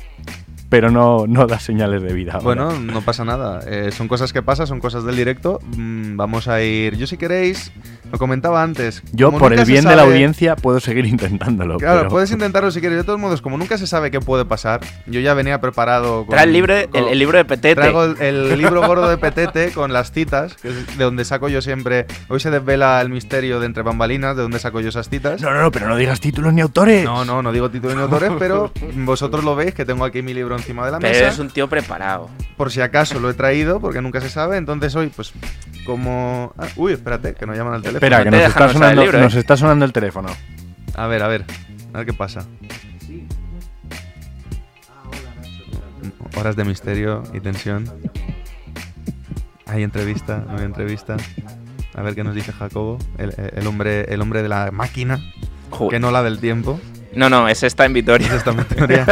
pero 0.74 0.90
no, 0.90 1.28
no 1.28 1.46
da 1.46 1.60
señales 1.60 2.02
de 2.02 2.12
vida. 2.12 2.40
Bueno, 2.42 2.80
no 2.80 3.00
pasa 3.02 3.24
nada. 3.24 3.60
Eh, 3.64 3.92
son 3.92 4.08
cosas 4.08 4.32
que 4.32 4.42
pasan, 4.42 4.66
son 4.66 4.80
cosas 4.80 5.04
del 5.04 5.14
directo. 5.14 5.60
Mm, 5.76 6.16
vamos 6.16 6.48
a 6.48 6.64
ir. 6.64 6.96
Yo, 6.96 7.06
si 7.06 7.16
queréis, 7.16 7.70
lo 8.14 8.18
comentaba 8.18 8.62
antes. 8.62 9.02
yo, 9.12 9.32
por 9.32 9.52
el 9.52 9.64
bien 9.64 9.84
de 9.84 9.96
la 9.96 10.02
audiencia, 10.02 10.54
puedo 10.56 10.78
seguir 10.80 11.04
intentándolo. 11.14 11.78
Claro, 11.78 11.98
pero- 12.00 12.10
puedes 12.10 12.30
intentarlo 12.30 12.70
si 12.70 12.80
quieres. 12.80 12.98
De 12.98 13.04
todos 13.04 13.18
modos, 13.18 13.42
como 13.42 13.58
nunca 13.58 13.76
se 13.76 13.86
sabe 13.88 14.10
qué 14.12 14.20
puede 14.20 14.44
pasar, 14.44 14.80
yo 15.06 15.20
ya 15.20 15.34
venía 15.34 15.60
preparado. 15.60 16.26
Con, 16.26 16.34
Trae 16.34 16.44
el, 16.44 16.52
libre, 16.52 16.88
con- 16.88 17.02
el, 17.02 17.08
el 17.08 17.18
libro 17.18 17.38
de 17.38 17.44
Petete. 17.44 17.74
Traigo 17.74 18.04
el, 18.04 18.16
el 18.20 18.58
libro 18.62 18.86
gordo 18.86 19.08
de 19.08 19.18
Petete 19.18 19.72
con 19.72 19.92
las 19.92 20.12
citas, 20.12 20.54
que 20.54 20.68
es 20.68 20.96
de 20.96 21.04
donde 21.04 21.24
saco 21.24 21.48
yo 21.48 21.60
siempre. 21.60 22.06
Hoy 22.28 22.38
se 22.40 22.50
desvela 22.50 23.00
el 23.00 23.08
misterio 23.08 23.58
de 23.58 23.66
entre 23.66 23.82
bambalinas, 23.82 24.36
de 24.36 24.42
donde 24.42 24.58
saco 24.60 24.80
yo 24.80 24.90
esas 24.90 25.08
citas. 25.08 25.40
No, 25.42 25.50
no, 25.50 25.60
no, 25.62 25.70
pero 25.72 25.88
no 25.88 25.96
digas 25.96 26.20
títulos 26.20 26.52
ni 26.52 26.60
autores. 26.60 27.04
No, 27.04 27.24
no, 27.24 27.42
no 27.42 27.50
digo 27.52 27.68
títulos 27.70 27.96
ni 27.96 28.02
autores, 28.02 28.30
pero 28.38 28.72
vosotros 28.94 29.42
lo 29.44 29.56
veis 29.56 29.74
que 29.74 29.84
tengo 29.84 30.04
aquí 30.04 30.22
mi 30.22 30.34
libro 30.34 30.56
encima 30.56 30.86
de 30.86 30.92
la 30.92 30.98
Pero 31.00 31.12
mesa. 31.12 31.24
eres 31.26 31.38
un 31.40 31.50
tío 31.50 31.68
preparado. 31.68 32.30
Por 32.56 32.70
si 32.70 32.80
acaso 32.80 33.18
lo 33.18 33.28
he 33.30 33.34
traído, 33.34 33.80
porque 33.80 34.00
nunca 34.00 34.20
se 34.20 34.28
sabe. 34.30 34.56
Entonces 34.56 34.94
hoy, 34.94 35.08
pues, 35.14 35.32
como. 35.84 36.52
ah, 36.58 36.66
uy, 36.76 36.92
espérate, 36.92 37.34
que 37.34 37.46
nos 37.46 37.56
llaman 37.56 37.74
al 37.74 37.82
teléfono. 37.82 38.00
Espera, 38.04 38.22
que 38.22 38.30
nos 38.30 38.40
está, 38.40 38.68
sonando, 38.68 39.02
libro, 39.02 39.18
¿eh? 39.18 39.20
nos 39.22 39.34
está 39.34 39.56
sonando 39.56 39.84
el 39.84 39.92
teléfono. 39.92 40.28
A 40.94 41.06
ver, 41.06 41.22
a 41.22 41.28
ver. 41.28 41.44
A 41.92 41.98
ver 41.98 42.06
qué 42.06 42.12
pasa. 42.12 42.46
Horas 46.36 46.56
de 46.56 46.64
misterio 46.64 47.22
y 47.32 47.40
tensión. 47.40 47.90
Hay 49.66 49.82
entrevista, 49.82 50.44
no 50.46 50.58
hay 50.58 50.64
entrevista. 50.64 51.16
A 51.94 52.02
ver 52.02 52.14
qué 52.14 52.24
nos 52.24 52.34
dice 52.34 52.52
Jacobo, 52.52 52.98
el, 53.18 53.32
el 53.38 53.66
hombre, 53.66 54.12
el 54.12 54.20
hombre 54.20 54.42
de 54.42 54.48
la 54.48 54.70
máquina, 54.70 55.20
Joder. 55.70 55.92
que 55.92 56.00
no 56.00 56.10
la 56.10 56.22
del 56.22 56.40
tiempo. 56.40 56.78
No, 57.16 57.28
no, 57.30 57.48
ese 57.48 57.66
está 57.66 57.84
en 57.84 57.92
Vitoria. 57.92 58.26
Es 58.26 58.32
esta 58.34 58.52
mi 58.52 58.62
teoría. 58.64 59.06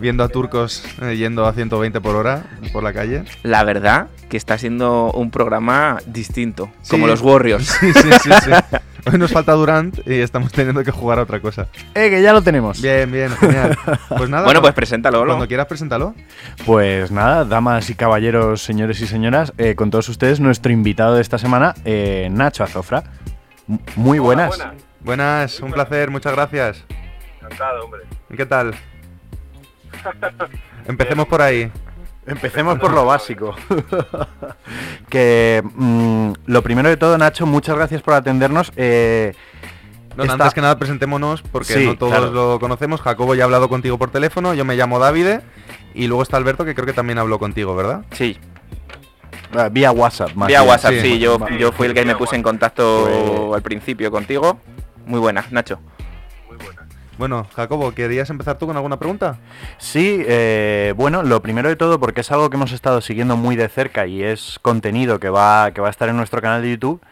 Viendo 0.00 0.24
a 0.24 0.28
turcos 0.28 0.82
eh, 1.02 1.16
yendo 1.16 1.46
a 1.46 1.52
120 1.52 2.00
por 2.00 2.16
hora 2.16 2.44
por 2.72 2.82
la 2.82 2.92
calle. 2.92 3.24
La 3.42 3.64
verdad 3.64 4.08
que 4.28 4.36
está 4.36 4.56
siendo 4.58 5.10
un 5.12 5.30
programa 5.30 5.98
distinto, 6.06 6.70
Sí. 6.82 6.90
como 6.92 7.06
los 7.06 7.20
Warriors. 7.20 7.66
Sí, 7.80 7.92
sí, 7.92 8.10
sí, 8.22 8.30
sí. 8.44 8.50
Hoy 9.10 9.18
nos 9.18 9.32
falta 9.32 9.52
Durant 9.52 9.98
y 10.06 10.20
estamos 10.20 10.52
teniendo 10.52 10.84
que 10.84 10.90
jugar 10.90 11.18
a 11.18 11.22
otra 11.22 11.40
cosa. 11.40 11.68
Eh, 11.94 12.10
que 12.10 12.20
ya 12.22 12.32
lo 12.34 12.42
tenemos. 12.42 12.82
Bien, 12.82 13.10
bien, 13.10 13.30
genial. 13.36 13.76
Pues 14.16 14.28
nada. 14.28 14.44
bueno, 14.44 14.60
pues 14.60 14.74
preséntalo, 14.74 15.20
¿no? 15.20 15.26
Cuando 15.28 15.48
quieras, 15.48 15.66
preséntalo. 15.66 16.14
Pues 16.66 17.10
nada, 17.10 17.46
damas 17.46 17.88
y 17.88 17.94
caballeros, 17.94 18.62
señores 18.62 19.00
y 19.00 19.06
señoras, 19.06 19.54
eh, 19.56 19.74
con 19.74 19.90
todos 19.90 20.08
ustedes, 20.10 20.38
nuestro 20.38 20.70
invitado 20.70 21.14
de 21.14 21.22
esta 21.22 21.38
semana, 21.38 21.74
eh, 21.86 22.28
Nacho 22.30 22.62
Azofra. 22.62 23.04
M- 23.68 23.78
Muy 23.96 24.18
buenas. 24.18 24.48
Buenas, 24.48 24.74
un 25.04 25.72
placer, 25.72 26.10
muchas 26.10 26.32
gracias. 26.32 26.84
Encantado, 27.40 27.84
hombre. 27.84 28.02
¿Y 28.28 28.36
qué 28.36 28.46
tal? 28.46 28.74
Empecemos 30.86 31.26
por 31.26 31.42
ahí. 31.42 31.70
Empecemos 32.26 32.78
por 32.78 32.92
lo 32.92 33.06
básico. 33.06 33.56
que 35.08 35.62
mm, 35.74 36.32
lo 36.46 36.62
primero 36.62 36.88
de 36.88 36.96
todo, 36.96 37.16
Nacho, 37.18 37.46
muchas 37.46 37.76
gracias 37.76 38.02
por 38.02 38.14
atendernos. 38.14 38.72
Eh, 38.76 39.34
No, 40.16 40.24
esta- 40.24 40.34
Antes 40.34 40.54
que 40.54 40.60
nada 40.60 40.78
presentémonos 40.78 41.42
porque 41.42 41.72
Sí, 41.74 41.86
no 41.86 41.96
todos 41.96 42.12
claro. 42.12 42.30
lo 42.30 42.58
conocemos. 42.60 43.00
Jacobo 43.00 43.34
ya 43.34 43.44
ha 43.44 43.46
hablado 43.46 43.68
contigo 43.68 43.96
por 43.98 44.10
teléfono, 44.10 44.54
yo 44.54 44.64
me 44.64 44.76
llamo 44.76 44.98
Davide 44.98 45.40
y 45.94 46.06
luego 46.08 46.22
está 46.22 46.36
Alberto 46.36 46.64
que 46.64 46.74
creo 46.74 46.86
que 46.86 46.92
también 46.92 47.18
habló 47.18 47.38
contigo, 47.38 47.74
¿verdad? 47.74 48.04
Sí, 48.12 48.38
eh, 49.56 49.68
vía 49.72 49.90
WhatsApp, 49.92 50.32
más 50.34 50.48
vía 50.48 50.60
bien. 50.60 50.70
WhatsApp, 50.70 50.92
sí. 50.92 51.00
sí. 51.00 51.18
Yo, 51.20 51.38
yo 51.58 51.72
fui 51.72 51.86
el 51.86 51.94
que 51.94 52.04
me 52.04 52.14
puse 52.16 52.36
en 52.36 52.42
contacto 52.42 53.08
Pues- 53.48 53.56
al 53.56 53.62
principio 53.62 54.10
contigo. 54.10 54.60
Muy 55.10 55.18
buena, 55.20 55.44
Nacho. 55.50 55.80
Bueno, 57.18 57.46
Jacobo, 57.54 57.92
¿querías 57.92 58.30
empezar 58.30 58.56
tú 58.56 58.66
con 58.66 58.76
alguna 58.76 58.98
pregunta? 58.98 59.38
Sí, 59.76 60.22
eh, 60.26 60.94
bueno, 60.96 61.22
lo 61.22 61.42
primero 61.42 61.68
de 61.68 61.76
todo, 61.76 62.00
porque 62.00 62.22
es 62.22 62.30
algo 62.32 62.48
que 62.48 62.56
hemos 62.56 62.72
estado 62.72 63.00
siguiendo 63.02 63.36
muy 63.36 63.56
de 63.56 63.68
cerca 63.68 64.06
y 64.06 64.22
es 64.22 64.58
contenido 64.62 65.20
que 65.20 65.28
va, 65.28 65.72
que 65.72 65.80
va 65.82 65.88
a 65.88 65.90
estar 65.90 66.08
en 66.08 66.16
nuestro 66.16 66.40
canal 66.40 66.62
de 66.62 66.70
YouTube, 66.70 67.02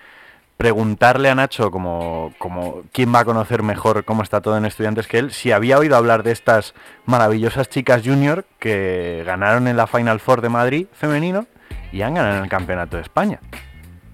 preguntarle 0.56 1.28
a 1.28 1.34
Nacho, 1.34 1.70
como, 1.70 2.32
como 2.38 2.82
quién 2.92 3.14
va 3.14 3.18
a 3.20 3.24
conocer 3.26 3.62
mejor 3.62 4.04
cómo 4.04 4.22
está 4.22 4.40
todo 4.40 4.56
en 4.56 4.64
estudiantes 4.64 5.06
que 5.08 5.18
él, 5.18 5.30
si 5.32 5.52
había 5.52 5.78
oído 5.78 5.96
hablar 5.96 6.22
de 6.22 6.32
estas 6.32 6.72
maravillosas 7.04 7.68
chicas 7.68 8.02
junior 8.04 8.46
que 8.60 9.24
ganaron 9.26 9.68
en 9.68 9.76
la 9.76 9.86
Final 9.88 10.20
Four 10.20 10.40
de 10.40 10.48
Madrid 10.48 10.86
femenino 10.92 11.46
y 11.92 12.00
han 12.02 12.14
ganado 12.14 12.36
en 12.38 12.44
el 12.44 12.48
Campeonato 12.48 12.96
de 12.96 13.02
España. 13.02 13.40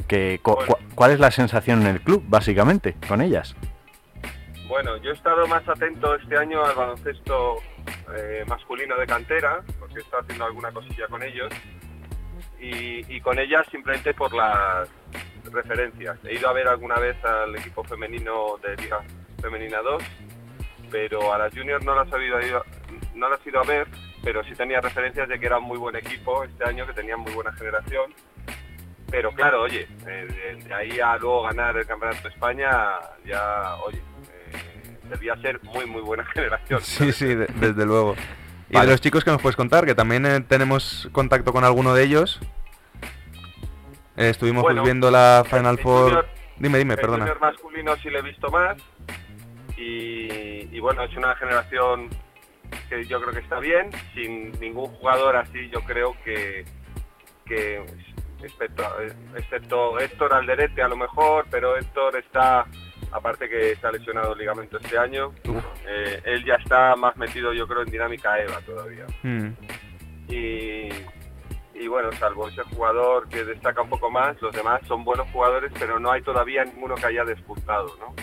Que, 0.09 0.41
cu- 0.43 0.57
cu- 0.57 0.77
¿Cuál 0.97 1.13
es 1.13 1.21
la 1.21 1.31
sensación 1.31 1.83
en 1.83 1.87
el 1.87 2.01
club, 2.01 2.25
básicamente, 2.27 2.95
con 3.09 3.23
ellas? 3.23 3.55
Bueno, 4.67 4.97
yo 4.97 5.11
he 5.11 5.15
estado 5.15 5.47
más 5.47 5.69
atento 5.69 6.15
este 6.15 6.39
año 6.39 6.65
al 6.65 6.75
baloncesto 6.75 7.57
eh, 8.17 8.45
masculino 8.47 8.97
de 8.97 9.07
cantera, 9.07 9.63
porque 9.79 9.97
he 9.99 10.01
estado 10.01 10.23
haciendo 10.23 10.47
alguna 10.47 10.73
cosilla 10.73 11.07
con 11.09 11.23
ellos, 11.23 11.53
y, 12.59 13.21
con 13.21 13.39
ellas 13.39 13.67
simplemente 13.71 14.15
por 14.15 14.33
las 14.33 14.89
referencias. 15.53 16.19
He 16.25 16.35
ido 16.35 16.49
a 16.49 16.53
ver 16.53 16.67
alguna 16.69 16.97
vez 16.97 17.23
al 17.25 17.55
equipo 17.57 17.85
femenino 17.85 18.57
de 18.63 18.75
Liga 18.77 19.01
Femenina 19.41 19.83
2, 19.83 20.03
pero 20.91 21.35
a 21.35 21.39
las 21.39 21.55
juniors 21.55 21.85
no 21.85 21.95
las 21.95 22.09
he 22.13 22.25
ido, 22.25 23.61
a 23.61 23.65
ver, 23.65 23.87
pero 24.23 24.43
sí 24.45 24.55
tenía 24.55 24.81
referencias 24.81 25.29
de 25.29 25.39
que 25.39 25.47
era 25.47 25.59
un 25.59 25.65
muy 25.65 25.79
buen 25.79 25.97
equipo 25.97 26.43
este 26.45 26.65
año, 26.65 26.87
que 26.87 26.95
tenían 26.95 27.21
muy 27.21 27.33
buena 27.33 27.53
generación. 27.53 28.15
Pero 29.11 29.31
claro, 29.33 29.63
oye, 29.63 29.87
eh, 30.07 30.59
de, 30.65 30.75
ahí 30.75 30.99
a 30.99 31.17
luego 31.19 31.43
ganar 31.43 31.77
el 31.77 31.87
Campeonato 31.87 32.23
de 32.23 32.29
España, 32.31 32.99
ya, 33.25 33.77
oye, 33.85 34.03
debía 35.15 35.37
ser 35.37 35.63
muy, 35.65 35.87
muy 35.87 36.03
buena 36.03 36.25
generación. 36.35 36.81
Sí, 36.83 37.13
sí, 37.13 37.27
de- 37.35 37.47
desde 37.47 37.87
luego. 37.87 38.15
Y 38.71 38.75
Vale. 38.75 38.87
de 38.87 38.93
los 38.93 39.01
chicos 39.01 39.25
que 39.25 39.31
nos 39.31 39.41
puedes 39.43 39.57
contar, 39.57 39.85
que 39.87 39.95
también 39.95 40.25
eh, 40.27 40.41
tenemos 40.41 41.09
contacto 41.13 41.53
con 41.53 41.65
alguno 41.65 41.95
de 41.95 42.03
ellos. 42.05 42.41
Eh, 44.17 44.29
estuvimos 44.31 44.63
pues, 44.63 44.75
Bueno, 44.75 44.85
viendo 44.85 45.11
la 45.11 45.45
Final 45.49 45.77
el 45.77 45.83
Four. 45.83 46.05
junior- 46.11 46.27
Dime, 46.57 46.79
dime, 46.79 46.95
el 46.95 47.01
perdona. 47.01 47.25
junior 47.25 47.41
masculino 47.41 47.97
sí 47.97 48.11
le 48.11 48.19
he 48.21 48.23
visto 48.23 48.49
más. 48.51 48.77
Y, 49.77 50.69
y 50.75 50.81
bueno, 50.81 51.03
es 51.03 51.17
una 51.17 51.35
generación 51.35 52.09
que 52.89 53.05
yo 53.07 53.21
creo 53.21 53.33
que 53.35 53.41
está 53.41 53.59
bien, 53.59 53.91
sin 54.15 54.53
ningún 54.61 54.87
jugador 54.87 55.37
así, 55.37 55.69
yo 55.71 55.81
creo 55.81 56.17
que, 56.25 56.65
que 57.45 57.85
excepto, 58.43 58.85
excepto 59.37 59.99
Héctor 59.99 60.33
Alderete 60.33 60.81
a 60.83 60.89
lo 60.89 60.97
mejor, 60.97 61.47
pero 61.51 61.77
Héctor 61.77 62.17
está, 62.17 62.67
aparte 63.15 63.49
que 63.49 63.71
está 63.73 63.93
lesionado 63.93 64.33
el 64.33 64.39
ligamento 64.41 64.77
este 64.77 64.99
año, 64.99 65.33
eh, 65.87 66.21
él 66.25 66.45
ya 66.45 66.55
está 66.57 66.97
más 66.97 67.17
metido 67.17 67.53
yo 67.53 67.67
creo 67.67 67.83
en 67.83 67.91
dinámica 67.91 68.39
EVA 68.41 68.61
todavía. 68.61 69.07
Mm. 69.23 69.51
Y, 70.29 70.89
y 71.75 71.89
bueno, 71.89 72.11
salvo 72.13 72.49
ese 72.49 72.63
jugador 72.63 73.29
que 73.29 73.45
destaca 73.45 73.83
un 73.83 73.89
poco 73.89 74.11
más, 74.11 74.41
los 74.43 74.53
demás 74.53 74.81
son 74.89 75.05
buenos 75.05 75.29
jugadores, 75.31 75.73
pero 75.79 76.01
no 76.01 76.11
hay 76.11 76.23
todavía 76.23 76.65
ninguno 76.65 76.97
que 76.97 77.07
haya 77.07 77.25
despuntado, 77.25 77.97
¿no? 78.01 78.15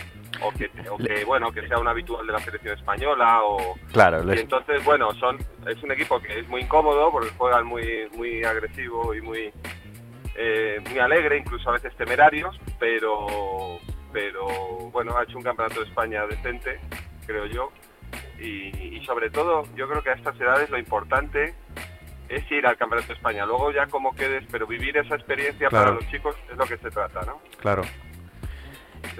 o 0.44 0.52
que, 0.52 0.70
o 0.90 0.98
que, 0.98 1.24
bueno 1.24 1.52
que 1.52 1.68
sea 1.68 1.78
un 1.78 1.88
habitual 1.88 2.26
de 2.26 2.34
la 2.34 2.40
selección 2.40 2.76
española 2.76 3.44
o 3.44 3.76
Claro, 3.92 4.24
y 4.34 4.40
entonces 4.40 4.84
bueno 4.84 5.14
son 5.16 5.38
es 5.68 5.84
un 5.84 5.92
equipo 5.92 6.20
que 6.20 6.40
es 6.40 6.48
muy 6.48 6.62
incómodo 6.62 7.12
porque 7.12 7.30
juegan 7.38 7.68
muy 7.68 8.10
muy 8.16 8.44
agresivo 8.44 9.14
y 9.14 9.22
muy 9.22 9.54
eh, 10.36 10.82
muy 10.90 11.00
alegre 11.00 11.38
incluso 11.38 11.70
a 11.70 11.74
veces 11.74 11.96
temerarios 11.96 12.58
pero 12.80 13.78
pero 14.12 14.46
bueno 14.92 15.18
ha 15.18 15.24
hecho 15.24 15.38
un 15.38 15.44
campeonato 15.44 15.82
de 15.82 15.88
España 15.88 16.26
decente 16.28 16.80
creo 17.26 17.46
yo 17.46 17.72
y, 18.40 18.98
y 18.98 19.06
sobre 19.06 19.30
todo 19.30 19.64
yo 19.76 19.88
creo 19.88 20.02
que 20.04 20.10
a 20.10 20.14
estas 20.14 20.40
edades 20.40 20.70
lo 20.70 20.78
importante 20.78 21.54
es 22.30 22.50
ir 22.52 22.66
al 22.66 22.78
campeonato 22.78 23.10
de 23.10 23.14
España 23.16 23.46
luego 23.46 23.72
ya 23.72 23.88
como 23.88 24.16
quedes 24.16 24.44
pero 24.52 24.66
vivir 24.68 24.98
esa 24.98 25.16
experiencia 25.16 25.70
Claro. 25.70 25.86
para 25.86 25.96
los 25.98 26.10
chicos 26.12 26.36
es 26.52 26.58
lo 26.58 26.66
que 26.66 26.78
se 26.78 26.90
trata 26.90 27.22
no 27.26 27.42
Claro. 27.60 27.84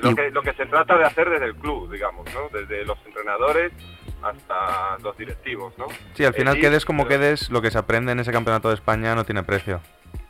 lo 0.02 0.16
que, 0.16 0.30
lo 0.32 0.42
que 0.42 0.54
se 0.54 0.66
trata 0.66 0.98
de 0.98 1.06
hacer 1.06 1.30
desde 1.30 1.46
el 1.46 1.56
club, 1.56 1.92
digamos, 1.92 2.26
¿no? 2.34 2.50
Desde 2.58 2.86
los 2.86 2.98
entrenadores 3.06 3.72
hasta 4.22 4.98
los 5.00 5.18
directivos, 5.18 5.76
¿no? 5.78 5.88
Sí, 6.14 6.24
al 6.24 6.34
final 6.36 6.56
ir, 6.58 6.62
quedes 6.62 6.86
como 6.86 7.08
pero 7.08 7.20
quedes, 7.20 7.50
lo 7.50 7.62
que 7.64 7.72
se 7.72 7.80
aprende 7.80 8.12
en 8.12 8.20
ese 8.20 8.32
campeonato 8.32 8.70
de 8.70 8.76
España 8.76 9.16
no 9.16 9.26
tiene 9.26 9.42
precio. 9.44 9.82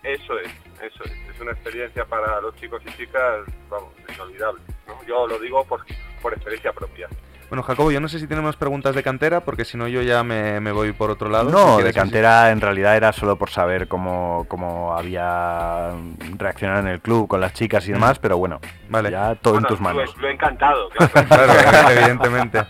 Eso 0.03 0.39
es, 0.39 0.47
eso 0.81 1.03
es. 1.03 1.11
Una 1.41 1.51
experiencia 1.53 2.05
para 2.05 2.39
los 2.39 2.55
chicos 2.55 2.81
y 2.85 2.91
chicas, 2.97 3.39
vamos, 3.69 3.89
inolvidable, 4.13 4.61
¿no? 4.87 4.93
Yo 5.07 5.27
lo 5.27 5.39
digo 5.39 5.63
por, 5.65 5.81
por 6.21 6.33
experiencia 6.33 6.71
propia. 6.71 7.07
Bueno, 7.49 7.63
Jacobo, 7.63 7.91
yo 7.91 7.99
no 7.99 8.07
sé 8.07 8.17
si 8.19 8.27
tenemos 8.27 8.55
preguntas 8.55 8.95
de 8.95 9.03
cantera, 9.03 9.41
porque 9.41 9.65
si 9.65 9.75
no 9.77 9.87
yo 9.89 10.01
ya 10.03 10.23
me, 10.23 10.61
me 10.61 10.71
voy 10.71 10.93
por 10.93 11.09
otro 11.09 11.27
lado. 11.29 11.49
Si 11.49 11.55
No, 11.55 11.77
de 11.79 11.91
cantera 11.91 12.49
en 12.51 12.61
realidad 12.61 12.95
era 12.95 13.11
solo 13.11 13.35
por 13.37 13.49
saber 13.49 13.89
cómo, 13.89 14.45
cómo 14.47 14.95
había 14.97 15.89
reaccionado 16.37 16.79
en 16.81 16.87
el 16.87 17.01
club 17.01 17.27
con 17.27 17.41
las 17.41 17.53
chicas 17.53 17.85
y 17.89 17.91
demás, 17.91 18.19
pero 18.19 18.37
bueno, 18.37 18.61
Vale. 18.87 19.11
ya 19.11 19.35
todo 19.35 19.55
Bueno, 19.55 19.67
en 19.67 19.69
tus 19.69 19.81
manos. 19.81 20.15
Lo, 20.17 20.27
he 20.29 20.31
encantado, 20.31 20.89
claro. 20.95 21.27
Claro, 21.27 21.89
evidentemente. 21.89 22.63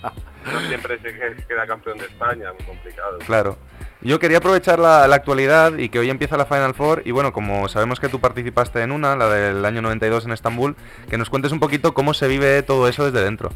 No 0.52 0.60
siempre 0.68 0.98
se 0.98 1.14
que- 1.14 1.44
queda 1.48 1.68
campeón 1.68 2.00
de 2.00 2.06
España, 2.06 2.52
muy 2.58 2.66
complicado. 2.66 3.20
Claro. 3.20 3.58
Yo 4.04 4.18
quería 4.20 4.40
aprovechar 4.40 4.80
la, 4.80 5.08
la 5.08 5.16
actualidad 5.16 5.78
y 5.78 5.90
que 5.90 6.00
hoy 6.00 6.10
empieza 6.10 6.36
la 6.38 6.46
Final 6.46 6.74
Four 6.74 7.04
y 7.06 7.12
bueno, 7.12 7.32
como 7.32 7.70
sabemos 7.70 8.00
que 8.00 8.10
tú 8.10 8.20
participaste 8.20 8.82
en 8.82 8.92
una, 8.92 9.16
la 9.16 9.30
del 9.30 9.64
año 9.64 9.82
92 9.84 10.26
en 10.26 10.32
Estambul, 10.32 10.76
que 11.10 11.18
nos 11.20 11.30
cuentes 11.30 11.52
un 11.52 11.60
poquito 11.60 11.94
cómo 11.94 12.14
se 12.16 12.28
vive 12.28 12.64
todo 12.64 12.88
eso 12.88 13.06
desde 13.06 13.24
dentro. 13.24 13.52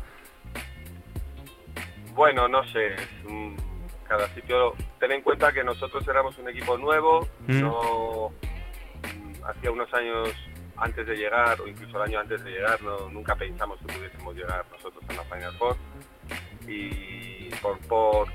Bueno, 2.13 2.47
no 2.47 2.63
sé, 2.71 2.95
cada 4.07 4.27
sitio... 4.35 4.73
Ten 4.99 5.11
en 5.11 5.21
cuenta 5.21 5.51
que 5.51 5.63
nosotros 5.63 6.07
éramos 6.07 6.37
un 6.37 6.49
equipo 6.49 6.77
nuevo, 6.77 7.27
Mm. 7.47 7.61
no... 7.61 8.31
mm, 9.03 9.43
Hacía 9.45 9.71
unos 9.71 9.93
años 9.93 10.29
antes 10.77 11.05
de 11.07 11.15
llegar, 11.15 11.59
o 11.61 11.67
incluso 11.67 11.97
el 11.97 12.09
año 12.09 12.19
antes 12.19 12.43
de 12.43 12.51
llegar, 12.51 12.81
no, 12.81 13.09
nunca 13.09 13.35
pensamos 13.35 13.77
que 13.79 13.93
pudiésemos 13.93 14.35
llegar 14.35 14.65
nosotros 14.71 15.03
a 15.09 15.13
la 15.13 15.23
Final 15.23 15.53
Four. 15.57 15.75
Y 16.67 17.49
por, 17.61 17.77
por 17.87 18.27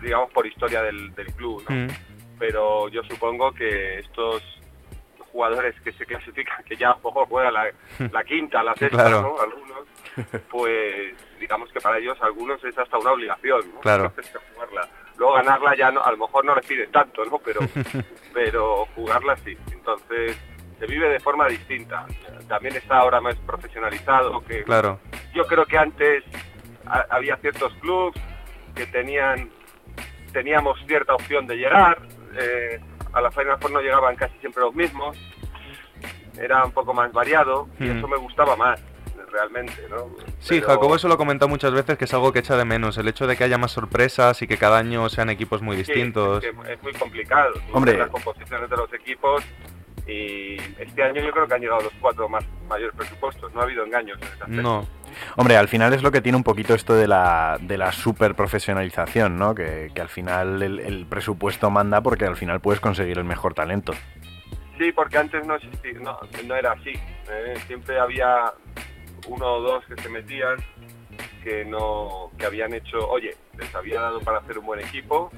digamos, 0.00 0.30
por 0.32 0.46
historia 0.46 0.82
del, 0.82 1.14
del 1.14 1.26
club, 1.34 1.64
¿no? 1.68 1.74
Mm. 1.74 1.88
Pero 2.38 2.88
yo 2.88 3.02
supongo 3.04 3.52
que 3.52 3.98
estos 3.98 4.42
jugadores 5.32 5.74
que 5.82 5.92
se 5.92 6.06
clasifican, 6.06 6.62
que 6.64 6.76
ya 6.76 6.94
mejor 7.04 7.26
juegan 7.28 7.52
la, 7.54 7.66
la 8.12 8.24
quinta, 8.24 8.62
la 8.62 8.74
sexta, 8.74 8.96
Claro. 9.04 9.22
¿no? 9.22 9.40
Algunos, 9.40 9.84
pues 10.50 11.14
digamos 11.38 11.70
que 11.72 11.80
para 11.80 11.98
ellos 11.98 12.16
algunos 12.20 12.62
es 12.64 12.76
hasta 12.78 12.98
una 12.98 13.12
obligación, 13.12 13.60
¿no? 13.74 13.80
Claro. 13.80 14.12
jugarla. 14.54 14.88
Luego 15.16 15.34
ganarla 15.34 15.76
ya 15.76 15.90
no, 15.90 16.00
a 16.02 16.10
lo 16.12 16.16
mejor 16.18 16.44
no 16.44 16.54
les 16.54 16.66
piden 16.66 16.90
tanto, 16.92 17.24
¿no? 17.24 17.38
Pero, 17.38 17.60
pero 18.34 18.86
jugarla 18.94 19.36
sí. 19.38 19.56
Entonces 19.72 20.36
se 20.78 20.86
vive 20.86 21.08
de 21.08 21.20
forma 21.20 21.46
distinta. 21.48 22.06
También 22.48 22.76
está 22.76 22.98
ahora 22.98 23.20
más 23.20 23.34
profesionalizado 23.36 24.40
que 24.44 24.62
Claro. 24.62 25.00
yo 25.34 25.44
creo 25.44 25.66
que 25.66 25.76
antes 25.76 26.24
ha- 26.86 27.06
había 27.10 27.36
ciertos 27.36 27.72
clubes 27.80 28.14
que 28.74 28.86
tenían 28.86 29.50
teníamos 30.32 30.78
cierta 30.86 31.14
opción 31.14 31.46
de 31.46 31.56
llegar 31.56 31.98
eh, 32.38 32.80
a 33.12 33.20
la 33.20 33.30
Final 33.30 33.58
Four 33.58 33.72
no 33.72 33.80
llegaban 33.80 34.16
casi 34.16 34.36
siempre 34.38 34.62
los 34.62 34.74
mismos 34.74 35.16
era 36.40 36.64
un 36.64 36.72
poco 36.72 36.94
más 36.94 37.12
variado 37.12 37.68
y 37.80 37.88
eso 37.88 38.06
me 38.06 38.16
gustaba 38.16 38.54
más 38.56 38.80
realmente 39.30 39.74
no 39.90 40.06
Sí, 40.38 40.60
Pero- 40.60 40.68
Jacobo 40.68 40.94
eso 40.96 41.08
lo 41.08 41.14
ha 41.14 41.18
comentado 41.18 41.48
muchas 41.48 41.72
veces, 41.72 41.98
que 41.98 42.04
es 42.06 42.14
algo 42.14 42.32
que 42.32 42.38
echa 42.38 42.56
de 42.56 42.64
menos, 42.64 42.96
el 42.96 43.08
hecho 43.08 43.26
de 43.26 43.36
que 43.36 43.44
haya 43.44 43.58
más 43.58 43.72
sorpresas 43.72 44.40
y 44.40 44.46
que 44.46 44.56
cada 44.56 44.78
año 44.78 45.08
sean 45.08 45.28
equipos 45.30 45.60
muy 45.62 45.76
Sí, 45.76 45.82
distintos. 45.82 46.42
es, 46.44 46.50
que 46.64 46.72
es 46.72 46.82
muy 46.82 46.92
complicado 46.94 47.52
Hombre. 47.72 47.98
las 47.98 48.08
composiciones 48.08 48.70
de 48.70 48.76
los 48.76 48.92
equipos 48.94 49.44
y 50.06 50.56
este 50.78 51.02
año 51.02 51.20
yo 51.22 51.30
creo 51.32 51.46
que 51.46 51.54
han 51.54 51.60
llegado 51.60 51.82
los 51.82 51.92
cuatro 52.00 52.28
más 52.28 52.42
mayores 52.68 52.94
presupuestos 52.96 53.52
no 53.52 53.60
ha 53.60 53.64
habido 53.64 53.84
engaños 53.84 54.18
en. 54.46 54.62
No, 54.62 54.86
Hombre, 55.36 55.56
al 55.56 55.68
final 55.68 55.92
es 55.92 56.02
lo 56.02 56.10
que 56.10 56.20
tiene 56.20 56.36
un 56.36 56.44
poquito 56.44 56.74
esto 56.74 56.94
de 56.94 57.08
la, 57.08 57.58
de 57.60 57.78
la 57.78 57.92
super 57.92 58.34
profesionalización, 58.34 59.36
¿no? 59.36 59.54
Que, 59.54 59.90
que 59.94 60.00
al 60.00 60.08
final 60.08 60.62
el, 60.62 61.06
presupuesto 61.06 61.70
manda 61.70 62.00
porque 62.00 62.24
al 62.24 62.36
final 62.36 62.60
puedes 62.60 62.80
conseguir 62.80 63.18
el 63.18 63.24
mejor 63.24 63.54
talento. 63.54 63.92
Sí, 64.78 64.92
porque 64.92 65.18
antes 65.18 65.46
no 65.46 65.56
existía, 65.56 65.98
no, 66.00 66.18
no 66.46 66.54
era 66.54 66.72
así. 66.72 66.90
¿eh? 66.90 67.54
Siempre 67.66 67.98
había 67.98 68.52
uno 69.26 69.46
o 69.54 69.60
dos 69.60 69.84
que 69.86 70.00
se 70.00 70.08
metían 70.08 70.56
que 71.42 71.64
no, 71.64 72.30
que 72.38 72.46
habían 72.46 72.74
hecho, 72.74 72.98
oye, 73.08 73.34
les 73.56 73.74
había 73.74 74.00
dado 74.00 74.20
para 74.20 74.38
hacer 74.38 74.58
un 74.58 74.66
buen 74.66 74.80
equipo 74.80 75.30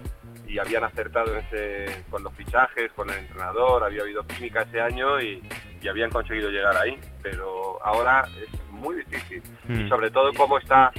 y 0.47 0.59
habían 0.59 0.85
acertado 0.85 1.33
en 1.33 1.45
ese, 1.45 2.05
con 2.11 2.23
los 2.25 2.35
fichajes, 2.35 2.91
con 2.93 3.09
el 3.11 3.19
entrenador, 3.19 3.85
había 3.85 4.03
habido 4.03 4.27
química 4.27 4.63
ese 4.63 4.81
año 4.81 5.21
y, 5.21 5.43
y 5.81 5.89
habían 5.89 6.11
conseguido 6.11 6.51
llegar 6.51 6.77
ahí. 6.77 6.99
Pero 7.23 7.79
ahora 7.85 8.27
es 8.43 8.61
muy 8.81 8.97
difícil. 8.97 9.43
Mm. 9.69 9.81
Y 9.81 9.89
sobre 9.89 10.11
todo 10.11 10.33
cómo 10.35 10.59
está 10.59 10.91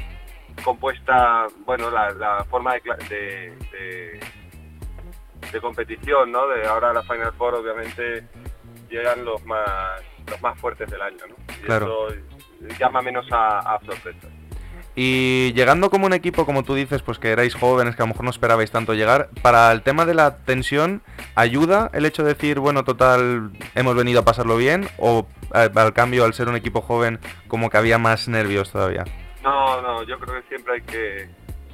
compuesta, 0.63 1.47
bueno, 1.65 1.89
la, 1.89 2.11
la 2.11 2.43
forma 2.45 2.73
de, 2.73 2.83
cla- 2.83 3.07
de, 3.09 3.55
de- 3.71 4.19
de 5.51 5.61
competición, 5.61 6.31
¿no? 6.31 6.47
De 6.47 6.67
ahora 6.67 6.93
la 6.93 7.01
Final 7.03 7.33
Four, 7.33 7.55
obviamente, 7.55 8.23
llegan 8.89 9.25
los 9.25 9.43
más 9.45 10.01
los 10.29 10.41
más 10.41 10.59
fuertes 10.59 10.89
del 10.89 11.01
año, 11.01 11.17
¿no? 11.27 11.35
Y 11.55 11.61
Claro. 11.65 12.09
eso 12.09 12.17
llama 12.79 13.01
menos 13.01 13.25
a, 13.31 13.59
a 13.59 13.79
sorpresas. 13.85 14.29
Y 14.95 15.53
llegando 15.53 15.89
como 15.89 16.05
un 16.05 16.13
equipo, 16.13 16.45
como 16.45 16.63
tú 16.63 16.75
dices, 16.75 17.01
pues 17.01 17.17
que 17.17 17.29
erais 17.29 17.55
jóvenes, 17.55 17.95
que 17.95 18.01
a 18.01 18.05
lo 18.05 18.09
mejor 18.09 18.25
no 18.25 18.29
esperabais 18.31 18.71
tanto 18.71 18.93
llegar, 18.93 19.29
para 19.41 19.71
el 19.71 19.81
tema 19.83 20.05
de 20.05 20.13
la 20.13 20.35
tensión, 20.37 21.01
¿ayuda 21.35 21.89
el 21.93 22.05
hecho 22.05 22.23
de 22.23 22.33
decir, 22.33 22.59
bueno, 22.59 22.83
total, 22.83 23.51
hemos 23.75 23.95
venido 23.95 24.19
a 24.19 24.25
pasarlo 24.25 24.57
bien? 24.57 24.89
¿O 24.97 25.25
al, 25.51 25.71
al 25.77 25.93
cambio, 25.93 26.25
al 26.25 26.33
ser 26.33 26.49
un 26.49 26.55
equipo 26.57 26.81
joven, 26.81 27.19
como 27.47 27.69
que 27.69 27.77
había 27.77 27.97
más 27.97 28.27
nervios 28.27 28.71
todavía? 28.71 29.05
No, 29.43 29.81
no, 29.81 30.03
yo 30.03 30.19
creo 30.19 30.41
que 30.41 30.47
siempre 30.49 30.73
hay 30.75 30.81
que... 30.81 31.29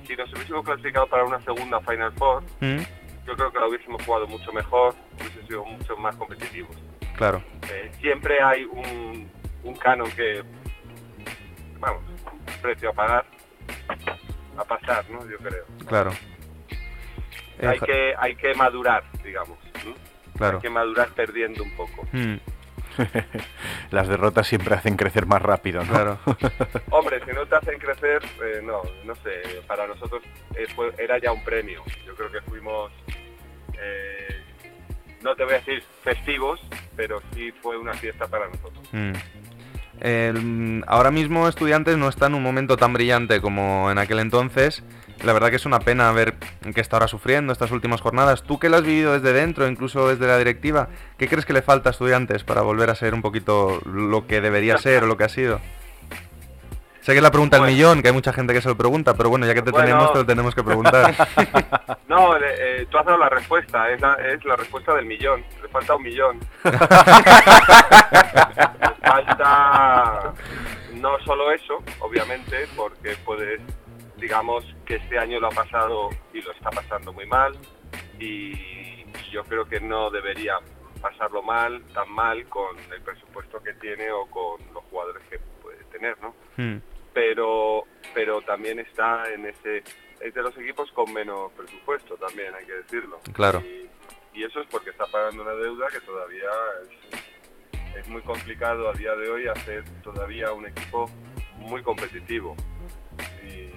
Si 0.07 0.15
nos 0.15 0.31
hubiésemos 0.33 0.63
clasificado 0.63 1.07
para 1.07 1.25
una 1.25 1.41
segunda 1.41 1.79
Final 1.81 2.13
Four, 2.13 2.43
Mm, 2.61 2.77
yo 3.25 3.35
creo 3.35 3.51
que 3.51 3.59
la 3.59 3.67
hubiésemos 3.67 4.01
jugado 4.05 4.25
mucho 4.27 4.53
mejor, 4.53 4.95
hubiese 5.19 5.45
sido 5.47 5.65
mucho 5.65 5.97
más 5.97 6.15
competitivos. 6.15 6.75
Claro, 7.17 7.41
Eh, 7.69 7.91
siempre 7.99 8.41
hay 8.41 8.63
un, 8.65 9.27
un 9.63 9.75
canon 9.75 10.09
que, 10.11 10.43
vamos, 11.79 12.03
precio 12.57 12.89
a 12.89 12.93
pagar, 12.93 13.25
a 14.57 14.63
pasar, 14.63 15.09
¿no? 15.09 15.19
Yo 15.29 15.37
creo. 15.37 15.65
claro. 15.87 16.11
Hay 17.61 17.79
que 17.79 18.13
hay 18.19 18.35
que 18.35 18.53
madurar, 18.53 19.03
digamos. 19.23 19.57
¿no? 19.85 19.95
Claro. 20.37 20.57
Hay 20.57 20.61
que 20.61 20.69
madurar 20.69 21.09
perdiendo 21.09 21.63
un 21.63 21.71
poco. 21.75 22.07
Mm, 22.11 22.35
Las 23.91 24.07
derrotas 24.07 24.47
siempre 24.47 24.75
hacen 24.75 24.95
crecer 24.95 25.25
más 25.25 25.41
rápido, 25.41 25.83
¿no? 25.83 25.91
claro. 25.91 26.19
Hombre, 26.91 27.19
si 27.25 27.31
no 27.31 27.45
te 27.47 27.55
hacen 27.55 27.79
crecer, 27.79 28.23
eh, 28.43 28.61
no, 28.63 28.81
no 29.05 29.15
sé, 29.15 29.61
para 29.67 29.87
nosotros 29.87 30.21
eh, 30.55 30.67
fue- 30.75 30.93
era 30.99 31.17
ya 31.19 31.31
un 31.31 31.43
premio. 31.43 31.83
Yo 32.05 32.15
creo 32.15 32.31
que 32.31 32.41
fuimos, 32.41 32.91
eh, 33.79 34.43
no 35.23 35.35
te 35.35 35.43
voy 35.43 35.53
a 35.53 35.57
decir 35.57 35.83
festivos, 36.03 36.59
pero 36.95 37.21
sí 37.33 37.51
fue 37.61 37.77
una 37.77 37.93
fiesta 37.93 38.27
para 38.27 38.47
nosotros. 38.47 38.87
Mm. 38.91 39.13
Mm, 40.03 40.83
ahora 40.87 41.11
mismo 41.11 41.47
Estudiantes 41.47 41.97
no 41.97 42.07
está 42.07 42.27
en 42.27 42.35
un 42.35 42.43
momento 42.43 42.77
tan 42.77 42.93
brillante 42.93 43.41
como 43.41 43.89
en 43.91 43.97
aquel 43.97 44.19
entonces. 44.19 44.83
La 45.23 45.33
verdad 45.33 45.49
que 45.49 45.55
es 45.55 45.65
una 45.65 45.79
pena 45.79 46.11
ver 46.11 46.35
que 46.75 46.81
está 46.81 46.97
ahora 46.97 47.07
sufriendo 47.07 47.51
estas 47.51 47.71
últimas 47.71 48.01
jornadas. 48.01 48.43
Tú 48.43 48.59
que 48.59 48.69
lo 48.69 48.77
has 48.77 48.83
vivido 48.83 49.13
desde 49.13 49.33
dentro, 49.33 49.67
incluso 49.67 50.07
desde 50.07 50.27
la 50.27 50.37
directiva, 50.37 50.89
¿qué 51.17 51.27
crees 51.27 51.45
que 51.45 51.53
le 51.53 51.63
falta 51.63 51.89
a 51.89 51.91
Estudiantes 51.91 52.43
para 52.43 52.61
volver 52.61 52.91
a 52.91 52.95
ser 52.95 53.15
un 53.15 53.23
poquito 53.23 53.81
lo 53.85 54.27
que 54.27 54.41
debería 54.41 54.77
ser 54.77 55.03
o 55.03 55.07
lo 55.07 55.17
que 55.17 55.23
ha 55.23 55.29
sido? 55.29 55.59
Sé 57.07 57.13
que 57.13 57.19
es 57.19 57.23
la 57.23 57.31
pregunta 57.31 57.57
Bueno. 57.57 57.71
millón, 57.71 58.01
que 58.01 58.09
hay 58.09 58.13
mucha 58.13 58.33
gente 58.33 58.53
que 58.53 58.59
se 58.59 58.67
lo 58.67 58.75
pregunta, 58.75 59.13
pero 59.13 59.29
bueno, 59.29 59.45
ya 59.45 59.53
que 59.53 59.61
te 59.61 59.71
Bueno. 59.71 59.85
tenemos, 59.85 60.11
te 60.11 60.17
lo 60.19 60.25
tenemos 60.25 60.53
que 60.53 60.61
preguntar. 60.61 61.15
No, 62.09 62.35
eh, 62.35 62.41
eh, 62.57 62.85
tú 62.91 62.97
has 62.97 63.05
dado 63.05 63.17
la 63.17 63.29
respuesta, 63.29 63.89
es 63.89 64.01
la, 64.01 64.15
es 64.15 64.43
la 64.43 64.57
respuesta 64.57 64.93
del 64.93 65.05
millón. 65.05 65.41
Le 65.61 65.69
falta 65.69 65.95
un 65.95 66.03
millón. 66.03 66.39
Le 66.65 66.71
falta 69.07 70.33
no 70.95 71.17
solo 71.25 71.49
eso, 71.51 71.81
obviamente, 71.99 72.67
porque 72.75 73.15
puedes, 73.23 73.61
digamos 74.17 74.65
que 74.85 74.95
este 74.95 75.17
año 75.17 75.39
lo 75.39 75.47
ha 75.47 75.51
pasado 75.51 76.09
y 76.33 76.41
lo 76.41 76.51
está 76.51 76.71
pasando 76.71 77.13
muy 77.13 77.25
mal 77.25 77.53
y 78.19 79.05
yo 79.31 79.45
creo 79.45 79.63
que 79.65 79.79
no 79.79 80.09
debería 80.09 80.59
pasarlo 81.01 81.41
mal, 81.41 81.81
tan 81.93 82.11
mal 82.11 82.45
con 82.49 82.75
el 82.93 83.01
presupuesto 83.01 83.63
que 83.63 83.73
tiene 83.75 84.11
o 84.11 84.25
con 84.25 84.59
los 84.73 84.83
jugadores 84.89 85.23
que 85.29 85.39
puede 85.61 85.83
tener, 85.85 86.17
¿no? 86.21 86.33
Mm, 86.57 86.81
pero, 87.17 87.83
pero 88.13 88.41
también 88.43 88.77
está 88.77 89.23
en 89.33 89.47
ese, 89.47 89.81
es 90.21 90.35
de 90.35 90.41
los 90.43 90.55
equipos 90.55 90.91
con 90.91 91.11
menos 91.11 91.51
presupuesto 91.53 92.15
también, 92.15 92.53
hay 92.53 92.63
que 92.63 92.73
decirlo. 92.73 93.19
Claro. 93.33 93.59
Y, 93.59 93.89
y 94.35 94.43
eso 94.43 94.61
es 94.61 94.67
porque 94.67 94.91
está 94.91 95.07
pagando 95.07 95.41
una 95.41 95.53
deuda 95.53 95.87
que 95.87 95.99
todavía 96.01 96.47
es, 96.83 97.97
es 97.97 98.07
muy 98.07 98.21
complicado 98.21 98.87
a 98.87 98.93
día 98.93 99.15
de 99.15 99.31
hoy 99.31 99.47
hacer 99.47 99.83
todavía 100.03 100.51
un 100.53 100.67
equipo 100.67 101.09
muy 101.55 101.81
competitivo. 101.81 102.55
Y, 103.43 103.71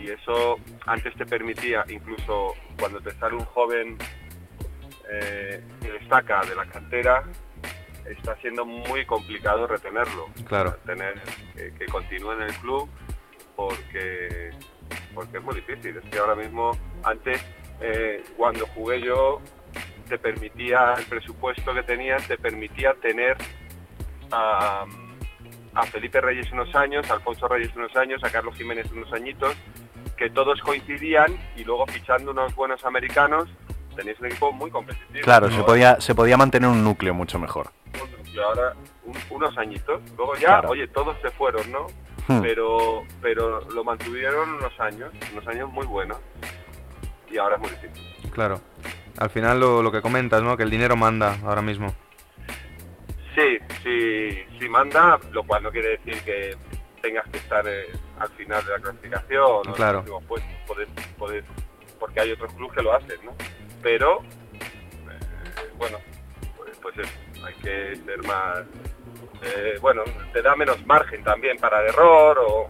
y 0.00 0.10
eso 0.10 0.58
antes 0.86 1.14
te 1.14 1.26
permitía, 1.26 1.84
incluso 1.90 2.54
cuando 2.78 3.02
te 3.02 3.10
sale 3.18 3.34
un 3.34 3.44
joven 3.44 3.98
eh, 5.10 5.62
que 5.82 5.92
destaca 5.92 6.40
de 6.46 6.54
la 6.54 6.64
cantera, 6.64 7.22
está 8.06 8.36
siendo 8.36 8.64
muy 8.64 9.04
complicado 9.06 9.66
retenerlo. 9.66 10.28
Claro. 10.46 10.76
Tener 10.86 11.20
que, 11.54 11.72
que 11.74 11.86
continúe 11.86 12.32
en 12.32 12.42
el 12.42 12.54
club 12.54 12.88
porque, 13.56 14.50
porque 15.14 15.38
es 15.38 15.42
muy 15.42 15.54
difícil. 15.56 15.96
Es 15.96 16.10
que 16.10 16.18
ahora 16.18 16.34
mismo, 16.34 16.72
antes, 17.04 17.44
eh, 17.80 18.22
cuando 18.36 18.66
jugué 18.68 19.00
yo, 19.00 19.40
te 20.08 20.18
permitía, 20.18 20.94
el 20.98 21.04
presupuesto 21.06 21.72
que 21.74 21.82
tenías, 21.82 22.26
te 22.26 22.36
permitía 22.36 22.94
tener 22.94 23.36
a, 24.30 24.84
a 25.74 25.82
Felipe 25.84 26.20
Reyes 26.20 26.50
unos 26.52 26.74
años, 26.74 27.08
a 27.10 27.14
Alfonso 27.14 27.48
Reyes 27.48 27.74
unos 27.76 27.94
años, 27.96 28.22
a 28.24 28.30
Carlos 28.30 28.56
Jiménez 28.56 28.90
unos 28.92 29.12
añitos, 29.12 29.56
que 30.16 30.30
todos 30.30 30.60
coincidían 30.60 31.36
y 31.56 31.64
luego 31.64 31.86
fichando 31.86 32.30
unos 32.30 32.54
buenos 32.54 32.84
americanos, 32.84 33.48
tenías 33.94 34.18
un 34.20 34.26
equipo 34.26 34.52
muy 34.52 34.70
competitivo. 34.70 35.22
Claro, 35.24 35.50
se 35.50 35.62
podía, 35.62 36.00
se 36.00 36.14
podía 36.14 36.36
mantener 36.36 36.68
un 36.70 36.82
núcleo 36.84 37.14
mucho 37.14 37.38
mejor. 37.38 37.70
Y 38.32 38.38
ahora 38.38 38.72
un- 39.04 39.16
unos 39.30 39.56
añitos, 39.58 40.00
luego 40.16 40.34
ya, 40.36 40.46
Claro. 40.48 40.70
oye, 40.70 40.88
todos 40.88 41.16
se 41.20 41.30
fueron, 41.30 41.70
¿no? 41.70 41.86
Hmm. 42.28 42.40
Pero, 42.40 43.02
pero 43.20 43.60
lo 43.70 43.84
mantuvieron 43.84 44.48
unos 44.54 44.78
años, 44.80 45.10
unos 45.32 45.46
años 45.48 45.70
muy 45.70 45.86
buenos. 45.86 46.18
Y 47.30 47.36
ahora 47.38 47.56
es 47.56 47.60
muy 47.60 47.70
difícil. 47.70 48.30
Claro. 48.30 48.60
Al 49.18 49.28
final 49.30 49.60
lo, 49.60 49.82
lo 49.82 49.90
que 49.92 50.00
comentas, 50.00 50.42
¿no? 50.42 50.56
Que 50.56 50.62
el 50.62 50.70
dinero 50.70 50.96
manda 50.96 51.36
ahora 51.44 51.60
mismo. 51.62 51.94
Sí, 53.34 53.58
sí, 53.82 54.44
sí 54.58 54.68
manda, 54.68 55.18
lo 55.32 55.42
cual 55.44 55.62
no 55.62 55.70
quiere 55.70 55.98
decir 55.98 56.22
que 56.22 56.56
tengas 57.00 57.24
que 57.30 57.38
estar 57.38 57.66
eh, 57.66 57.86
al 58.18 58.28
final 58.30 58.64
de 58.64 58.70
la 58.72 58.78
clasificación 58.78 59.62
Claro. 59.74 60.04
poder- 60.28 60.88
poder- 61.18 61.44
porque 61.98 62.20
hay 62.20 62.32
otros 62.32 62.52
clubes 62.54 62.76
que 62.76 62.82
lo 62.82 62.92
hacen, 62.94 63.16
¿no? 63.24 63.32
Pero, 63.82 64.20
eh, 64.20 65.70
bueno, 65.76 65.98
pues, 66.56 66.76
pues 66.80 66.98
eso, 66.98 67.12
hay 67.44 67.54
que 67.54 67.96
ser 67.96 68.22
más, 68.26 68.60
eh, 69.42 69.74
bueno, 69.80 70.02
te 70.32 70.42
da 70.42 70.54
menos 70.56 70.84
margen 70.86 71.22
también 71.24 71.56
para 71.58 71.84
error 71.86 72.38
o 72.46 72.68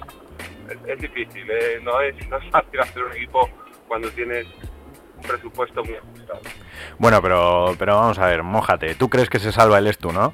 es, 0.71 0.79
es 0.87 1.01
difícil, 1.01 1.49
eh, 1.51 1.81
no 1.83 2.01
es 2.01 2.15
no 2.29 2.39
es 2.39 2.51
fácil 2.51 2.81
hacer 2.81 3.03
un 3.05 3.13
equipo 3.13 3.49
cuando 3.89 4.11
tienes 4.11 4.47
un 5.17 5.23
presupuesto 5.23 5.85
muy 5.85 5.97
ajustado. 5.97 6.41
Bueno, 6.99 7.21
pero, 7.21 7.75
pero 7.79 7.97
vamos 7.97 8.19
a 8.19 8.27
ver, 8.27 8.43
mójate. 8.43 8.95
¿Tú 8.95 9.09
crees 9.11 9.29
que 9.29 9.39
se 9.39 9.53
salva 9.53 9.79
el 9.79 9.87
Estu, 9.87 10.13
no? 10.13 10.33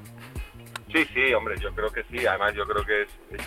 Sí, 0.92 1.04
sí, 1.12 1.34
hombre, 1.34 1.56
yo 1.60 1.74
creo 1.74 1.90
que 1.90 2.02
sí. 2.04 2.24
Además, 2.26 2.54
yo 2.54 2.64
creo 2.66 2.84
que 2.84 3.02
es, 3.02 3.08
es- 3.32 3.46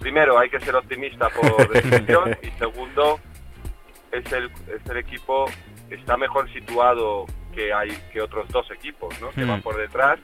primero 0.00 0.38
hay 0.38 0.48
que 0.48 0.58
ser 0.60 0.74
optimista 0.74 1.28
por 1.28 1.68
definición 1.72 2.36
y 2.42 2.50
segundo 2.58 3.20
es 4.10 4.32
el, 4.32 4.46
es 4.46 4.84
el 4.90 4.96
equipo 4.96 5.44
está 5.90 6.16
mejor 6.16 6.50
situado 6.52 7.26
que 7.54 7.72
hay 7.72 7.90
que 8.12 8.20
otros 8.22 8.48
dos 8.50 8.70
equipos, 8.70 9.18
¿no? 9.20 9.30
Que 9.30 9.44
Hmm. 9.44 9.48
van 9.48 9.62
por 9.62 9.76
detrás 9.76 10.18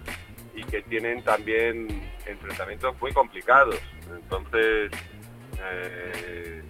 y 0.54 0.62
que 0.64 0.82
tienen 0.82 1.22
también 1.22 1.88
enfrentamientos 2.26 2.94
muy 3.00 3.12
complicados. 3.12 3.78
Entonces, 4.14 4.90
eh, 5.60 6.62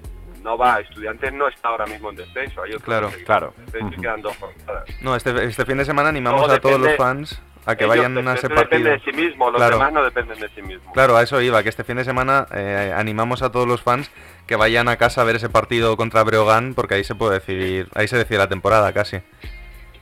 no 0.43 0.57
va, 0.57 0.81
Estudiantes 0.81 1.33
no 1.33 1.49
está 1.49 1.69
ahora 1.69 1.87
mismo 1.87 2.11
en 2.11 2.17
descenso. 2.17 2.63
Hay 2.63 2.71
otros 2.71 2.85
Claro, 2.85 3.11
claro. 3.25 3.55
en 3.59 3.65
descenso 3.67 3.89
y 3.89 3.93
Ujú. 3.95 4.03
quedan 4.03 4.23
dos 4.23 4.37
jornadas. 4.39 4.85
No, 5.03 5.15
este, 5.17 5.45
este 5.45 5.65
fin 5.65 5.77
de 5.79 5.85
semana 5.85 6.09
animamos 6.09 6.41
Luego 6.41 6.55
a 6.55 6.61
todos 6.61 6.81
los 6.81 6.97
fans 6.97 7.43
a 7.67 7.75
que 7.77 7.85
Ellos 7.85 7.97
vayan 7.97 8.29
a 8.29 8.35
ese 8.35 8.49
depende 8.49 8.69
partido. 8.71 8.91
de 8.91 9.01
sí 9.01 9.13
mismo, 9.13 9.51
los 9.51 9.59
Claro. 9.59 9.79
demás 9.79 9.93
no 9.93 10.05
dependen 10.05 10.39
de 10.41 10.49
sí 10.51 10.63
mismos. 10.63 10.93
Claro, 10.95 11.17
a 11.17 11.23
eso 11.23 11.41
iba, 11.43 11.63
que 11.63 11.69
este 11.69 11.85
fin 11.85 11.97
de 11.97 12.05
semana 12.05 12.47
eh, 12.55 12.93
animamos 12.97 13.43
a 13.43 13.51
todos 13.51 13.67
los 13.67 13.83
fans 13.83 14.11
que 14.47 14.55
vayan 14.57 14.89
a 14.89 14.97
casa 14.97 15.23
a 15.23 15.25
ver 15.25 15.37
ese 15.37 15.49
partido 15.49 15.97
contra 15.97 16.23
Breogán, 16.23 16.75
porque 16.75 16.95
ahí 16.95 17.05
se 17.05 17.15
puede 17.17 17.35
decidir, 17.41 17.89
ahí 17.95 18.07
se 18.09 18.17
decide 18.17 18.39
la 18.39 18.49
temporada 18.49 18.93
casi. 18.93 19.21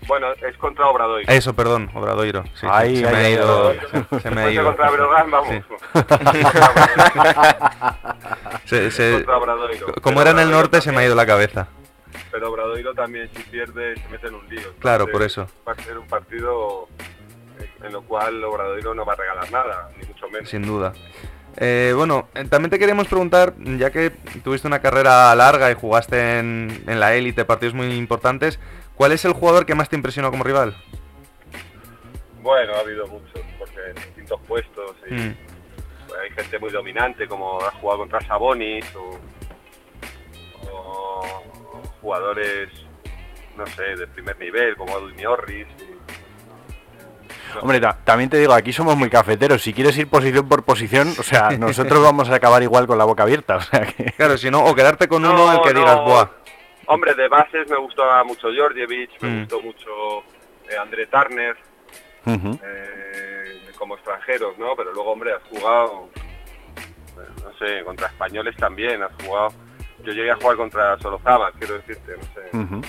Bueno, 0.07 0.27
es 0.47 0.55
contra 0.59 0.87
Obradoiro. 0.89 1.33
Eso, 1.33 1.55
perdón, 1.55 1.91
Obradoiro. 1.95 2.45
Sí, 2.61 2.67
Ahí, 2.71 2.99
se, 2.99 3.07
ahí, 3.09 3.13
me 3.15 3.19
ha 3.19 3.25
ahí, 3.27 3.33
ido. 3.33 3.73
Se, 4.11 4.21
se 4.21 4.31
me 4.31 4.43
ha 4.43 4.51
ido. 4.51 4.65
contra 4.65 4.91
Breogán, 4.91 5.31
vamos. 5.31 5.65
Se- 8.67 8.91
se- 8.91 9.13
Contra 9.15 9.37
Obradoiro. 9.39 9.87
como 10.03 10.21
era 10.21 10.31
en 10.33 10.39
el 10.41 10.51
norte, 10.51 10.81
se 10.81 10.93
me 10.93 10.99
ha 10.99 11.05
ido 11.07 11.15
la 11.15 11.27
cabeza. 11.27 11.69
Pero 12.31 12.51
Obradoiro 12.51 12.95
también, 12.95 13.29
si 13.35 13.43
pierde, 13.45 13.97
se 13.97 14.09
mete 14.09 14.27
en 14.29 14.35
un 14.35 14.49
lío. 14.49 14.73
Claro, 14.79 15.05
Entonces, 15.05 15.13
por 15.13 15.23
eso. 15.23 15.49
Va 15.67 15.73
a 15.73 15.77
ser 15.83 15.99
un 15.99 16.07
partido 16.07 16.89
en 17.85 17.93
lo 17.93 18.03
cual 18.03 18.43
Obradoiro 18.45 18.95
no 18.95 19.05
va 19.05 19.13
a 19.13 19.17
regalar 19.17 19.51
nada, 19.53 19.91
ni 20.01 20.07
mucho 20.07 20.29
menos. 20.29 20.49
Sin 20.49 20.63
duda. 20.63 20.93
Eh, 21.57 21.93
bueno, 21.95 22.29
eh, 22.35 22.45
también 22.51 22.71
te 22.71 22.79
queríamos 22.79 23.07
preguntar, 23.07 23.55
ya 23.59 23.91
que 23.91 24.11
tuviste 24.43 24.67
una 24.67 24.81
carrera 24.81 25.35
larga 25.37 25.71
y 25.71 25.75
jugaste 25.75 26.39
en, 26.41 26.83
en 26.87 26.99
la 27.01 27.15
élite, 27.15 27.45
partidos 27.45 27.75
muy 27.75 27.93
importantes, 27.95 28.59
¿cuál 28.97 29.13
es 29.13 29.25
el 29.25 29.33
jugador 29.35 29.65
que 29.65 29.75
más 29.77 29.89
te 29.89 29.97
impresionó 29.97 30.31
como 30.33 30.43
rival? 30.45 30.77
Bueno, 32.43 32.75
ha 32.75 32.81
habido 32.81 33.07
muchos, 33.07 33.41
porque 33.59 33.79
en 33.89 33.95
distintos 33.95 34.41
puestos 34.49 34.97
y 35.09 35.15
Mm, 35.15 35.35
pues, 36.09 36.21
hay 36.21 36.31
gente 36.31 36.59
muy 36.59 36.71
dominante, 36.71 37.27
como 37.29 37.61
ha 37.63 37.71
jugado 37.73 38.01
contra 38.01 38.21
Sabonis 38.23 38.85
o, 38.97 39.19
o 40.71 41.23
jugadores, 42.01 42.69
no 43.57 43.67
sé, 43.69 43.83
de 43.97 44.07
primer 44.09 44.39
nivel, 44.39 44.77
como 44.77 44.99
Edwin 44.99 45.27
Orris. 45.27 45.67
y- 45.79 45.95
Hombre, 47.61 47.81
ta- 47.81 47.97
también 48.05 48.29
te 48.31 48.39
digo, 48.39 48.53
aquí 48.53 48.73
somos 48.73 48.97
muy 48.97 49.09
cafeteros. 49.11 49.63
Si 49.63 49.73
quieres 49.73 49.97
ir 49.99 50.09
posición 50.09 50.49
por 50.49 50.65
posición, 50.65 51.09
o 51.19 51.23
sea, 51.23 51.51
nosotros 51.59 52.03
vamos 52.03 52.29
a 52.31 52.35
acabar 52.37 52.63
igual 52.63 52.87
con 52.87 52.99
la 52.99 53.05
boca 53.05 53.23
abierta. 53.25 53.57
O 53.57 53.61
sea 53.61 53.87
que... 53.87 54.13
Claro, 54.13 54.37
si 54.37 54.51
no, 54.51 54.65
o 54.65 54.75
quedarte 54.75 55.09
con 55.09 55.25
uno 55.25 55.35
No, 55.35 55.49
al 55.51 55.63
que 55.63 55.73
no. 55.75 55.81
digas, 55.81 55.97
buah. 56.05 56.29
Hombre, 56.87 57.15
de 57.15 57.29
bases 57.29 57.69
me 57.71 57.79
gustó 57.79 58.03
mucho 58.27 58.49
Georgievich, 58.53 59.11
me 59.21 59.29
Mm. 59.29 59.41
gustó 59.41 59.61
mucho 59.63 60.19
eh, 60.71 60.77
André 60.81 61.07
Turner, 61.07 61.57
eh, 62.27 63.61
como 63.79 63.95
extranjeros, 63.97 64.57
¿no? 64.59 64.75
Pero 64.77 64.93
luego, 64.93 65.13
hombre, 65.13 65.33
has 65.33 65.43
jugado, 65.51 66.09
eh, 66.17 67.43
no 67.43 67.53
sé, 67.59 67.85
contra 67.85 68.09
españoles 68.09 68.55
también, 68.57 69.03
has 69.03 69.13
jugado... 69.25 69.49
Yo 70.05 70.13
llegué 70.13 70.31
a 70.33 70.37
jugar 70.37 70.57
contra 70.57 70.99
Sorozaba, 70.99 71.51
quiero 71.53 71.75
decirte, 71.79 72.13
no 72.17 72.23
sé. 72.83 72.89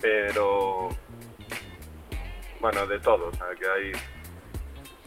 Pero, 0.00 0.88
bueno, 2.60 2.86
de 2.86 2.98
todo, 3.00 3.28
o 3.28 3.32
sea, 3.34 3.46
que 3.58 3.66
hay... 3.68 3.92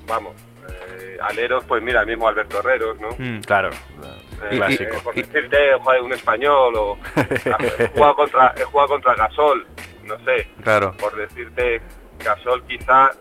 Vamos, 0.05 0.33
eh, 0.69 1.17
aleros, 1.21 1.63
pues 1.65 1.81
mira, 1.81 2.01
el 2.01 2.07
mismo 2.07 2.27
Alberto 2.27 2.59
Herreros, 2.59 2.99
¿no? 2.99 3.09
Mm, 3.17 3.39
Claro, 3.41 3.69
Eh, 3.69 4.57
clásico. 4.57 4.95
eh, 4.95 4.99
por 5.03 5.15
decirte, 5.15 5.57
un 6.01 6.11
español 6.11 6.73
o 6.75 6.97
he 7.79 7.87
jugado 7.87 8.15
contra 8.15 8.53
he 8.57 8.63
jugado 8.65 8.89
contra 8.89 9.15
Gasol, 9.15 9.65
no 10.03 10.17
sé, 10.25 10.49
Claro, 10.61 10.93
por 10.97 11.15
decirte 11.15 11.81
Gasol 12.19 12.63
quizá 12.65 13.11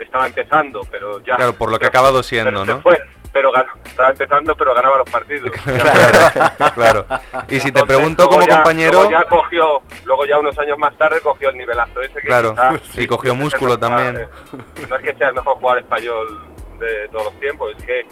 estaba 0.00 0.26
empezando, 0.26 0.80
pero 0.90 1.20
ya 1.20 1.36
claro, 1.36 1.52
por 1.54 1.70
lo 1.70 1.78
que 1.78 1.84
ha 1.84 1.88
acabado 1.88 2.22
siendo, 2.24 2.64
¿no? 2.64 2.80
fue, 2.82 2.98
pero 3.32 3.50
estaba 3.84 4.10
empezando, 4.10 4.54
pero 4.56 4.74
ganaba 4.74 4.98
los 4.98 5.10
partidos. 5.10 5.50
claro, 5.64 6.72
claro. 6.74 7.06
Y 7.48 7.60
si 7.60 7.72
te 7.72 7.82
pregunto 7.84 8.28
como 8.28 8.42
ya- 8.46 8.56
compañero, 8.56 8.92
luego 8.92 9.10
ya 9.10 9.24
cogió, 9.24 9.82
luego 10.04 10.26
ya 10.26 10.38
unos 10.38 10.58
años 10.58 10.78
más 10.78 10.96
tarde 10.98 11.20
cogió 11.20 11.48
el 11.50 11.56
nivelazo 11.56 12.00
ese 12.02 12.14
que 12.20 12.26
Claro, 12.28 12.54
quizá- 12.54 13.00
y 13.00 13.06
cogió 13.06 13.34
músculo 13.34 13.78
también. 13.78 14.28
No 14.88 14.96
es 14.96 15.02
que 15.02 15.14
sea 15.14 15.28
el 15.28 15.34
mejor 15.34 15.54
jugador 15.56 15.78
español 15.82 16.46
de 16.78 17.08
todos 17.08 17.24
los 17.26 17.40
tiempos, 17.40 17.74
es 17.78 17.84
que 17.84 18.06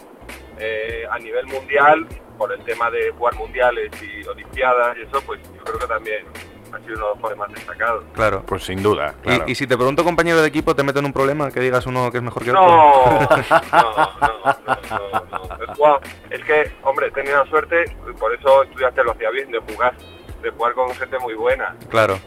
eh, 0.59 1.05
a 1.09 1.17
nivel 1.19 1.45
mundial, 1.47 2.07
por 2.37 2.51
el 2.53 2.63
tema 2.63 2.89
de 2.89 3.11
jugar 3.11 3.35
mundiales 3.35 3.91
y 4.01 4.25
olimpiadas 4.27 4.97
y 4.97 5.01
eso, 5.03 5.21
pues 5.25 5.39
yo 5.55 5.63
creo 5.63 5.79
que 5.79 5.87
también 5.87 6.25
ha 6.73 6.79
sido 6.79 6.95
uno 6.95 7.05
de 7.05 7.09
los 7.09 7.13
jugadores 7.17 7.37
más 7.37 7.51
destacados. 7.53 8.03
claro. 8.13 8.43
Pues 8.45 8.63
sin 8.63 8.81
duda, 8.83 9.13
claro. 9.21 9.43
Y, 9.47 9.51
y 9.51 9.55
si 9.55 9.67
te 9.67 9.75
pregunto 9.77 10.03
compañero 10.03 10.41
de 10.41 10.47
equipo, 10.47 10.75
¿te 10.75 10.83
meto 10.83 10.99
en 10.99 11.05
un 11.05 11.13
problema? 11.13 11.49
Que 11.51 11.59
digas 11.59 11.85
uno 11.85 12.11
que 12.11 12.17
es 12.17 12.23
mejor 12.23 12.43
que 12.43 12.51
otro. 12.51 12.61
No, 12.65 13.19
no, 13.71 13.93
no, 13.93 14.87
no, 14.89 15.37
no, 15.67 15.73
jugado- 15.75 16.01
es 16.29 16.43
que, 16.43 16.71
hombre, 16.83 17.07
he 17.07 17.11
tenido 17.11 17.43
la 17.43 17.49
suerte, 17.49 17.85
por 18.19 18.33
eso 18.33 18.63
estudiaste 18.63 19.03
lo 19.03 19.11
hacía 19.11 19.29
bien, 19.31 19.51
de 19.51 19.59
jugar, 19.59 19.95
de 20.41 20.49
jugar 20.51 20.73
con 20.73 20.89
gente 20.95 21.17
muy 21.19 21.33
buena. 21.35 21.75
Claro, 21.89 22.17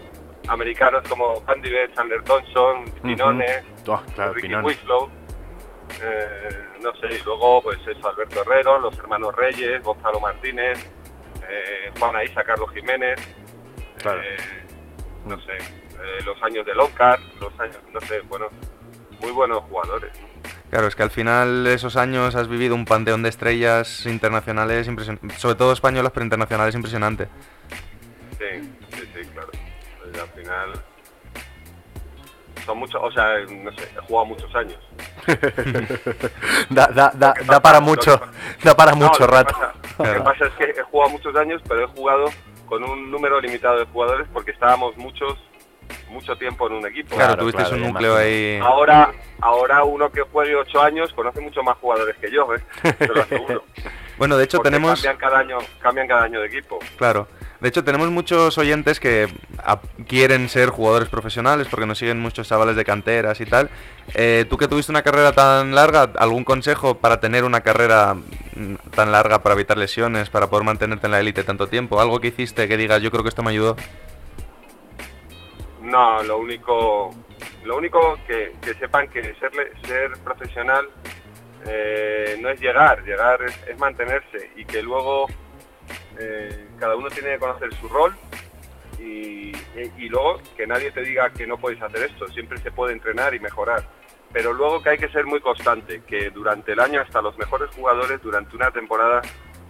Americanos 0.49 1.03
como 1.09 1.43
Andy 1.47 1.71
Betts, 1.71 1.95
Sander 1.95 2.23
Thompson, 2.23 2.85
Pinone, 3.03 3.63
Oh, 3.87 4.01
claro, 4.15 4.33
Ricky 4.35 4.49
Pinone. 4.49 4.67
Winslow, 4.67 5.11
eh, 6.03 6.65
no 6.83 6.93
sé, 6.97 7.17
y 7.19 7.23
luego 7.25 7.63
pues 7.63 7.79
eso, 7.87 8.09
Alberto 8.09 8.43
Herrero, 8.43 8.79
los 8.79 8.99
hermanos 8.99 9.35
Reyes, 9.37 9.83
Gonzalo 9.83 10.21
Martínez, 10.21 10.79
eh, 11.49 11.91
Juan 11.99 12.15
Isa, 12.25 12.43
Carlos 12.45 12.71
Jiménez, 12.73 13.19
Claro. 13.99 14.21
eh, 14.23 14.37
no 15.27 15.41
sé, 15.41 15.53
eh, 15.57 16.23
los 16.25 16.43
años 16.43 16.67
de 16.67 16.75
Loncar, 16.75 17.19
los 17.41 17.59
años, 17.61 17.79
no 17.93 18.01
sé, 18.03 18.21
bueno, 18.23 18.47
muy 19.21 19.31
buenos 19.33 19.63
jugadores. 19.65 20.13
Claro, 20.71 20.87
es 20.89 20.97
que 20.97 21.03
al 21.05 21.11
final 21.11 21.67
esos 21.69 21.97
años 21.97 22.35
has 22.35 22.49
vivido 22.49 22.75
un 22.75 22.85
panteón 22.85 23.23
de 23.23 23.29
estrellas 23.29 24.05
internacionales, 24.07 24.89
impresion- 24.89 25.31
sobre 25.37 25.55
todo 25.55 25.73
españolas, 25.73 26.13
pero 26.13 26.25
internacionales 26.25 26.75
impresionante. 26.75 27.29
Sí, 28.39 28.75
sí, 28.91 29.09
sí, 29.15 29.29
claro. 29.33 29.51
Pues 30.03 30.21
al 30.21 30.29
final 30.31 30.73
son 32.67 32.79
muchos, 32.79 33.01
o 33.03 33.11
sea, 33.13 33.39
no 33.49 33.71
sé, 33.73 33.89
he 33.97 34.01
jugado 34.01 34.27
muchos 34.27 34.55
años. 34.55 34.79
Da, 36.71 36.87
da, 36.89 37.11
da, 37.15 37.35
da 37.47 37.61
para 37.61 37.81
mucho, 37.81 38.21
que 38.61 38.69
da 38.69 38.75
para 38.75 38.93
No, 38.93 39.07
mucho 39.07 39.21
lo 39.21 39.27
que 39.29 39.33
rato. 39.33 39.57
Lo 39.99 40.05
que 40.15 40.21
pasa 40.21 40.47
es 40.47 40.53
que 40.55 40.65
he 40.65 40.83
jugado 40.83 41.11
muchos 41.13 41.37
años, 41.37 41.63
pero 41.69 41.85
he 41.85 41.87
jugado 41.89 42.27
con 42.67 42.83
un 42.85 43.11
número 43.11 43.41
limitado 43.41 43.79
de 43.79 43.87
jugadores 43.87 44.27
porque 44.33 44.53
estábamos 44.53 44.97
muchos 44.97 45.39
mucho 46.09 46.37
tiempo 46.37 46.67
en 46.69 46.75
un 46.75 46.87
equipo. 46.87 47.17
Claro, 47.17 47.37
tuvisteis 47.37 47.71
un 47.73 47.83
núcleo 47.83 48.17
ahí. 48.17 48.59
Ahora, 48.63 49.13
ahora 49.41 49.85
uno 49.85 50.11
que 50.11 50.23
juegue 50.23 50.55
ocho 50.55 50.81
años 50.81 51.13
conoce 51.13 51.41
mucho 51.41 51.63
más 51.63 51.77
jugadores 51.79 52.17
que 52.17 52.31
yo, 52.31 52.49
¿eh? 52.55 52.63
te 52.99 53.09
lo 53.09 53.23
aseguro. 53.23 53.65
Bueno, 54.19 54.37
de 54.37 54.45
hecho 54.45 54.59
Porque 54.59 54.71
tenemos... 54.71 55.03
cambian 55.03 55.17
cada 55.17 55.39
año, 55.41 55.59
cambian 55.81 56.07
cada 56.09 56.23
año 56.25 56.41
de 56.41 56.47
equipo. 56.47 56.79
Claro. 56.97 57.27
De 57.61 57.69
hecho, 57.69 57.83
tenemos 57.83 58.11
muchos 58.11 58.59
oyentes 58.59 59.01
que 59.01 59.27
quieren 60.07 60.49
ser 60.51 60.69
jugadores 60.69 61.09
profesionales 61.09 61.67
porque 61.71 61.87
nos 61.87 61.97
siguen 61.99 62.21
muchos 62.21 62.47
chavales 62.47 62.77
de 62.77 62.85
canteras 62.85 63.41
y 63.41 63.47
tal. 63.47 63.71
Eh, 64.15 64.45
Tú 64.51 64.59
que 64.59 64.69
tuviste 64.69 64.93
una 64.93 65.03
carrera 65.03 65.33
tan 65.33 65.75
larga, 65.75 66.11
¿algún 66.19 66.45
consejo 66.45 66.97
para 66.99 67.21
tener 67.21 67.43
una 67.45 67.63
carrera 67.63 68.15
mm, 68.15 68.75
tan 68.95 69.13
larga, 69.13 69.43
para 69.43 69.55
evitar 69.55 69.79
lesiones, 69.79 70.29
para 70.29 70.49
poder 70.51 70.65
mantenerte 70.67 71.07
en 71.07 71.13
la 71.13 71.21
élite 71.21 71.43
tanto 71.43 71.67
tiempo? 71.69 72.01
¿Algo 72.01 72.21
que 72.21 72.29
hiciste 72.29 72.69
que 72.69 72.77
digas, 72.77 73.01
yo 73.01 73.11
creo 73.11 73.23
que 73.23 73.31
esto 73.31 73.43
me 73.43 73.51
ayudó? 73.51 73.77
No, 75.81 76.23
lo 76.23 76.39
único, 76.39 77.15
lo 77.65 77.77
único 77.77 78.19
que, 78.27 78.53
que 78.63 78.75
sepan 78.75 79.09
que 79.09 79.35
serle- 79.37 79.71
ser 79.87 80.13
profesional 80.25 80.87
eh, 81.67 82.37
no 82.41 82.49
es 82.51 82.61
llegar, 82.61 83.03
llegar 83.05 83.43
es, 83.43 83.59
es 83.69 83.79
mantenerse 83.79 84.51
y 84.57 84.65
que 84.65 84.83
luego 84.83 85.27
eh, 86.19 86.69
cada 86.79 86.97
uno 86.97 87.09
tiene 87.09 87.31
que 87.33 87.39
conocer 87.39 87.73
su 87.75 87.89
rol 87.89 88.15
y, 88.99 89.51
y- 89.53 89.93
y 89.99 90.09
luego 90.09 90.41
que 90.57 90.67
nadie 90.67 90.91
te 90.93 91.03
diga 91.03 91.31
que 91.31 91.47
no 91.47 91.59
puedes 91.59 91.81
hacer 91.83 92.03
esto, 92.11 92.27
siempre 92.29 92.59
se 92.59 92.71
puede 92.71 92.93
entrenar 92.93 93.35
y 93.35 93.41
mejorar. 93.41 93.83
Pero 94.33 94.53
luego 94.53 94.83
que 94.83 94.91
hay 94.91 94.99
que 94.99 95.09
ser 95.11 95.27
muy 95.27 95.41
constante, 95.41 96.03
que 96.07 96.31
durante 96.31 96.73
el 96.73 96.81
año 96.81 97.01
hasta 97.01 97.23
los 97.23 97.37
mejores 97.39 97.71
jugadores 97.75 98.21
durante 98.23 98.57
una 98.57 98.71
temporada 98.71 99.23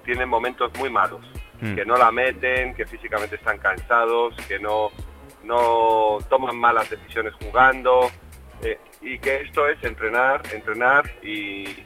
tienen 0.04 0.28
momentos 0.28 0.70
muy 0.78 0.90
malos, 0.90 1.20
Mm. 1.60 1.76
que 1.76 1.84
no 1.86 1.96
la 1.96 2.10
meten, 2.10 2.74
que 2.74 2.84
físicamente 2.84 3.36
están 3.36 3.58
cansados, 3.58 4.34
que 4.48 4.58
no, 4.58 4.90
no 5.44 6.18
toman 6.28 6.56
malas 6.58 6.90
decisiones 6.90 7.32
jugando 7.40 8.10
eh, 8.62 8.78
y 9.00 9.18
que 9.18 9.42
esto 9.42 9.68
es 9.68 9.82
entrenar, 9.84 10.42
entrenar 10.52 11.10
y, 11.22 11.84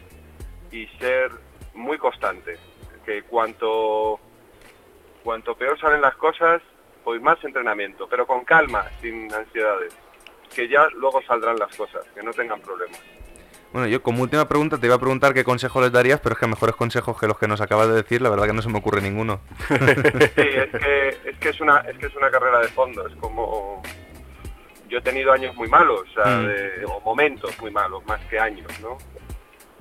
y 0.70 0.86
ser 0.98 1.30
muy 1.74 1.98
constante. 1.98 2.56
Que 3.04 3.22
cuanto, 3.22 4.20
cuanto 5.24 5.56
peor 5.56 5.80
salen 5.80 6.02
las 6.02 6.14
cosas, 6.16 6.60
pues 7.04 7.22
más 7.22 7.42
entrenamiento, 7.42 8.06
pero 8.08 8.26
con 8.26 8.44
calma, 8.44 8.84
sin 9.00 9.32
ansiedades. 9.32 9.96
Que 10.54 10.68
ya 10.68 10.86
luego 10.94 11.22
saldrán 11.22 11.58
las 11.58 11.74
cosas, 11.74 12.04
que 12.14 12.22
no 12.22 12.32
tengan 12.32 12.60
problemas. 12.60 13.00
Bueno, 13.72 13.86
yo 13.86 14.02
como 14.02 14.22
última 14.22 14.48
pregunta 14.48 14.78
te 14.78 14.86
iba 14.86 14.94
a 14.94 14.98
preguntar 14.98 15.34
qué 15.34 15.44
consejo 15.44 15.80
les 15.80 15.92
darías, 15.92 16.20
pero 16.20 16.34
es 16.34 16.38
que 16.38 16.46
mejores 16.46 16.74
consejos 16.74 17.18
que 17.20 17.26
los 17.26 17.38
que 17.38 17.46
nos 17.48 17.60
acabas 17.60 17.88
de 17.88 17.94
decir, 17.94 18.22
la 18.22 18.30
verdad 18.30 18.46
que 18.46 18.54
no 18.54 18.62
se 18.62 18.70
me 18.70 18.78
ocurre 18.78 19.02
ninguno. 19.02 19.40
Sí, 19.68 19.74
es 19.74 20.70
que 20.70 21.08
es, 21.08 21.38
que 21.38 21.48
es, 21.50 21.60
una, 21.60 21.78
es 21.80 21.98
que 21.98 22.06
es 22.06 22.16
una 22.16 22.30
carrera 22.30 22.60
de 22.60 22.68
fondo, 22.68 23.06
es 23.06 23.14
como... 23.16 23.82
Yo 24.88 24.98
he 24.98 25.02
tenido 25.02 25.32
años 25.32 25.54
muy 25.56 25.68
malos, 25.68 26.00
o, 26.10 26.14
sea, 26.22 26.36
Mm. 26.38 26.46
de- 26.46 26.84
o 26.86 27.00
momentos 27.00 27.58
muy 27.60 27.70
malos, 27.70 28.04
más 28.06 28.20
que 28.26 28.38
años, 28.38 28.66
¿no? 28.80 28.96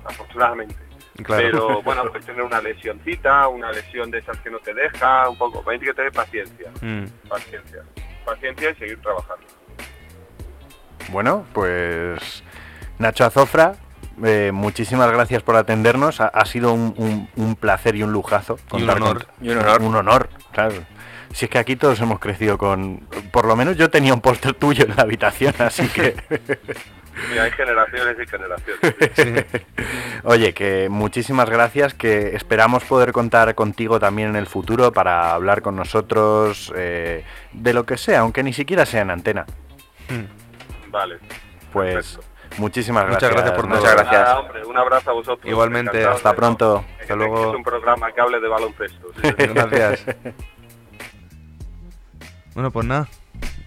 Afortunadamente. 0.05 0.75
Claro. 1.23 1.43
Pero 1.43 1.81
bueno, 1.81 2.03
pues 2.11 2.25
tener 2.25 2.43
una 2.43 2.61
lesioncita, 2.61 3.47
una 3.47 3.71
lesión 3.71 4.11
de 4.11 4.19
esas 4.19 4.37
que 4.41 4.51
no 4.51 4.59
te 4.59 4.73
deja, 4.73 5.27
un 5.29 5.37
poco, 5.37 5.67
hay 5.69 5.79
que 5.79 5.93
tener 5.93 6.11
paciencia, 6.11 6.69
Mm. 6.81 7.05
paciencia, 7.27 7.81
paciencia 8.25 8.69
y 8.71 8.75
seguir 8.75 9.01
trabajando. 9.01 9.45
Bueno, 11.09 11.45
pues 11.53 12.43
Nacho 12.99 13.25
Azofra, 13.25 13.75
eh, 14.23 14.51
muchísimas 14.53 15.11
gracias 15.11 15.41
por 15.41 15.55
atendernos. 15.55 16.19
Ha, 16.21 16.27
ha 16.27 16.45
sido 16.45 16.73
un, 16.73 16.93
un- 16.97 17.29
un 17.35 17.55
placer 17.55 17.95
y 17.95 18.03
un 18.03 18.11
lujazo. 18.11 18.57
Y 18.73 18.83
un 18.83 18.89
honor. 18.89 19.25
con- 19.25 19.45
Y 19.45 19.49
un 19.49 19.57
honor. 19.59 19.81
Un 19.81 19.95
honor, 19.95 20.29
claro. 20.51 20.75
Si 21.33 21.45
es 21.45 21.51
que 21.51 21.57
aquí 21.57 21.75
todos 21.75 21.99
hemos 22.01 22.19
crecido 22.19 22.57
con... 22.57 23.07
Por 23.31 23.45
lo 23.45 23.55
menos 23.55 23.77
yo 23.77 23.89
tenía 23.89 24.13
un 24.13 24.21
póster 24.21 24.53
tuyo 24.53 24.85
en 24.85 24.95
la 24.95 25.03
habitación, 25.03 25.53
así 25.59 25.87
que... 25.87 26.15
Y 27.33 27.37
hay 27.39 27.49
generaciones 27.51 28.15
y 28.23 28.27
generaciones. 28.27 29.45
Oye, 30.23 30.53
que 30.53 30.87
muchísimas 30.87 31.49
gracias, 31.49 31.95
que 31.95 32.35
esperamos 32.35 32.83
poder 32.85 33.11
contar 33.11 33.55
contigo 33.55 33.99
también 33.99 34.29
en 34.29 34.35
el 34.35 34.45
futuro 34.45 34.91
para 34.91 35.33
hablar 35.33 35.63
con 35.63 35.75
nosotros 35.75 36.71
eh, 36.75 37.23
de 37.53 37.73
lo 37.73 37.85
que 37.87 37.97
sea, 37.97 38.19
aunque 38.19 38.43
ni 38.43 38.53
siquiera 38.53 38.85
sea 38.85 39.01
en 39.01 39.09
antena. 39.09 39.47
Vale. 40.91 41.17
Pues 41.73 42.19
muchísimas 42.57 43.05
Muchas 43.07 43.31
gracias. 43.31 43.33
gracias 43.33 43.55
por 43.55 43.67
Nacho. 43.67 43.81
todo. 43.81 43.91
Gracias. 43.93 44.21
Nada, 44.21 44.39
hombre, 44.39 44.65
un 44.65 44.77
abrazo 44.77 45.09
a 45.09 45.13
vosotros. 45.13 45.51
Igualmente, 45.51 46.05
hasta 46.05 46.33
pronto. 46.35 46.85
Hasta 47.01 47.15
luego. 47.15 47.51
un 47.51 47.63
programa 47.63 48.11
que 48.11 48.21
hable 48.21 48.39
de 48.39 48.47
baloncesto. 48.47 49.07
sí. 49.21 49.21
Gracias. 49.37 50.05
Bueno, 52.57 52.71
pues 52.71 52.87
nada. 52.87 53.07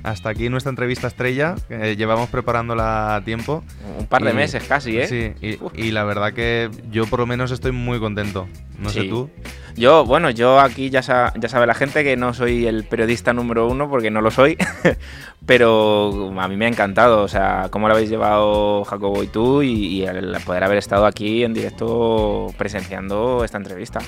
Hasta 0.03 0.31
aquí 0.31 0.49
nuestra 0.49 0.71
entrevista 0.71 1.07
estrella. 1.07 1.55
llevamos 1.97 2.29
preparándola 2.29 3.15
a 3.15 3.21
tiempo. 3.25 3.63
Un 4.01 4.07
par 4.07 4.25
de 4.25 4.33
Y- 4.33 4.35
meses 4.35 4.65
casi, 4.65 4.99
¿eh? 4.99 5.07
Sí, 5.07 5.33
y, 5.41 5.59
y 5.81 5.93
la 5.93 6.03
verdad 6.03 6.33
que 6.33 6.69
yo 6.91 7.07
por 7.07 7.21
lo 7.21 7.27
menos 7.27 7.53
estoy 7.53 7.71
muy 7.71 8.01
contento. 8.01 8.49
No 8.81 8.89
sé 8.91 9.05
tú. 9.05 9.31
Yo, 9.77 10.05
bueno, 10.05 10.29
yo 10.31 10.59
aquí 10.59 10.91
ya, 10.91 11.03
sa- 11.05 11.33
ya 11.39 11.49
sabe 11.49 11.69
la 11.69 11.75
gente 11.75 12.03
que 12.03 12.17
no 12.17 12.35
soy 12.35 12.67
el 12.67 12.83
periodista 12.83 13.33
número 13.33 13.69
uno 13.69 13.89
porque 13.89 14.11
no 14.11 14.23
lo 14.23 14.33
soy, 14.33 14.57
pero 15.47 16.33
a 16.41 16.49
mí 16.49 16.57
me 16.57 16.65
ha 16.65 16.69
encantado, 16.69 17.23
o 17.23 17.29
sea, 17.29 17.69
cómo 17.71 17.87
lo 17.87 17.95
habéis 17.95 18.11
llevado 18.11 18.83
Jacobo 18.85 19.23
y 19.23 19.29
tú 19.29 19.63
y, 19.63 19.71
y 19.71 20.03
el 20.05 20.37
poder 20.45 20.65
haber 20.65 20.79
estado 20.79 21.07
aquí 21.07 21.45
en 21.45 21.55
directo 21.55 22.49
presenciando 22.59 23.45
esta 23.45 23.59
entrevista. 23.59 24.01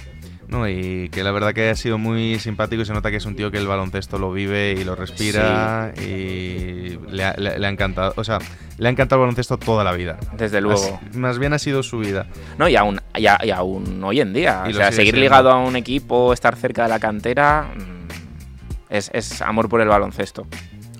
No, 0.53 0.68
y 0.68 1.09
que 1.09 1.24
la 1.24 1.32
verdad 1.32 1.55
que 1.55 1.70
ha 1.70 1.74
sido 1.74 1.96
muy 1.96 2.38
simpático 2.38 2.82
y 2.82 2.84
se 2.84 2.92
nota 2.92 3.11
que 3.11 3.16
es 3.16 3.24
un 3.24 3.34
tío 3.34 3.50
que 3.50 3.57
el 3.57 3.66
baloncesto 3.66 4.18
lo 4.18 4.30
vive 4.32 4.72
y 4.78 4.84
lo 4.84 4.94
respira 4.94 5.94
y 5.96 6.98
le 7.11 7.24
ha, 7.24 7.34
le- 7.38 7.59
le 7.59 7.66
ha 7.66 7.70
encantado, 7.70 8.12
o 8.16 8.22
sea, 8.22 8.38
le 8.76 8.86
ha 8.86 8.90
encantado 8.90 9.20
el 9.22 9.28
baloncesto 9.28 9.57
toda 9.59 9.82
la 9.82 9.92
vida. 9.92 10.18
Desde 10.36 10.61
luego. 10.61 11.00
Más 11.14 11.38
bien 11.38 11.55
ha 11.55 11.59
sido 11.59 11.82
su 11.82 12.00
vida. 12.00 12.26
No, 12.59 12.68
y 12.68 12.76
aún, 12.76 13.00
y 13.16 13.26
a- 13.26 13.38
y 13.42 13.50
aún 13.50 14.05
hoy 14.05 14.20
en 14.20 14.34
día, 14.34 14.64
Y 14.66 14.72
o 14.72 14.74
sea, 14.74 14.92
seguir 14.92 15.14
siendo. 15.14 15.20
ligado 15.22 15.50
a 15.50 15.57
un 15.59 15.74
equipo, 15.74 16.34
estar 16.34 16.55
cerca 16.55 16.82
de 16.82 16.90
la 16.90 16.98
cantera, 17.00 17.72
mm, 17.74 18.90
es, 18.90 19.11
es 19.14 19.40
amor 19.40 19.70
por 19.70 19.80
el 19.80 19.88
baloncesto. 19.88 20.46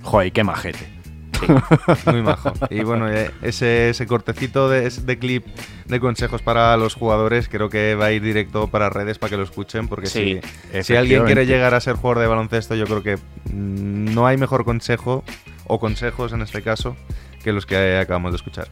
Joder, 0.03 0.33
qué 0.33 0.43
majete. 0.45 1.02
Muy 2.07 2.23
majo. 2.23 2.53
Y 2.71 2.83
bueno, 2.83 3.09
eh, 3.09 3.31
ese, 3.43 3.91
ese 3.91 4.07
cortecito 4.07 4.69
de, 4.69 4.89
de 4.89 5.19
clip 5.19 5.47
de 5.87 6.01
consejos 6.01 6.43
para 6.43 6.77
los 6.77 6.95
jugadores 6.95 7.49
creo 7.49 7.69
que 7.69 7.95
va 7.95 8.07
a 8.07 8.13
ir 8.13 8.23
directo 8.23 8.69
para 8.69 8.91
redes 8.91 9.19
para 9.19 9.31
que 9.31 9.37
lo 9.37 9.43
escuchen, 9.43 9.89
porque 9.89 10.07
Sí, 10.07 10.41
si, 10.73 10.83
si 10.83 10.97
alguien 10.97 11.25
quiere 11.25 11.47
llegar 11.47 11.75
a 11.75 11.81
ser 11.81 11.97
jugador 11.97 12.21
de 12.21 12.27
baloncesto, 12.29 12.75
yo 12.75 12.85
creo 12.85 13.03
que 13.03 13.19
no 13.53 14.27
hay 14.27 14.37
mejor 14.37 14.65
consejo, 14.65 15.25
o 15.67 15.79
consejos 15.79 16.33
en 16.33 16.43
este 16.43 16.63
caso, 16.63 16.97
que 17.43 17.53
los 17.53 17.67
que 17.67 17.97
acabamos 17.99 18.33
de 18.33 18.37
escuchar. 18.37 18.69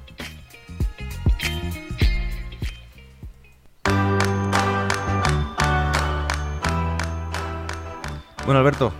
Bueno, 8.45 8.61
Alberto, 8.61 8.93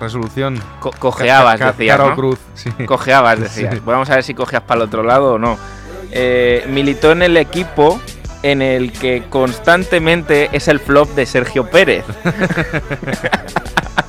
resolución. 0.00 0.60
Co- 0.80 0.90
cojeabas, 0.98 1.58
Ca- 1.58 1.72
decías, 1.72 1.98
cruz, 2.14 2.38
sí. 2.54 2.70
Cojeabas, 2.86 3.40
decías. 3.40 3.74
Sí. 3.74 3.80
Vamos 3.84 4.10
a 4.10 4.14
ver 4.16 4.24
si 4.24 4.34
cogías 4.34 4.62
para 4.62 4.82
el 4.82 4.86
otro 4.88 5.02
lado 5.02 5.34
o 5.34 5.38
no. 5.38 5.58
Eh, 6.10 6.64
militó 6.68 7.12
en 7.12 7.22
el 7.22 7.36
equipo 7.36 8.00
en 8.42 8.60
el 8.62 8.92
que 8.92 9.24
constantemente 9.30 10.50
es 10.52 10.68
el 10.68 10.78
flop 10.78 11.08
de 11.14 11.24
Sergio 11.26 11.68
Pérez. 11.70 12.04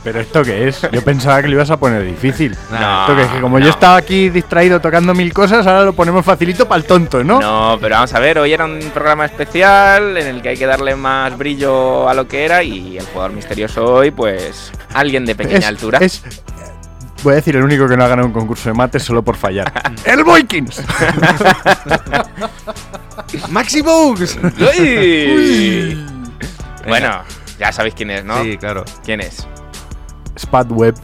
¿Pero 0.03 0.19
esto 0.19 0.43
qué 0.43 0.67
es? 0.67 0.81
Yo 0.91 1.03
pensaba 1.03 1.41
que 1.41 1.47
lo 1.47 1.55
ibas 1.55 1.69
a 1.71 1.77
poner 1.77 2.03
difícil. 2.03 2.55
No, 2.71 3.01
Esto 3.01 3.15
que 3.15 3.21
es 3.23 3.27
que 3.29 3.41
como 3.41 3.57
yo 3.59 3.65
no. 3.65 3.71
estaba 3.71 3.95
aquí 3.97 4.29
distraído 4.29 4.79
tocando 4.79 5.13
mil 5.13 5.33
cosas, 5.33 5.65
ahora 5.65 5.83
lo 5.83 5.93
ponemos 5.93 6.23
facilito 6.25 6.67
para 6.67 6.79
el 6.81 6.85
tonto, 6.85 7.23
¿no? 7.23 7.39
No, 7.39 7.77
pero 7.81 7.95
vamos 7.95 8.13
a 8.13 8.19
ver, 8.19 8.37
hoy 8.39 8.53
era 8.53 8.65
un 8.65 8.79
programa 8.93 9.25
especial 9.25 10.15
en 10.17 10.27
el 10.27 10.41
que 10.41 10.49
hay 10.49 10.57
que 10.57 10.65
darle 10.67 10.95
más 10.95 11.35
brillo 11.37 12.07
a 12.07 12.13
lo 12.13 12.27
que 12.27 12.45
era 12.45 12.61
y 12.63 12.97
el 12.97 13.05
jugador 13.05 13.31
misterioso 13.33 13.83
hoy, 13.83 14.11
pues 14.11 14.71
alguien 14.93 15.25
de 15.25 15.35
pequeña 15.35 15.59
Es- 15.59 15.65
altura. 15.65 15.97
es- 16.01 16.23
voy 17.23 17.33
a 17.33 17.35
decir 17.37 17.55
el 17.55 17.63
único 17.63 17.87
que 17.87 17.97
no 17.97 18.03
ha 18.03 18.07
ganado 18.07 18.27
un 18.27 18.33
concurso 18.33 18.69
de 18.69 18.75
mates 18.75 19.01
solo 19.03 19.23
por 19.23 19.35
fallar. 19.35 19.71
¡El 20.05 20.23
Boykins! 20.23 20.81
¡Maxi 23.49 23.81
Bugs! 23.81 24.37
¡Uy! 24.77 26.05
Bueno, 26.87 27.21
ya 27.59 27.71
sabéis 27.71 27.95
quién 27.95 28.11
es, 28.11 28.23
¿no? 28.23 28.43
Sí, 28.43 28.57
claro. 28.57 28.85
¿Quién 29.03 29.21
es? 29.21 29.47
Spad 30.37 30.67
Web. 30.71 30.95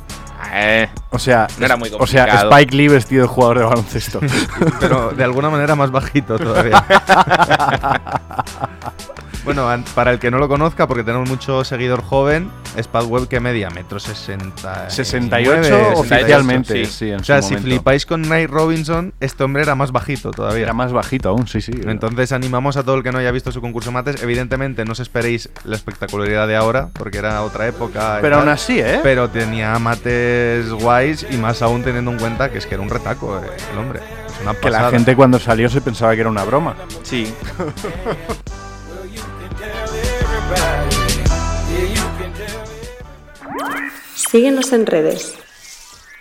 Eh, 0.54 0.90
O 1.12 1.20
sea, 1.20 1.48
No 1.58 1.66
era 1.66 1.78
muy 1.78 1.90
o 1.98 2.08
sea. 2.08 2.26
Spike 2.26 2.76
Lee 2.76 2.88
vestido 2.90 3.22
de 3.24 3.28
jugador 3.28 3.60
de 3.60 3.64
baloncesto. 3.66 4.20
Pero 4.80 5.12
de 5.12 5.24
alguna 5.24 5.50
manera 5.50 5.76
más 5.76 5.92
bajito 5.92 6.38
todavía. 6.38 6.84
bueno, 9.44 9.68
para 9.96 10.12
el 10.12 10.20
que 10.20 10.30
no 10.32 10.38
lo 10.38 10.48
conozca, 10.48 10.88
porque 10.88 11.04
tenemos 11.04 11.28
mucho 11.30 11.64
seguidor 11.64 12.04
joven, 12.04 12.52
Spadweb 12.82 13.28
que 13.28 13.40
media 13.40 13.70
metro 13.70 14.00
60. 14.00 14.90
68 14.90 15.94
oficialmente, 15.96 16.86
sí, 16.86 17.10
en 17.12 17.22
o 17.22 17.24
sea, 17.24 17.42
su 17.42 17.50
si 17.50 17.54
momento. 17.56 17.70
flipáis 17.70 18.06
con 18.06 18.22
Nate 18.22 18.48
Robinson, 18.48 19.14
este 19.20 19.44
hombre 19.44 19.64
era 19.64 19.76
más 19.76 19.92
bajito 19.92 20.32
todavía. 20.32 20.64
Era 20.64 20.74
más 20.74 20.92
bajito 20.94 21.30
aún, 21.30 21.48
sí, 21.48 21.62
sí. 21.62 21.72
Entonces 21.86 22.32
animamos 22.32 22.78
a 22.78 22.84
todo 22.84 22.96
el 22.96 23.04
que 23.04 23.12
no 23.12 23.18
haya 23.20 23.32
visto 23.32 23.52
su 23.52 23.62
concurso 23.62 23.92
mates. 23.92 24.22
Evidentemente 24.22 24.86
no 24.86 24.92
os 24.92 25.00
esperéis 25.00 25.50
la 25.64 25.76
espectacularidad 25.76 26.48
de 26.48 26.56
ahora, 26.56 26.90
porque 26.94 27.18
era 27.18 27.42
otra 27.42 27.68
época. 27.68 28.20
Pero 28.22 28.38
tal. 28.38 28.48
aún 28.48 28.50
así, 28.50 28.80
¿eh? 28.80 29.00
Pero 29.04 29.30
tenía 29.30 29.78
mates 29.80 30.70
guays 30.72 31.26
y 31.30 31.38
más 31.38 31.62
aún 31.62 31.84
teniendo 31.84 32.12
en 32.12 32.20
cuenta 32.20 32.52
que 32.52 32.58
es 32.60 32.66
que 32.66 32.76
era 32.76 32.84
un 32.84 32.90
retaco 32.90 33.40
eh, 33.40 33.50
el 33.72 33.78
hombre. 33.78 34.00
Es 34.28 34.42
una 34.42 34.54
que 34.54 34.70
la 34.70 34.90
gente 34.90 35.16
cuando 35.16 35.40
salió 35.40 35.70
se 35.70 35.82
pensaba 35.82 36.14
que 36.16 36.22
era 36.22 36.30
una 36.30 36.44
broma. 36.44 36.76
sí. 37.04 37.34
Síguenos 44.16 44.72
en 44.72 44.86
redes. 44.86 45.36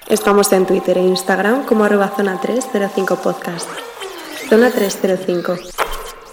Estamos 0.08 0.52
en 0.52 0.66
Twitter 0.66 0.98
e 0.98 1.02
Instagram 1.02 1.64
como 1.64 1.84
arroba 1.84 2.08
zona 2.08 2.40
305 2.40 3.16
podcast. 3.22 3.68
Zona 4.48 4.70
305. 4.70 5.56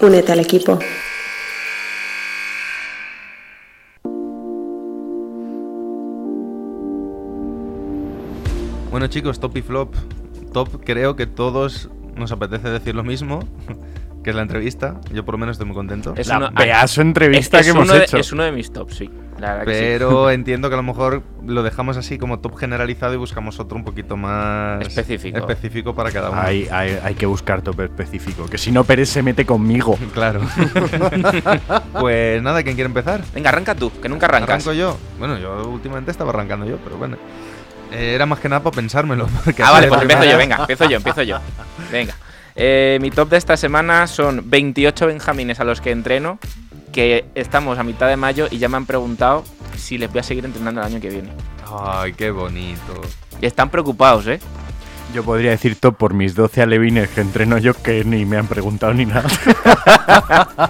Únete 0.01 0.31
al 0.31 0.39
equipo. 0.39 0.79
Bueno 8.89 9.07
chicos, 9.07 9.39
top 9.39 9.57
y 9.57 9.61
flop. 9.61 9.93
Top 10.53 10.83
creo 10.83 11.15
que 11.15 11.27
todos 11.27 11.89
nos 12.15 12.31
apetece 12.31 12.69
decir 12.69 12.95
lo 12.95 13.03
mismo, 13.03 13.41
que 14.27 14.31
es 14.31 14.35
la 14.35 14.41
entrevista. 14.41 14.99
Yo 15.13 15.23
por 15.23 15.35
lo 15.35 15.37
menos 15.37 15.53
estoy 15.53 15.67
muy 15.67 15.73
contento. 15.75 16.13
Es 16.17 16.27
La 16.27 16.35
uno- 16.37 16.51
pedazo 16.53 16.99
entrevista 16.99 17.59
es- 17.59 17.65
que 17.65 17.69
es 17.69 17.75
hemos 17.75 17.87
uno 17.87 17.97
de- 17.97 18.03
hecho. 18.03 18.17
es 18.17 18.33
uno 18.33 18.43
de 18.43 18.51
mis 18.51 18.73
tops, 18.73 18.95
sí. 18.97 19.09
La 19.39 19.63
que 19.63 19.73
sí. 19.73 19.79
Pero 19.79 20.29
entiendo 20.31 20.67
que 20.67 20.73
a 20.73 20.77
lo 20.77 20.83
mejor 20.83 21.23
lo 21.45 21.63
dejamos 21.63 21.95
así 21.95 22.17
como 22.17 22.39
top 22.39 22.57
generalizado 22.57 23.13
y 23.13 23.17
buscamos 23.17 23.57
otro 23.61 23.77
un 23.77 23.85
poquito 23.85 24.17
más 24.17 24.85
Específico. 24.85 25.37
específico 25.37 25.95
para 25.95 26.11
cada 26.11 26.31
uno. 26.31 26.41
Hay, 26.41 26.67
hay, 26.69 26.99
hay 27.01 27.15
que 27.15 27.25
buscar 27.25 27.61
tope 27.61 27.85
específico, 27.85 28.47
que 28.47 28.57
si 28.57 28.69
no 28.73 28.83
Pérez 28.83 29.07
se 29.07 29.23
mete 29.23 29.45
conmigo. 29.45 29.97
Claro. 30.13 30.41
pues 31.99 32.41
nada, 32.43 32.63
¿quién 32.63 32.75
quiere 32.75 32.87
empezar? 32.87 33.21
Venga, 33.33 33.49
arranca 33.49 33.75
tú, 33.75 33.91
que 34.01 34.09
nunca 34.09 34.25
arrancas. 34.25 34.49
Arranco 34.49 34.73
yo. 34.73 34.97
Bueno, 35.19 35.37
yo 35.37 35.69
últimamente 35.69 36.11
estaba 36.11 36.31
arrancando 36.31 36.65
yo, 36.65 36.77
pero 36.83 36.97
bueno. 36.97 37.17
Eh, 37.93 38.13
era 38.15 38.25
más 38.25 38.39
que 38.39 38.49
nada 38.49 38.61
para 38.61 38.75
pensármelo. 38.75 39.27
Ah, 39.63 39.71
vale, 39.71 39.87
pues 39.87 40.01
empiezo 40.01 40.25
yo, 40.25 40.37
venga, 40.37 40.57
empiezo 40.57 40.85
yo, 40.89 40.97
empiezo 40.97 41.21
yo. 41.23 41.37
Venga. 41.91 42.13
Eh, 42.59 42.97
mi 43.01 43.11
top 43.11 43.29
de 43.29 43.37
esta 43.37 43.55
semana 43.55 44.07
son 44.07 44.49
28 44.49 45.05
benjamines 45.05 45.59
a 45.59 45.63
los 45.63 45.79
que 45.79 45.91
entreno, 45.91 46.39
que 46.91 47.25
estamos 47.35 47.77
a 47.77 47.83
mitad 47.83 48.07
de 48.07 48.17
mayo 48.17 48.47
y 48.49 48.57
ya 48.57 48.67
me 48.67 48.77
han 48.77 48.87
preguntado 48.87 49.43
si 49.75 49.99
les 49.99 50.11
voy 50.11 50.21
a 50.21 50.23
seguir 50.23 50.43
entrenando 50.43 50.81
el 50.81 50.87
año 50.87 50.99
que 50.99 51.09
viene. 51.09 51.29
Ay, 51.71 52.13
qué 52.13 52.31
bonito. 52.31 53.01
Y 53.39 53.45
están 53.45 53.69
preocupados, 53.69 54.25
¿eh? 54.25 54.39
Yo 55.13 55.23
podría 55.23 55.51
decir 55.51 55.75
top 55.79 55.97
por 55.97 56.15
mis 56.15 56.33
12 56.33 56.63
alevines 56.63 57.09
que 57.09 57.21
entreno 57.21 57.59
yo 57.59 57.75
que 57.75 58.03
ni 58.03 58.25
me 58.25 58.37
han 58.37 58.47
preguntado 58.47 58.93
ni 58.93 59.05
nada. 59.05 59.29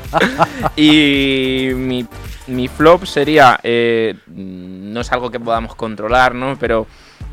Y 0.75 1.69
mi, 1.73 2.05
mi 2.47 2.67
flop 2.67 3.05
sería, 3.05 3.59
eh, 3.63 4.13
no 4.27 5.01
es 5.01 5.11
algo 5.11 5.31
que 5.31 5.39
podamos 5.39 5.73
controlar, 5.75 6.35
¿no? 6.35 6.55
Pero 6.59 6.85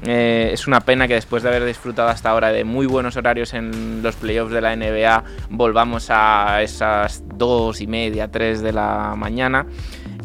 eh, 0.06 0.50
es 0.52 0.66
una 0.66 0.80
pena 0.80 1.08
que 1.08 1.14
después 1.14 1.42
de 1.42 1.48
haber 1.48 1.64
disfrutado 1.64 2.08
hasta 2.08 2.30
ahora 2.30 2.52
de 2.52 2.64
muy 2.64 2.86
buenos 2.86 3.16
horarios 3.16 3.54
en 3.54 4.02
los 4.02 4.16
playoffs 4.16 4.52
de 4.52 4.60
la 4.60 4.76
NBA, 4.76 5.24
volvamos 5.50 6.08
a 6.10 6.62
esas 6.62 7.22
dos 7.34 7.80
y 7.80 7.86
media, 7.86 8.30
tres 8.30 8.60
de 8.60 8.72
la 8.72 9.14
mañana. 9.16 9.66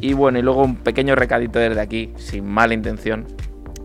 Y 0.01 0.13
bueno, 0.13 0.39
y 0.39 0.41
luego 0.41 0.63
un 0.63 0.77
pequeño 0.77 1.15
recadito 1.15 1.59
desde 1.59 1.79
aquí, 1.79 2.13
sin 2.17 2.45
mala 2.45 2.73
intención, 2.73 3.27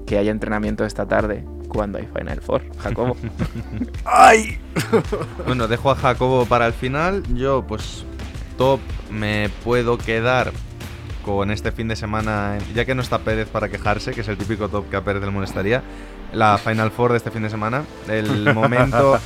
que 0.07 0.19
haya 0.19 0.31
entrenamiento 0.31 0.85
esta 0.85 1.07
tarde 1.07 1.45
cuando 1.69 1.99
hay 1.99 2.07
Final 2.07 2.41
Four, 2.41 2.63
Jacobo. 2.79 3.17
¡Ay! 4.05 4.59
Bueno, 5.47 5.69
dejo 5.69 5.91
a 5.91 5.95
Jacobo 5.95 6.47
para 6.47 6.67
el 6.67 6.73
final. 6.73 7.23
Yo, 7.35 7.65
pues, 7.67 8.05
top 8.57 8.81
me 9.11 9.51
puedo 9.63 9.99
quedar 9.99 10.53
con 11.25 11.51
este 11.51 11.73
fin 11.73 11.89
de 11.89 11.97
semana, 11.97 12.59
ya 12.75 12.85
que 12.85 12.95
no 12.95 13.03
está 13.03 13.19
Pérez 13.19 13.49
para 13.49 13.69
quejarse, 13.69 14.13
que 14.13 14.21
es 14.21 14.29
el 14.29 14.37
típico 14.37 14.69
top 14.69 14.89
que 14.91 14.97
a 14.97 15.03
Pérez 15.05 15.23
le 15.23 15.31
molestaría. 15.31 15.83
La 16.33 16.59
Final 16.59 16.91
Four 16.91 17.13
de 17.13 17.19
este 17.19 17.31
fin 17.31 17.43
de 17.43 17.51
semana. 17.51 17.85
El 18.09 18.53
momento. 18.55 19.19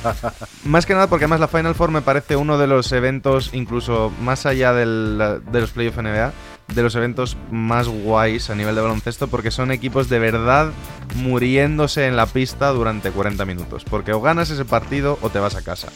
más 0.63 0.85
que 0.85 0.93
nada 0.93 1.07
porque 1.07 1.25
además 1.25 1.39
la 1.39 1.47
Final 1.47 1.75
Four 1.75 1.91
me 1.91 2.01
parece 2.01 2.35
uno 2.35 2.57
de 2.57 2.67
los 2.67 2.91
eventos, 2.91 3.49
incluso 3.53 4.11
más 4.21 4.45
allá 4.45 4.73
del- 4.73 5.41
de 5.51 5.61
los 5.61 5.71
playoffs 5.71 5.97
NBA, 5.97 6.31
de 6.73 6.83
los 6.83 6.93
eventos 6.95 7.35
más 7.51 7.87
guays 7.87 8.49
a 8.51 8.55
nivel 8.55 8.75
de 8.75 8.81
baloncesto, 8.81 9.27
porque 9.27 9.49
son 9.49 9.71
equipos 9.71 10.07
de 10.07 10.19
verdad 10.19 10.71
muriéndose 11.15 12.05
en 12.05 12.15
la 12.15 12.27
pista 12.27 12.69
durante 12.69 13.09
40 13.11 13.43
minutos. 13.45 13.83
Porque 13.85 14.13
o 14.13 14.21
ganas 14.21 14.49
ese 14.51 14.65
partido 14.65 15.17
o 15.21 15.29
te 15.29 15.39
vas 15.39 15.55
a 15.55 15.63
casa 15.63 15.87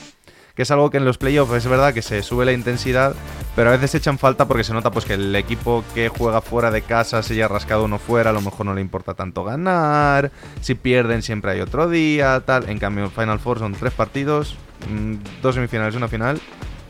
que 0.56 0.62
es 0.62 0.72
algo 0.72 0.92
que 0.92 0.98
en 0.98 1.06
los 1.06 1.18
playoffs 1.18 1.54
es 1.54 1.68
verdad 1.68 1.94
que 1.94 2.04
se 2.04 2.22
sube 2.22 2.46
la 2.46 2.54
intensidad, 2.54 3.16
pero 3.56 3.70
a 3.70 3.74
veces 3.74 3.96
echan 3.96 4.20
falta 4.20 4.48
porque 4.48 4.64
se 4.64 4.74
nota 4.74 4.92
pues 4.92 5.06
que 5.06 5.16
el 5.16 5.36
equipo 5.36 5.84
que 5.96 6.10
juega 6.10 6.42
fuera 6.42 6.70
de 6.70 6.84
casa 6.84 7.24
se 7.24 7.34
haya 7.34 7.48
rascado 7.48 7.86
uno 7.86 7.98
fuera, 7.98 8.30
a 8.30 8.34
lo 8.34 8.42
mejor 8.42 8.68
no 8.68 8.76
le 8.76 8.82
importa 8.82 9.16
tanto 9.16 9.44
ganar, 9.44 10.32
si 10.62 10.76
pierden 10.76 11.24
siempre 11.24 11.52
hay 11.52 11.62
otro 11.62 11.90
día, 11.90 12.42
tal. 12.46 12.70
En 12.70 12.78
cambio, 12.78 13.10
Final 13.10 13.40
Four 13.40 13.60
son 13.60 13.74
tres 13.74 13.94
partidos, 13.94 14.56
mm, 14.90 15.16
dos 15.42 15.56
semifinales 15.56 15.96
una 15.96 16.08
final, 16.08 16.40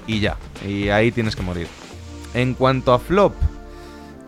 y 0.08 0.20
ya, 0.20 0.38
y 0.68 0.90
ahí 0.90 1.12
tienes 1.12 1.36
que 1.36 1.42
morir. 1.42 1.68
En 2.34 2.56
cuanto 2.56 2.94
a 2.94 3.00
flop, 3.00 3.34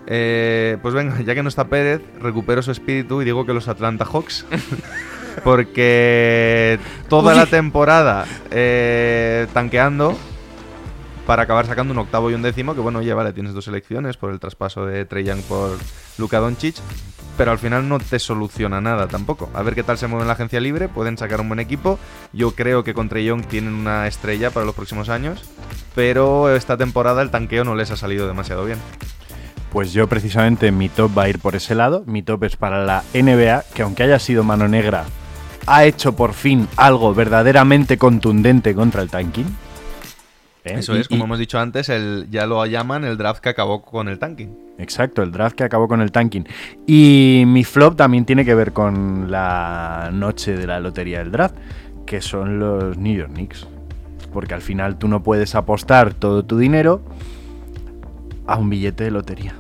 eh, 0.08 0.78
pues 0.82 0.94
venga, 0.94 1.20
ya 1.22 1.36
que 1.36 1.44
no 1.44 1.50
está 1.50 1.68
Pérez, 1.68 2.02
recupero 2.22 2.62
su 2.62 2.72
espíritu 2.72 3.22
y 3.22 3.26
digo 3.26 3.46
que 3.46 3.54
los 3.54 3.68
Atlanta 3.68 4.06
Hawks. 4.06 4.46
Porque 5.44 6.80
toda 7.10 7.34
Uy. 7.34 7.40
la 7.40 7.46
temporada 7.46 8.26
eh, 8.52 9.48
tanqueando 9.54 10.18
para 11.26 11.44
acabar 11.44 11.66
sacando 11.66 11.92
un 11.94 12.00
octavo 12.00 12.30
y 12.30 12.34
un 12.34 12.42
décimo, 12.42 12.76
que 12.76 12.82
bueno, 12.82 13.02
ya 13.02 13.16
vale, 13.16 13.34
tienes 13.34 13.54
dos 13.54 13.68
elecciones 13.68 14.18
por 14.18 14.32
el 14.32 14.40
traspaso 14.40 14.86
de 14.86 15.06
Trey 15.06 15.24
Young 15.24 15.42
por 15.42 15.78
Luka 16.18 16.40
Doncic, 16.40 16.76
pero 17.38 17.52
al 17.52 17.58
final 17.58 17.90
no 17.90 18.00
te 18.00 18.20
soluciona 18.20 18.80
nada 18.80 19.08
tampoco. 19.08 19.50
A 19.54 19.64
ver 19.64 19.76
qué 19.76 19.84
tal 19.84 19.98
se 19.98 20.08
mueve 20.08 20.24
en 20.24 20.28
la 20.28 20.34
agencia 20.34 20.60
libre, 20.60 20.88
pueden 20.88 21.18
sacar 21.18 21.42
un 21.42 21.50
buen 21.50 21.60
equipo. 21.60 22.00
Yo 22.32 22.52
creo 22.52 22.84
que 22.84 22.94
con 22.94 23.10
Trey 23.10 23.26
Young 23.26 23.46
tienen 23.46 23.74
una 23.74 24.08
estrella 24.08 24.52
para 24.52 24.66
los 24.66 24.76
próximos 24.76 25.10
años, 25.10 25.44
pero 25.96 26.54
esta 26.56 26.78
temporada 26.78 27.22
el 27.22 27.32
tanqueo 27.32 27.64
no 27.64 27.76
les 27.76 27.92
ha 27.92 27.98
salido 27.98 28.28
demasiado 28.28 28.64
bien. 28.66 28.78
Pues 29.72 29.92
yo 29.92 30.08
precisamente 30.08 30.72
mi 30.72 30.88
top 30.88 31.18
va 31.18 31.24
a 31.24 31.30
ir 31.30 31.40
por 31.40 31.56
ese 31.56 31.76
lado. 31.76 32.04
Mi 32.06 32.22
top 32.24 32.46
es 32.46 32.56
para 32.56 32.86
la 32.86 33.04
NBA, 33.14 33.66
que 33.74 33.82
aunque 33.82 34.04
haya 34.04 34.20
sido 34.20 34.44
mano 34.44 34.70
negra, 34.70 35.04
ha 35.68 35.86
hecho 35.86 36.16
por 36.16 36.34
fin 36.34 36.68
algo 36.78 37.14
verdaderamente 37.14 37.98
contundente 37.98 38.74
contra 38.76 39.02
el 39.02 39.10
tanking. 39.10 39.46
¿Eh? 40.64 40.76
Eso 40.80 40.96
Y- 40.96 41.00
es, 41.02 41.08
como 41.08 41.26
hemos 41.26 41.40
dicho 41.40 41.60
antes, 41.60 41.90
el, 41.90 42.28
ya 42.32 42.46
lo 42.48 42.66
llaman 42.66 43.04
el 43.04 43.18
draft 43.18 43.42
que 43.42 43.50
acabó 43.50 43.82
con 43.84 44.08
el 44.08 44.18
tanking. 44.20 44.50
Exacto, 44.78 45.22
el 45.24 45.32
draft 45.32 45.56
que 45.56 45.64
acabó 45.64 45.88
con 45.88 46.02
el 46.02 46.12
tanking. 46.12 46.46
Y 46.88 47.44
mi 47.48 47.64
flop 47.64 47.96
también 47.96 48.26
tiene 48.26 48.44
que 48.46 48.56
ver 48.56 48.74
con 48.74 49.30
la 49.32 50.10
noche 50.12 50.56
de 50.58 50.68
la 50.68 50.80
lotería 50.80 51.20
del 51.20 51.32
draft, 51.32 51.56
que 52.06 52.20
son 52.22 52.60
los 52.60 52.98
New 52.98 53.16
York 53.16 53.32
Knicks. 53.34 53.68
Porque 54.34 54.54
al 54.54 54.62
final 54.62 54.98
tú 54.98 55.08
no 55.08 55.24
puedes 55.24 55.56
apostar 55.56 56.14
todo 56.14 56.44
tu 56.44 56.58
dinero 56.58 57.02
a 58.48 58.58
un 58.58 58.70
billete 58.70 59.06
de 59.06 59.12
lotería. 59.12 59.56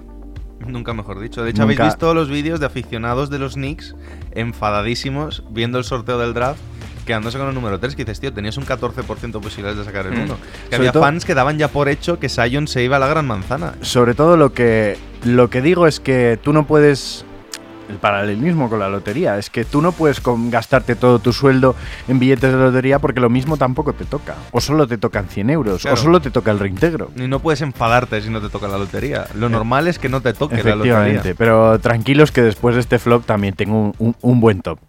Nunca 0.67 0.93
mejor 0.93 1.19
dicho. 1.19 1.43
De 1.43 1.51
hecho, 1.51 1.61
Nunca- 1.61 1.83
habéis 1.83 1.93
visto 1.95 2.13
los 2.13 2.29
vídeos 2.29 2.59
de 2.59 2.65
aficionados 2.65 3.29
de 3.29 3.39
los 3.39 3.53
Knicks 3.53 3.95
enfadadísimos 4.35 5.43
viendo 5.49 5.77
el 5.77 5.83
sorteo 5.83 6.17
del 6.19 6.33
draft 6.33 6.59
quedándose 7.05 7.37
con 7.37 7.47
el 7.47 7.53
número 7.53 7.79
3 7.79 7.95
que 7.95 8.03
dices, 8.03 8.19
tío, 8.19 8.33
tenías 8.33 8.57
un 8.57 8.65
14% 8.65 9.31
de 9.31 9.39
posibilidades 9.39 9.77
de 9.77 9.85
sacar 9.85 10.07
el 10.07 10.13
Mm. 10.13 10.23
1. 10.23 10.37
Que 10.69 10.75
Sobre 10.75 10.89
había 10.89 10.91
fans 10.93 11.23
que 11.23 11.35
daban 11.35 11.59
ya 11.59 11.67
por 11.67 11.87
hecho 11.87 12.17
que 12.17 12.29
Sion 12.29 12.67
se 12.67 12.83
iba 12.83 12.95
a 12.95 12.99
la 12.99 13.07
gran 13.07 13.27
manzana. 13.27 13.75
Sobre 13.81 14.15
todo 14.15 14.37
lo 14.37 14.53
que, 14.53 14.97
lo 15.23 15.51
que 15.51 15.61
digo 15.61 15.85
es 15.85 15.99
que 15.99 16.39
tú 16.41 16.51
no 16.51 16.65
puedes... 16.65 17.23
El 17.87 17.97
paralelismo 17.97 18.67
con 18.69 18.79
la 18.79 18.89
lotería 18.89 19.37
es 19.37 19.49
que 19.51 19.63
tú 19.63 19.79
no 19.81 19.91
puedes 19.91 20.21
gastarte 20.49 20.95
todo 20.95 21.19
tu 21.19 21.31
sueldo 21.31 21.75
en 22.07 22.17
billetes 22.17 22.51
de 22.51 22.57
lotería 22.57 22.97
porque 22.99 23.19
lo 23.19 23.29
mismo 23.29 23.57
tampoco 23.57 23.93
te 23.93 24.05
toca. 24.05 24.35
O 24.51 24.59
solo 24.59 24.87
te 24.87 24.97
tocan 24.97 25.27
100 25.27 25.49
euros, 25.51 25.81
Claro. 25.83 25.93
o 25.93 25.97
solo 25.97 26.19
te 26.19 26.31
toca 26.31 26.49
el 26.51 26.57
reintegro. 26.59 27.11
Y 27.15 27.27
no 27.27 27.39
puedes 27.39 27.61
enfadarte 27.61 28.21
si 28.21 28.29
no 28.31 28.41
te 28.41 28.49
toca 28.49 28.67
la 28.67 28.77
lotería. 28.79 29.27
Lo 29.35 29.49
normal 29.49 29.87
es 29.87 29.99
que 29.99 30.09
no 30.09 30.21
te 30.21 30.33
toque 30.33 30.63
la 30.63 30.75
lotería. 30.75 31.21
pero 31.37 31.77
tranquilos 31.79 32.31
que 32.31 32.41
después 32.41 32.73
de 32.75 32.81
este 32.81 32.97
flop 32.97 33.25
también 33.25 33.53
tengo 33.55 33.75
un, 33.79 33.93
un- 33.99 34.15
un 34.21 34.39
buen 34.39 34.61
top, 34.61 34.79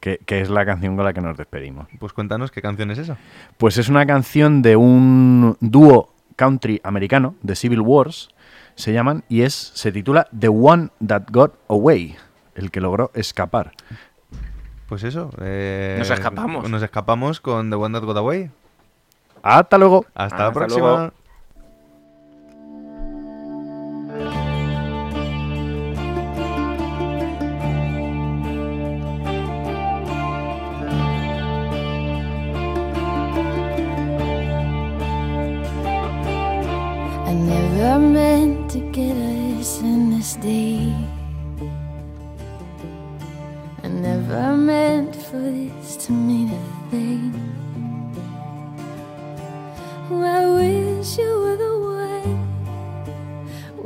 que, 0.00 0.18
que 0.26 0.42
es 0.42 0.50
la 0.50 0.66
canción 0.66 0.96
con 0.96 1.04
la 1.06 1.14
que 1.14 1.22
nos 1.22 1.38
despedimos. 1.38 1.86
Pues 1.98 2.12
cuéntanos 2.12 2.50
qué 2.50 2.60
canción 2.60 2.90
es 2.90 2.98
esa. 2.98 3.16
Pues 3.56 3.78
es 3.78 3.88
una 3.88 4.04
canción 4.04 4.60
de 4.60 4.76
un 4.76 5.56
dúo 5.60 6.12
country 6.36 6.80
americano, 6.84 7.36
de 7.42 7.56
Civil 7.56 7.80
Wars, 7.80 8.28
se 8.74 8.92
llaman, 8.92 9.24
y 9.30 9.42
es 9.42 9.54
se 9.74 9.92
titula 9.92 10.26
The 10.38 10.48
One 10.48 10.88
That 11.06 11.22
Got 11.30 11.54
Away, 11.68 12.16
el 12.54 12.70
que 12.70 12.80
logró 12.80 13.10
escapar. 13.14 13.72
Pues 14.88 15.02
eso. 15.04 15.30
eh, 15.40 15.96
Nos 15.98 16.10
escapamos. 16.10 16.68
Nos 16.68 16.82
escapamos 16.82 17.40
con 17.40 17.70
The 17.70 17.76
One 17.76 17.98
That 17.98 18.06
Got 18.06 18.16
Away. 18.18 18.50
Hasta 19.42 19.78
luego. 19.78 20.06
Hasta, 20.14 20.44
la 20.44 20.52
próxima. 20.52 20.80
luego. 20.86 21.12
I 37.26 37.32
never 37.32 37.98
meant 37.98 38.70
to 38.72 38.80
get 38.92 39.16
us 39.16 39.80
in 39.80 40.10
this 40.10 40.34
deep. 40.36 41.03
Never 44.34 44.56
meant 44.56 45.14
for 45.14 45.38
this 45.38 45.96
to 45.96 46.12
mean 46.12 46.50
a 46.50 46.90
thing. 46.90 47.32
I 50.10 50.40
wish 50.58 51.18
you 51.18 51.32
were 51.42 51.56
the 51.56 51.74
one. 52.02 52.38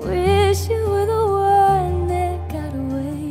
Wish 0.09 0.69
you 0.71 0.83
were 0.93 1.07
the 1.17 1.25
one 1.53 2.09
that 2.13 2.39
got 2.55 2.73
away. 2.85 3.29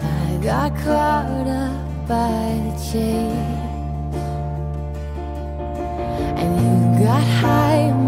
I 0.00 0.38
got 0.48 0.70
caught 0.84 1.48
up 1.64 2.06
by 2.06 2.44
the 2.66 2.74
chase. 2.88 3.62
And 6.40 6.50
you 6.62 7.04
got 7.04 7.24
high 7.40 8.01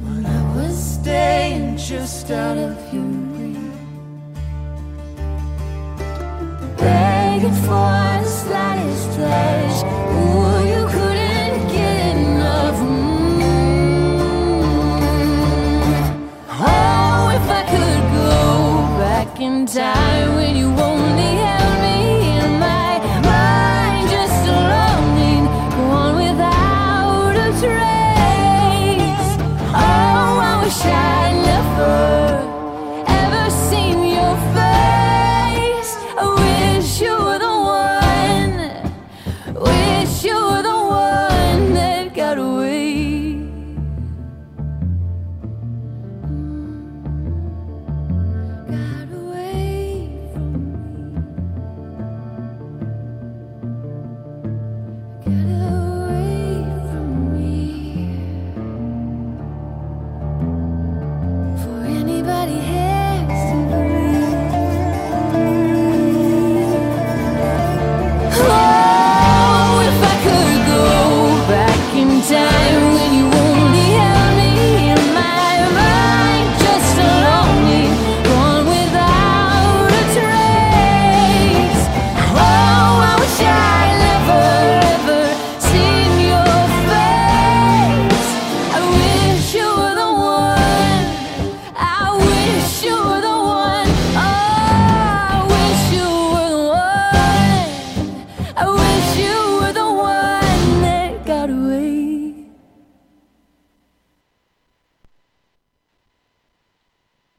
when 0.00 0.26
I 0.26 0.56
was 0.56 0.76
staying 0.94 1.76
just 1.76 2.30
out 2.30 2.58
of 2.58 2.76
your 2.92 3.02
reach, 3.02 3.58
begging 6.76 7.58
for 7.66 8.20
the 8.22 8.24
slightest 8.24 9.12
touch. 9.16 9.84
Ooh, 9.84 10.58
you 10.72 10.82
couldn't 10.94 11.68
get 11.68 12.16
enough. 12.16 12.78
Oh, 16.50 17.30
if 17.38 17.46
I 17.50 17.62
could 17.72 18.04
go 18.12 18.32
back 18.98 19.40
in 19.40 19.66
time. 19.66 20.13